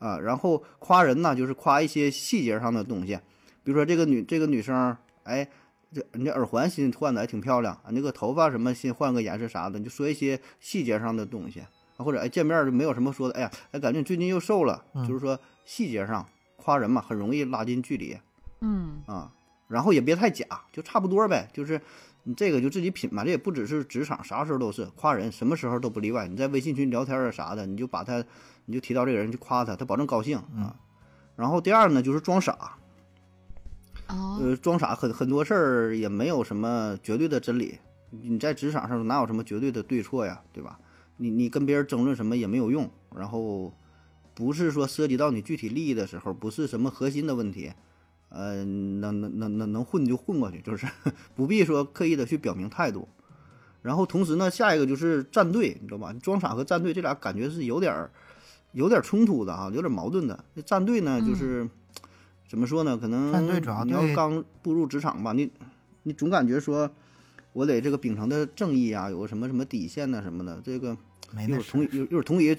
[0.00, 0.18] 啊。
[0.18, 3.14] 然后夸人呢，就是夸一些细节上的东西，
[3.62, 5.48] 比如说这个女这个女生，哎。
[5.94, 16.26] 这人家耳环新换的还挺漂亮啊，那个头发什么新换个颜色啥的，你就说一些细节上的东西啊，或者哎见面就没有什么说的，哎呀，哎感觉你最近又瘦了，嗯就是说细节上
[16.66, 18.18] 夸人嘛，很容易拉近距离
[18.60, 19.32] 嗯啊。
[19.68, 21.80] 然后也别太假，就差不多呗，就是
[22.24, 26.26] 你这个就自己品嘛，这也不只是职场，啥时候都是夸人，什么时候都不例外。
[26.26, 28.24] 你在微信群聊天啊啥的，你就把他，
[28.64, 30.74] 你就提到这个人去夸他，他保证高兴啊。
[31.36, 32.76] 然后第二呢，就是装傻，
[34.08, 37.78] 哦呃，装傻很很多事儿也没有什么绝对的真理，
[38.10, 40.80] 你在职场上哪有什么绝对的对错呀，对吧？
[41.16, 43.72] 你你跟别人争论什么也没有用，然后
[44.36, 47.72] 不是说涉及到你具体利益的时候，不是什么核心的问题，
[48.28, 50.86] 呃，能能能能能混就混过去，就是
[51.34, 53.08] 不必说刻意的去表明态度。
[53.80, 56.12] 然后同时呢，下一个就是站队，你知道吧？
[56.22, 58.10] 装傻和站队这俩感觉是有点儿
[58.72, 60.44] 有点儿冲突的啊，有点儿矛盾的。
[60.52, 61.66] 那站队呢，就是、
[62.46, 62.98] 怎么说呢？
[62.98, 63.32] 可能
[63.86, 65.50] 你要刚步入职场吧，你
[66.02, 66.90] 你总感觉说，
[67.54, 70.90] 我得这个秉承的正义啊，有个什么什么底线呐、什么的，这个
[71.32, 72.54] 一会没那事儿同一一会儿统一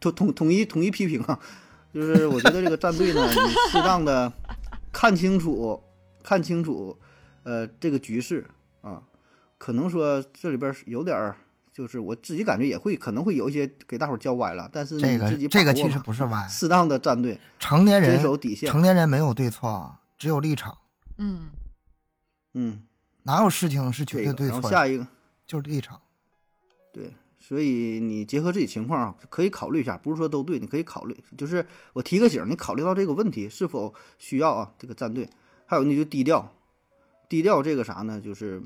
[0.00, 1.38] 统统统一统一批评啊，
[1.92, 4.32] 就是我觉得这个战队呢，你适当的
[4.92, 5.82] 看清楚
[6.22, 6.98] 看清楚，
[7.42, 8.46] 呃，这个局势
[8.82, 9.02] 啊，
[9.58, 11.36] 可能说这里边有点儿，
[11.72, 20.76] 就是我自己感觉也会可能会有一些给大伙儿教歪了，但是这个这个其实不是歪，适当的站队，成年人坚守底线成年人没有对错，只有立场，
[21.18, 21.48] 嗯
[22.54, 22.82] 嗯，
[23.22, 24.60] 哪有事情是绝，对对错的？
[24.60, 25.06] 然后下一个。
[25.46, 26.00] 就是立场。
[26.92, 27.14] 对，
[27.48, 31.16] 所以你结合自己情况啊，可以考虑一下，不是说都对，你可以考虑。
[31.38, 35.30] 就是我提个醒，你考虑到这个问题是否需要啊这个站队，
[35.64, 36.52] 还有你就低调，
[37.28, 38.20] 低调这个啥呢？
[38.20, 38.60] 就是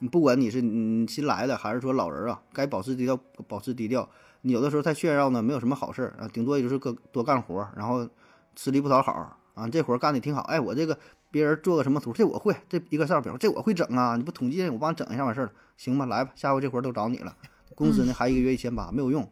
[0.00, 4.06] 你不管你是你新来的还是说老人啊，该保持低调保持低调。
[4.42, 8.06] 你有的时候太炫耀呢，没有什么好事儿啊，顶多也就是个多干活，然后
[8.54, 10.98] 吃力不讨好啊，这活干的挺好，哎，我这个
[11.30, 17.34] 别人做个什么图，这我会，这一个 Excel 表，这我会整啊，你不统计，我帮你整一下完事儿了，行吧，来吧，下回这活都找你了。
[17.78, 19.30] 工资呢还一个月一千八，没有用、啊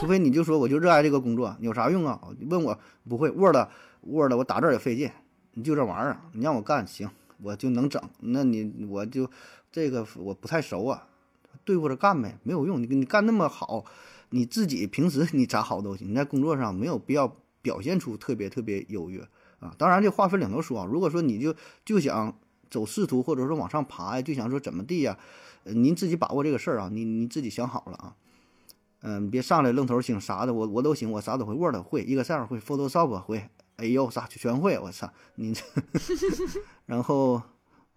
[0.00, 2.20] 除非你就说我就热爱这个工作，有啥用啊？
[2.38, 2.78] 你问我
[3.08, 3.56] 不会 Word
[4.00, 5.10] Word 我打字儿也费劲，
[5.52, 7.08] 你就这玩意儿，你让我干行，
[7.42, 8.02] 我就能整。
[8.20, 9.30] 那你我就
[9.70, 11.06] 这个我不太熟啊，
[11.64, 12.82] 对付着干呗，没有用。
[12.82, 13.84] 你你干那么好，
[14.30, 19.20] 你自己平时 你咋好都行，你在工作上没有必要表现出特别特别优越
[19.60, 19.74] 啊。
[19.76, 21.54] 当然这话分两头说啊，如果说你就
[21.84, 22.34] 就想
[22.70, 25.18] 走仕途或者说往上爬呀，就想说怎么地呀，呃
[25.74, 28.16] 您自己把握这个事儿啊，你你自己想好了啊。
[29.02, 35.62] 嗯，别上来愣头青啥的，我我都行，我啥都会，Word 会，Excel 会，Photoshop 会，哎呦啥全会，我操你这。
[36.86, 37.40] 然后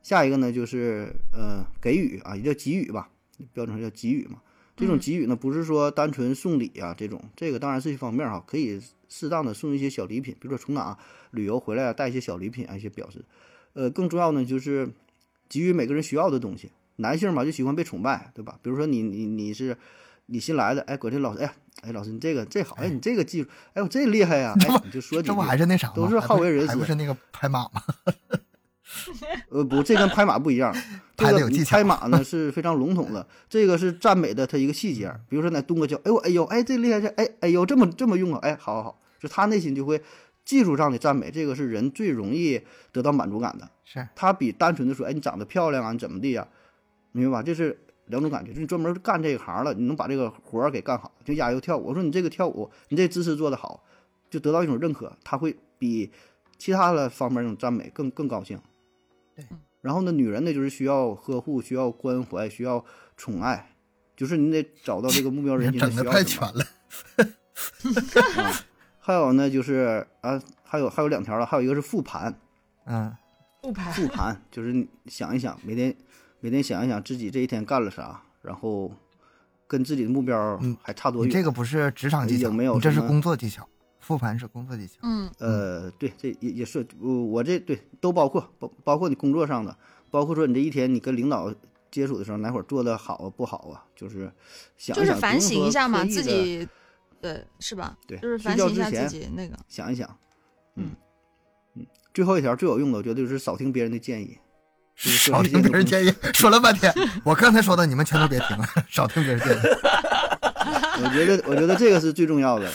[0.04, 3.10] 下一个呢，就是呃给予啊，也叫给予吧，
[3.54, 4.42] 标准上叫给予嘛。
[4.76, 10.98] 这种嗯给予呢，不是说单纯送礼啊，这种这个当然是一方面哈，可以适当的送一些小礼品，比如说从哪
[11.32, 13.26] 旅游回来啊，带一些小礼品啊，一些表示。
[13.74, 14.90] 呃，更重要呢，就是
[15.48, 16.72] 给予每个人需要的东西。
[17.00, 18.58] 男性嘛，就喜欢被崇拜，对吧？
[18.62, 19.76] 比如说你你你是
[20.28, 25.42] 你新来的，哎，搁这老师，哎呀，哎，老师你这个这好，哎，你这个技术，哎，我这厉害呀，哎，你就说这不。
[25.42, 25.94] 还是那啥吗？
[25.96, 27.82] 都是好为人师还不是那个拍马吗？
[29.50, 30.76] 呃，不，这跟拍马不一样，
[31.16, 35.14] 这个拍马呢是非常笼统的，这个是赞美的它一个细节。
[35.30, 40.02] 比如说，那东哥叫，哎呦哎呦，哎这厉害，这哎哎呦这么这么用啊，哎好好好，就他内心就会
[40.44, 42.60] 技术上的赞美，这个是人最容易
[42.92, 43.70] 得到满足感的。
[43.86, 46.48] 是他比单纯的说，哎，你长得漂亮啊，你怎么地呀、
[47.12, 47.44] 明白吧？
[47.44, 48.54] 这是两种感觉。
[48.54, 51.88] 就你专门干这一行了，你能把这个活儿给干好，就加油跳舞。
[51.88, 53.84] 我说你这个跳舞，你这姿势做得好，
[54.30, 56.12] 就得到一种认可，他会比
[56.58, 58.60] 其他的方面那种赞美更更高兴。
[59.36, 59.46] 对。
[59.82, 62.84] 然后呢，女人呢就是需要呵护，需要关怀，需要
[63.16, 63.74] 宠爱，
[64.16, 66.66] 就是你得找到这个目标人群 整的需要太全了。
[68.44, 68.66] 啊。
[69.00, 72.38] 还有呢，就是啊，还有还有两条了，还有一个是复盘，
[72.86, 73.16] 嗯，
[73.64, 75.96] 复盘复盘就是你想一想，每天
[76.40, 78.92] 每天想一想自己这一天干了啥，然后
[79.68, 81.30] 跟自己的目标嗯还差多远。
[81.30, 83.68] 你这个不是职场技巧，有没有你这是工作技巧，
[84.00, 84.94] 复盘是工作技巧。
[85.04, 89.78] 嗯呃，对，这也也是我我这对都包括包包括你工作上的，
[90.10, 91.54] 包括说你这一天你跟领导
[91.92, 94.32] 接触的时候哪会儿做的好啊不好啊，就是
[94.78, 96.68] 想就是反省一下嘛，自己
[97.22, 97.98] 对是吧？
[98.08, 99.58] 对就是反省一下自己那个。
[99.68, 100.08] 想一想，
[100.76, 100.96] 嗯嗯
[101.76, 104.38] 嗯，最后一条最有用的，我觉得就是少听别人的建议。
[105.00, 106.94] 就是少听别人建议，说了半天，
[107.24, 109.60] 我刚才说的你们全都别听了，少听别人建议。
[111.02, 112.70] 我觉得，我觉得这个是最重要的，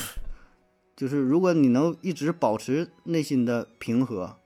[0.97, 4.39] 就是如果你能一直保持内心的平和，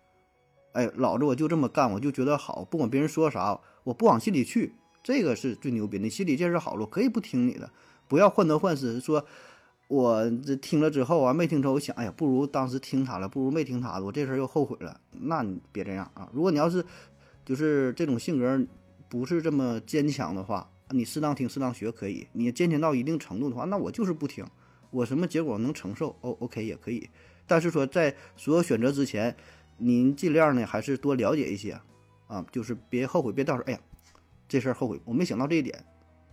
[0.72, 4.74] 哎，老子我就这么干，我就觉得好，不管别人说啥，我不往心里去，
[5.05, 6.02] 这个是最牛逼的。
[6.02, 7.70] 你心里这是好了，我可以不听你的，
[8.09, 9.24] 不要患得患失，说
[9.86, 15.00] 我这听了之后啊，没听之后，我想，哎呀，不如当时听他了，不如没听他的，我这事儿又后悔了。
[15.12, 16.28] 那你别这样啊！
[16.32, 16.84] 如果你要是
[17.48, 18.62] 就是这种性格
[19.08, 22.28] 不是这么坚强的话，你适当听适当学可以。
[22.34, 24.44] 你坚强到一定程度的话，那我就是不听，
[24.90, 27.08] 我什么结果能承受？O OK 也可以。
[27.46, 29.34] 但是说在所有选择之前，
[29.78, 31.80] 您尽量呢还是多了解一些
[32.26, 33.80] 啊，就是别后悔，别到时候哎呀
[34.46, 35.82] 这事儿后悔，我没想到这一点，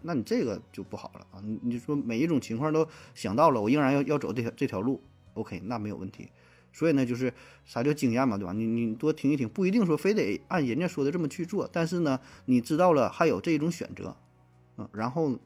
[0.01, 1.39] 那你这个就不好了啊。
[1.41, 5.01] 你你说每一种情况都想到了，我仍然要要走这条这条路
[5.35, 6.27] ，OK 那没有问题。
[6.75, 7.33] 所以呢，就是
[7.63, 8.51] 啥叫经验嘛，对吧？
[8.51, 14.13] 你你多听一听，不一定说非得按人家说的这么去做，但是呢，你知道了还有这种选择，
[14.77, 15.39] 嗯，然后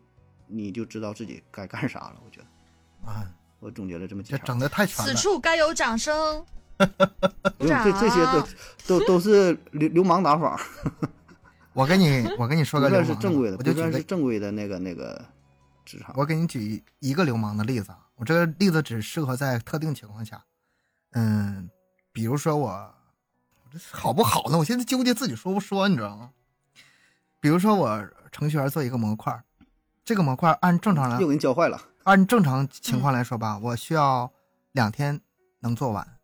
[0.47, 2.15] 你就知道自己该干啥了。
[2.25, 5.21] 我觉得啊，我总结了这么几条，这整的太全了此。
[5.21, 6.43] 处该有掌声。
[7.59, 8.47] 不用这这些都
[8.99, 10.57] 都都是流流氓打法，
[11.73, 15.21] 我跟你， 我跟你说个流氓算是正规的，我就算是，正规的那个那个
[15.83, 16.15] 职场。
[16.17, 17.99] 我给你举一个流氓的例子啊。
[18.15, 20.41] 我这个例子只适合在特定情况下，
[21.11, 21.69] 嗯，
[22.11, 24.57] 比如说我，我这好不好呢？
[24.57, 26.31] 我现在纠结自己说不说，你知道吗？
[27.39, 29.43] 比如说我程序员做一个模块，
[30.03, 34.31] 这个模块按正常来又给你教坏了，按正常情况来说吧，我需要
[34.73, 35.21] 两天
[35.59, 36.17] 能做完。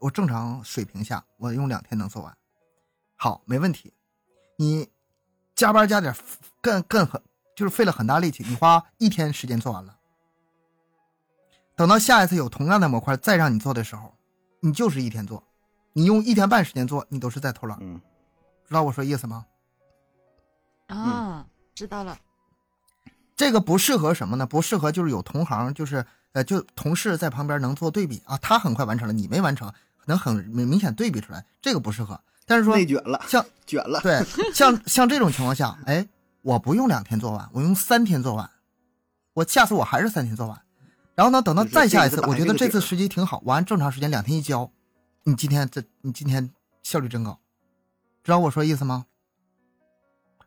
[0.00, 2.36] 我正常水平下，我用两天能做完。
[3.16, 3.92] 好，没问题。
[4.56, 4.88] 你
[5.54, 6.14] 加班加点
[6.60, 7.20] 干干很，
[7.56, 9.98] 就是费了很大力气，你花一天时间做完了。
[11.76, 14.13] 等到下一次有同样的模块再让你做的时候，
[14.64, 15.44] 你就是一天做，
[15.92, 17.76] 你用一天半时间做，你都是在偷懒。
[17.82, 18.00] 嗯，
[18.66, 19.44] 知道我说意思吗？
[20.86, 22.16] 啊，知道了。
[23.36, 24.46] 这个不适合什么呢？
[24.46, 29.70] 不适合就是有同行，就是呃，就同事在旁边能做对比啊，他很快完成了，你没完成，
[30.06, 32.18] 能很明明显对比出来，这个不适合。
[32.46, 34.24] 但是说内卷了，像卷了，对
[34.54, 36.08] 像像这种情况下，哎，
[36.40, 38.48] 我不用两天做完，我用三天做完，
[39.34, 40.58] 我下次我还是三天做完，
[41.14, 44.70] 然后呢，等到再下一次，我觉得这次时机挺好，我按正常时间两天一交，
[45.22, 46.50] 你今天这你今天
[46.82, 47.38] 效率真高，
[48.22, 49.06] 知道我说意思吗？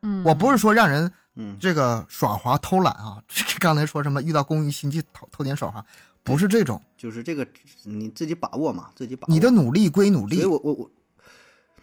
[0.02, 3.23] 嗯，我不是说让人嗯，这个耍滑偷懒啊，
[3.60, 5.84] 刚才说什么遇到工于心计偷偷点耍滑，
[6.22, 7.48] 不是这种，就是这个
[7.84, 9.34] 你自己把握嘛，自己把握。
[9.34, 10.91] 你的努力归努力所以，我我我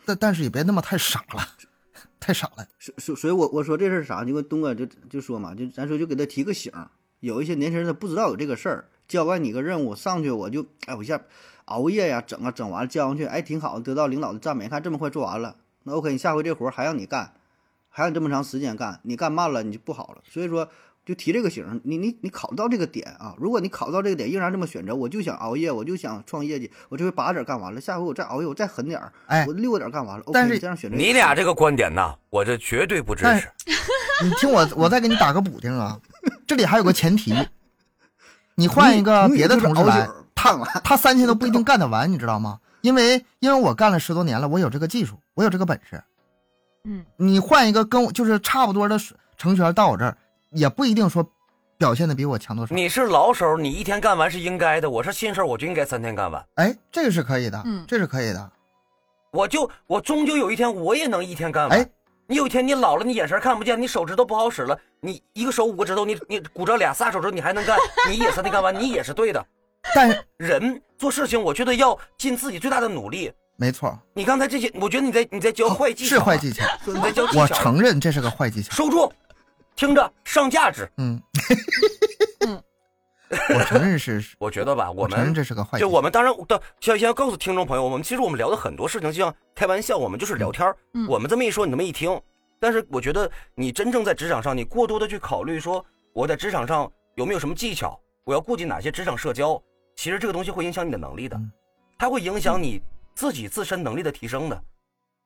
[0.04, 1.48] 但但是也别那么太傻了，
[2.20, 2.66] 太傻了。
[2.78, 4.22] 所所所以我，我说这事儿啥？
[4.24, 6.90] 你跟东哥就就说嘛，就咱说就给他提个醒儿。
[7.20, 11.20] 有一些年轻人他不知道有这个事儿，交给你个任务上去，我就哎我一下
[11.66, 14.68] 熬夜呀，整啊整完了交上去，哎挺好，得到领导的赞美。
[14.68, 17.34] 看这么快做完了，那 OK，你下回这活儿还让你干，
[17.88, 20.22] 还让你这么长时间干，你干慢了你就不好了。
[20.28, 20.68] 所以说
[21.04, 30.24] 就提这个醒，你你你考到这个点啊，如果你考到这个点，依然这么选择，我就想熬夜，我就想创业绩，我这回八点干完了，下回我再熬夜，我再狠点儿，哎我六个点干完了。
[30.32, 33.48] 但是你这样选择你俩这个观点呐，我这绝对不支持。
[34.24, 36.00] 你听我，我再给你打个补丁啊，
[36.46, 37.34] 这里还有个前提，
[38.54, 40.80] 你换一个别的同事来，他完。
[40.82, 42.60] 他三天都不一定干得完，你知道吗？
[42.80, 46.02] 因为因为我干了十多年了，我有这个技术，我有这个本事。
[46.84, 48.98] 嗯，你换一个跟我就是差不多的
[49.36, 50.16] 程序员到我这儿，
[50.54, 51.28] 也不一定说
[51.76, 52.74] 表现的比我强多少。
[52.74, 54.88] 你是老手，你一天干完是应该的。
[54.88, 56.42] 我是新手，我就应该三天干完。
[56.54, 58.50] 哎，这个是可以的，嗯这是可以的。
[59.32, 61.78] 我就我终究有一天我也能一天干完。
[61.78, 61.86] 哎，
[62.28, 67.76] 你有一天你老了，你眼神看不见，你手指头不好使了，你一个手五个指头，你你骨折俩仨手指头你还能干，
[68.08, 69.44] 你也三天干完，你也是对的。
[69.94, 73.30] 但人做事情，我觉得要尽自己最大的努力。
[73.56, 77.40] 没错，你刚才这些，我觉得你在你在教坏技巧、是坏技巧，你在教技巧。
[77.42, 78.72] 我承认这是个坏技巧。
[78.72, 79.12] 收住，
[79.76, 80.90] 听着上价值。
[80.96, 81.20] 嗯，
[83.30, 85.78] 我承认是， 我觉得吧，我承认这是个坏。
[85.78, 92.20] 就我们当然的，先先告诉听众朋友，我们其实我们聊的很多事情，就像开玩笑，我们就是聊天嗯、我们这么一说，你那么一听，
[92.60, 99.60] 但是我觉得你真正在职场上，你过多的去考虑说我在职场上有没有什么技巧，我要顾及哪些职场社交，
[99.96, 101.40] 其实这个东西会影响你的能力的，
[101.98, 102.80] 它会影响你
[103.14, 104.62] 自己自身能力的提升的。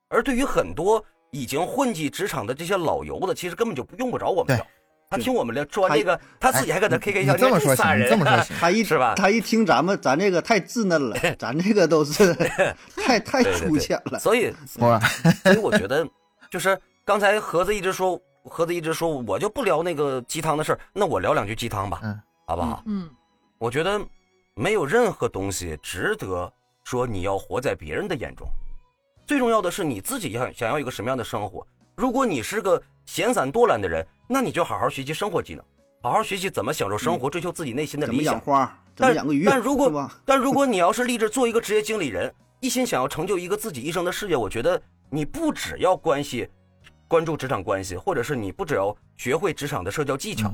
[0.09, 4.65] 而对于很多已经混迹职场的这些老油子，其实根本就不用不着我们聊。
[5.11, 8.55] 他听我们聊说完这个，他自己还搁那 K K 笑，这么说行， 这么说行。
[8.59, 9.15] 他一是吧？
[9.15, 12.31] 他一听咱们咱这个太稚嫩了， 咱这个都是
[12.95, 14.19] 太太粗浅了。
[14.19, 16.07] 所以，所以我觉得，
[16.51, 22.83] 就是刚才盒子一直说，盒子一直说，我就不聊那个鸡汤的事儿，那我聊两句鸡汤吧，嗯，好不好？
[22.85, 23.09] 嗯，
[23.57, 23.99] 我觉得
[24.53, 26.53] 没有任何东西值得
[26.83, 28.47] 说你要活在别人的眼中，
[29.29, 31.63] 最重要的是你自己要想要一个什么样的生活。
[31.95, 35.63] 如果你是个闲散多懒的人，那你就好好学习生活技能，
[36.01, 38.39] 好好学习怎么享受生活，追求自己内心的理想。
[38.39, 38.75] 花？
[38.95, 39.45] 怎么养个鱼？
[39.45, 44.81] 但如果但如果你要是立志做一个职业经理人，一心想要成就一个自己一生的事业，我觉得
[45.11, 46.49] 你不只要关系
[47.07, 50.51] 关注职场关系，或者是你不只要学会职场的社交技巧，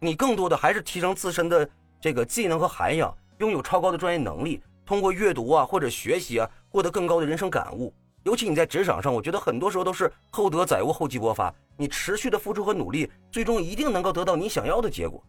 [0.00, 7.92] 你更多的还是提升自身的这个技能和涵养，拥有超高的专业能力，通过阅读啊或者学习啊，获得更高的人生感悟。
[8.22, 11.52] 尤其你在职场上，我觉得很多时候都是厚德载物，厚积薄发。
[11.76, 15.22] 你持续的付出和努力，最终一定能够得到你想要的结果。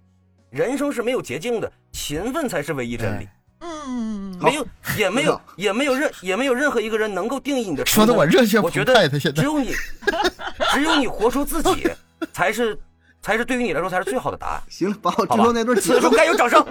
[0.49, 3.27] 人生是没有捷径的，勤奋才是唯一真理。
[3.59, 4.65] 嗯，没有，
[4.97, 7.85] 也没有，也没有任，也没有任何一个人能够定义你的。
[7.85, 9.73] 说的我热血我觉得只有你，
[10.73, 11.89] 只有你活出自己，
[12.31, 12.79] 才是，
[13.21, 14.61] 才是对于你来说才是最好的答案。
[14.69, 16.65] 行了，把我最后那段此处该有掌声。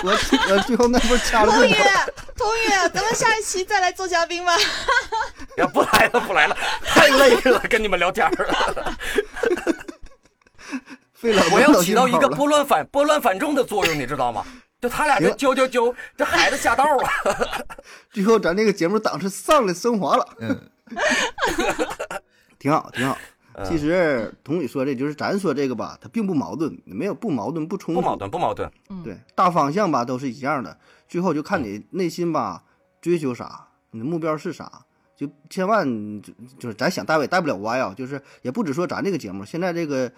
[0.04, 1.52] 我我最后那段掐了。
[1.52, 1.74] 童宇，
[2.36, 4.56] 童宇，咱们下一期再来做嘉宾吧。
[5.56, 8.96] 要，不来了，不来了，太累了，跟你们聊天了。
[11.52, 14.44] 我要起到一个拨乱反拨乱反正的作用，你知道吗？
[14.80, 17.66] 就他俩这教教教，这孩子下道了。
[18.10, 20.58] 最后咱这个节目档次上来升华了，嗯，
[22.58, 23.18] 挺好，挺好。
[23.64, 28.70] 其实童宇说这就是咱说这个吧，它并不矛盾，没有不矛盾不冲突，不矛盾不矛盾。
[29.04, 30.76] 对，大方向吧都是一样的，
[31.08, 32.62] 最后就看你内心吧
[33.00, 34.84] 追求啥，你的目标是啥，
[35.16, 35.86] 就千万
[36.22, 40.10] 就就是咱想带也带不了歪啊，就是也不止说咱这个节目，现在这个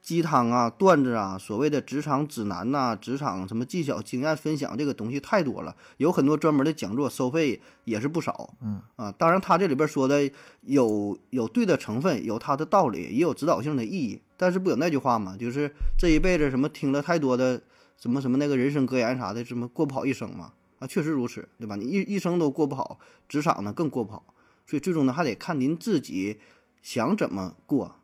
[0.00, 8.54] 鸡汤啊、段子啊、所谓的职场指南呐、职场什么技巧、经验分享这个东西太多了，有很多专门的讲座，收费也是不少。
[8.62, 10.30] 嗯啊，当然他这里边说的
[10.62, 14.20] 有有对的成分，有他的道理，也有指导性的意义。
[14.36, 17.62] 但是不有那句话吗，就是这一辈子什么听了太多的
[17.98, 20.52] 什么什么那个人生格言啥的，什么过不好一生嘛。
[20.78, 21.76] 啊，确实如此，对吧？
[21.76, 22.98] 你一一生都过不好，
[23.28, 24.24] 职场呢更过不好。
[24.66, 26.40] 所以最终呢，还得看您自己
[26.80, 27.96] 想怎么过。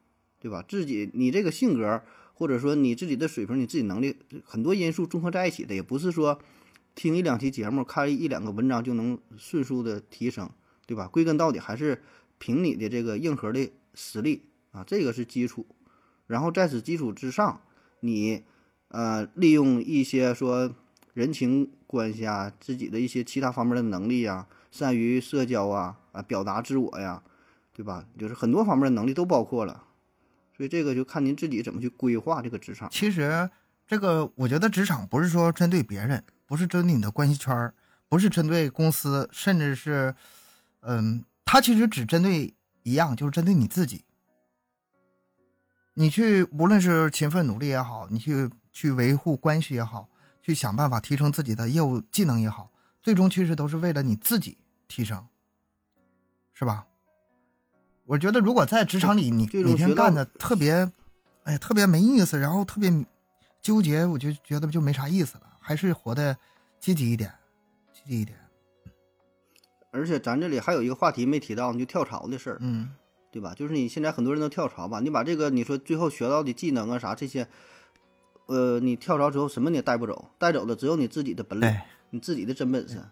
[0.47, 0.65] 对吧？
[0.69, 2.01] 自己你这个性格，
[2.33, 4.15] 或者说你自己的水平、你自己能力，
[4.45, 6.39] 很多因素综合在一起的，也不是说
[6.95, 10.49] 听一两期节目、看一两个文章就能迅速的提升，
[10.87, 11.09] 对吧？
[11.09, 12.01] 归根到底还是
[12.39, 15.67] 凭你的这个硬核的实力啊，这个是基础。
[16.29, 17.61] 然后在此基础之上，
[17.99, 18.45] 你
[18.91, 20.73] 呃利用一些说
[21.13, 27.21] 人情关系啊，自己的一些其他方面的能力啊，善于社交啊啊，表达自我呀，
[27.75, 28.07] 对吧？
[28.17, 29.83] 就是很多方面的能力都包括了。
[30.57, 32.89] 所以这个就看您自己怎么去规划这个职场。
[32.91, 33.51] 其实，
[33.87, 37.73] 这个我觉得职场不是说针对别人，不是针对你的关系圈，
[38.09, 40.15] 不是针对公司，甚至是，
[40.81, 42.55] 嗯，它其实只针对
[42.85, 44.05] 一样，就是针对你自己。
[45.95, 50.09] 你去无论是勤奋努力也好，你去去维护关系也好，
[50.43, 52.73] 去想办法提升自己的业务技能也好，
[53.03, 54.59] 最终其实都是为了你自己
[54.89, 55.27] 提升，
[56.55, 56.87] 是吧？
[58.07, 60.89] 我觉得，如果在职场里你每天干的特别，
[61.43, 62.89] 哎呀，特别没意思，然后特别
[63.61, 65.43] 纠结，我就觉得就没啥意思了。
[65.59, 66.37] 还是活得
[66.79, 67.33] 积极一点，
[67.93, 68.39] 积极一点。
[69.91, 72.91] 而且咱这里还有一个话题没提到，就跳槽的事儿，嗯，
[73.33, 73.53] 对吧？
[73.57, 77.49] 就是你现在很多人都跳槽吧，你把这个你说最后学到的技能啊啥这些，
[78.47, 81.77] 呃，你跳槽之后什么你也带不走，带走的只有你自己的本领，
[82.11, 83.03] 你自己的真本事，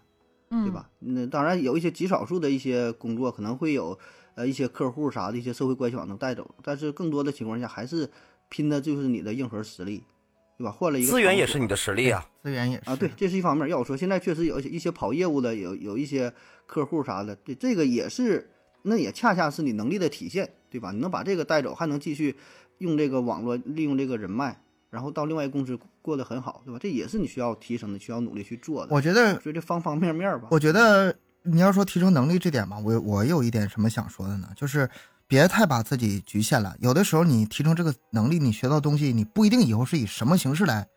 [0.49, 0.89] 对吧？
[0.99, 3.99] 那当然有一些极少数的一些工作可能会有。
[4.35, 8.09] 呃，一些客户啥的一些社会关系网能带走，但是更多的情况下还是
[8.49, 10.03] 拼的就是你的硬核实力，
[10.57, 10.71] 对吧？
[10.71, 13.67] 换了一个资源也是你的实力啊，资源也是啊，对，这是一方面。
[13.69, 16.31] 要我说，现在确实有一些跑业务的，有有一些
[16.65, 18.49] 客户啥的，对，这个也是，
[18.83, 20.91] 那也恰恰是你能力的体现，对吧？
[20.91, 22.35] 你能把这个带走，还能继续
[22.79, 26.79] 用这个网络，利用这个人脉，然后到另外一个公司过得很好，对吧？
[26.79, 28.93] 这也是你需要提升的，需要努力去做的。
[28.93, 34.49] 我觉得所以这方方面面吧，我觉得你要说提升能力这点吧，我我有一点什么想说的呢？
[34.55, 34.89] 就是
[35.27, 36.75] 别太把自己局限了。
[36.79, 40.87] 有的时候你提升这个能力，你学到东西，你不一定以后是以什么形式来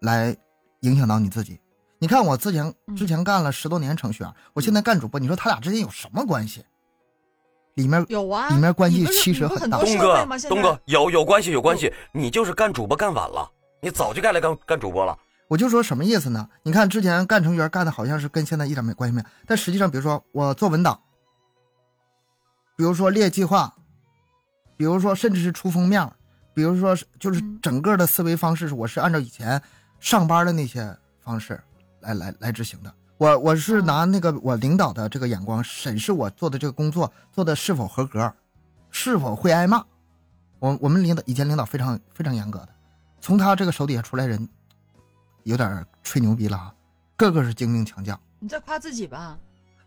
[0.00, 0.36] 来
[0.80, 1.58] 影响到你自己。
[1.98, 6.64] 你看我之前嗯之前干了十多年程序员，我现在干主播，你说他俩之间有什么关系？
[7.74, 13.50] 里面有啊，里面关系其实很大东哥东哥有有关系有关系，你就是干主播干晚了，
[13.80, 15.16] 你早就该来干干主播了。
[15.52, 16.48] 我就说什么意思呢？
[16.62, 20.98] 你看之前干程序员干的好像是跟现在一点没关系没有，但实际上，比如说我做文档，
[22.74, 23.74] 比如说列计划，
[24.78, 26.10] 比如说甚至是出封面，
[26.54, 29.60] 比如说就是嗯整个的思维方式，我是按照以前
[30.00, 31.62] 上班的那些方式
[32.00, 32.90] 来来来执行的。
[33.18, 38.32] 我我是哦拿那个我领导的这个眼光审视我做的这个工作做的是否合格，
[38.90, 39.84] 是否会挨骂。
[40.60, 42.68] 我我们领导以前领导非常非常严格的，
[43.20, 44.48] 从他这个手底下出来人，
[45.44, 46.74] 有点吹牛逼了哈，
[47.16, 48.18] 个个是精兵强将。
[48.38, 49.38] 你在夸自己吧？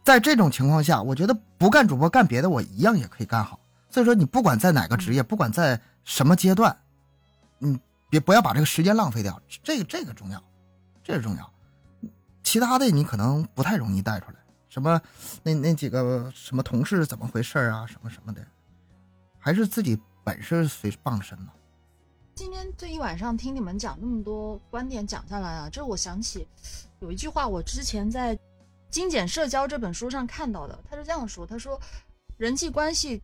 [0.03, 3.59] 在这种情况下，我觉得不干主播干别的，我一样也可以干好。
[3.89, 6.77] 所以说，你不管在哪个职业，不管在什么阶段，
[7.57, 7.79] 你
[8.09, 10.43] 别不要把这个时间浪费掉，这个这个重要，
[11.03, 11.51] 这个重要。
[12.43, 14.35] 其他的你可能不太容易带出来，
[14.69, 15.01] 什么
[15.41, 18.45] 那那几个什么同事怎么回事啊，什么什么的，
[19.39, 21.51] 还是自己本事随傍身嘛。
[22.35, 26.45] 今天这一晚上听你们讲那么多观点讲下来啊，这我想起
[26.99, 28.35] 有一句话，我之前在
[28.89, 31.79] 《精简社交》这本书上看到的，他是这样说：他说，
[32.35, 33.21] 人际关系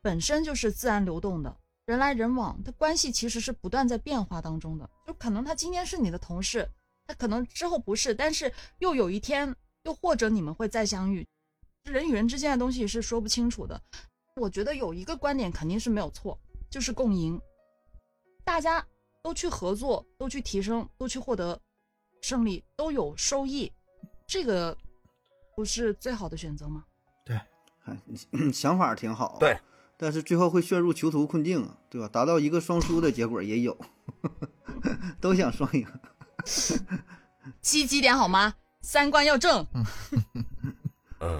[0.00, 1.54] 本身就是自然流动的，
[1.84, 4.88] 人来人往，他关系其实是不断在变化当中的。
[5.06, 6.66] 就可能他今天是你的同事，
[7.06, 11.26] 他可能之后不是，但是又有一天，又或者你们会再相遇。
[11.84, 13.78] 人与人之间的东西是说不清楚的。
[14.36, 16.38] 我觉得有一个观点肯定是没有错，
[16.70, 17.38] 就是共赢。
[18.48, 18.82] 大家
[19.22, 21.60] 都去合作，都去提升，都去获得
[22.22, 23.70] 胜利，都有收益，
[24.26, 24.74] 这个
[25.54, 26.82] 不是最好的选择吗？
[27.26, 27.46] 哎
[28.30, 29.60] 你想法挺好，对，
[29.98, 32.08] 但是最后会陷入囚徒困境啊，对吧？
[32.08, 33.78] 达到一个双输的结果也有，
[35.20, 35.86] 都想双赢。
[37.60, 38.54] 积极点好吗？
[38.80, 39.66] 三观要正。
[41.20, 41.38] 嗯，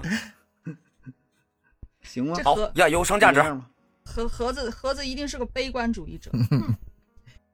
[2.03, 2.43] 行吗这？
[2.43, 3.41] 好要有商价值
[4.05, 6.29] 盒盒子盒子一定是个悲观主义者。
[6.51, 6.77] 嗯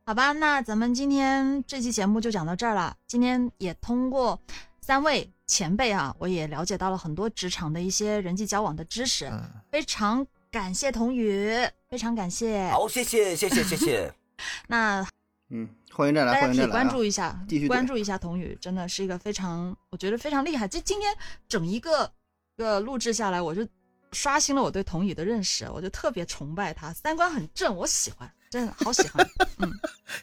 [0.07, 2.95] 好吧，那咱们今天这期节目就讲到这儿了。
[3.07, 4.39] 今天也通过
[4.79, 11.57] 三位前辈啊，我也了解到了很多职场的一些人际交往的知识，嗯，非常感谢童宇，
[11.89, 12.69] 非常感谢。
[12.69, 14.13] 好，谢谢谢谢谢谢。
[14.69, 15.03] 那
[15.49, 16.83] 嗯，欢迎再来，大家可以欢迎再来、啊。
[16.83, 20.67] 关注一下，继续关注一下童宇，真的是一个非常，我觉得非常厉害。
[20.67, 21.11] 这今天
[21.47, 22.11] 整一个
[22.55, 23.67] 个录制下来，我就
[24.11, 29.29] 刷新了我对童宇的认识，我就特别崇拜他，三观很正，我喜欢，真的好喜欢。
[29.59, 29.69] 嗯，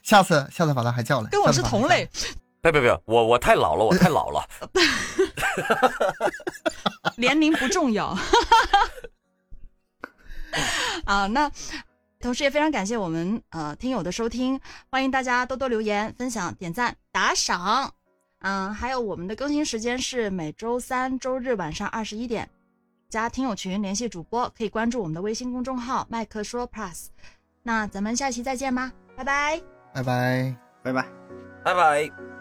[0.03, 2.09] 下次下次把他还叫来，跟我是同类。
[2.63, 4.49] 别别别，我我太老了，我太老了。
[7.19, 8.17] 年龄不重要。
[11.05, 11.53] 啊，那
[12.21, 17.93] 同时也非常感谢我们呃听友的收听，欢迎大家多多留言、分享、点赞、打赏。
[18.39, 22.49] 嗯，还有我们的更新时间是每周三、周日晚上二十一点。
[23.11, 27.09] 加听友群联系主播，可以关注我们的微信公众号“麦克说 Plus”。
[27.63, 29.61] 那咱们下期再见吧，拜拜。
[29.95, 30.57] 拜拜。
[30.83, 31.07] 拜拜。
[31.65, 32.32] 拜拜。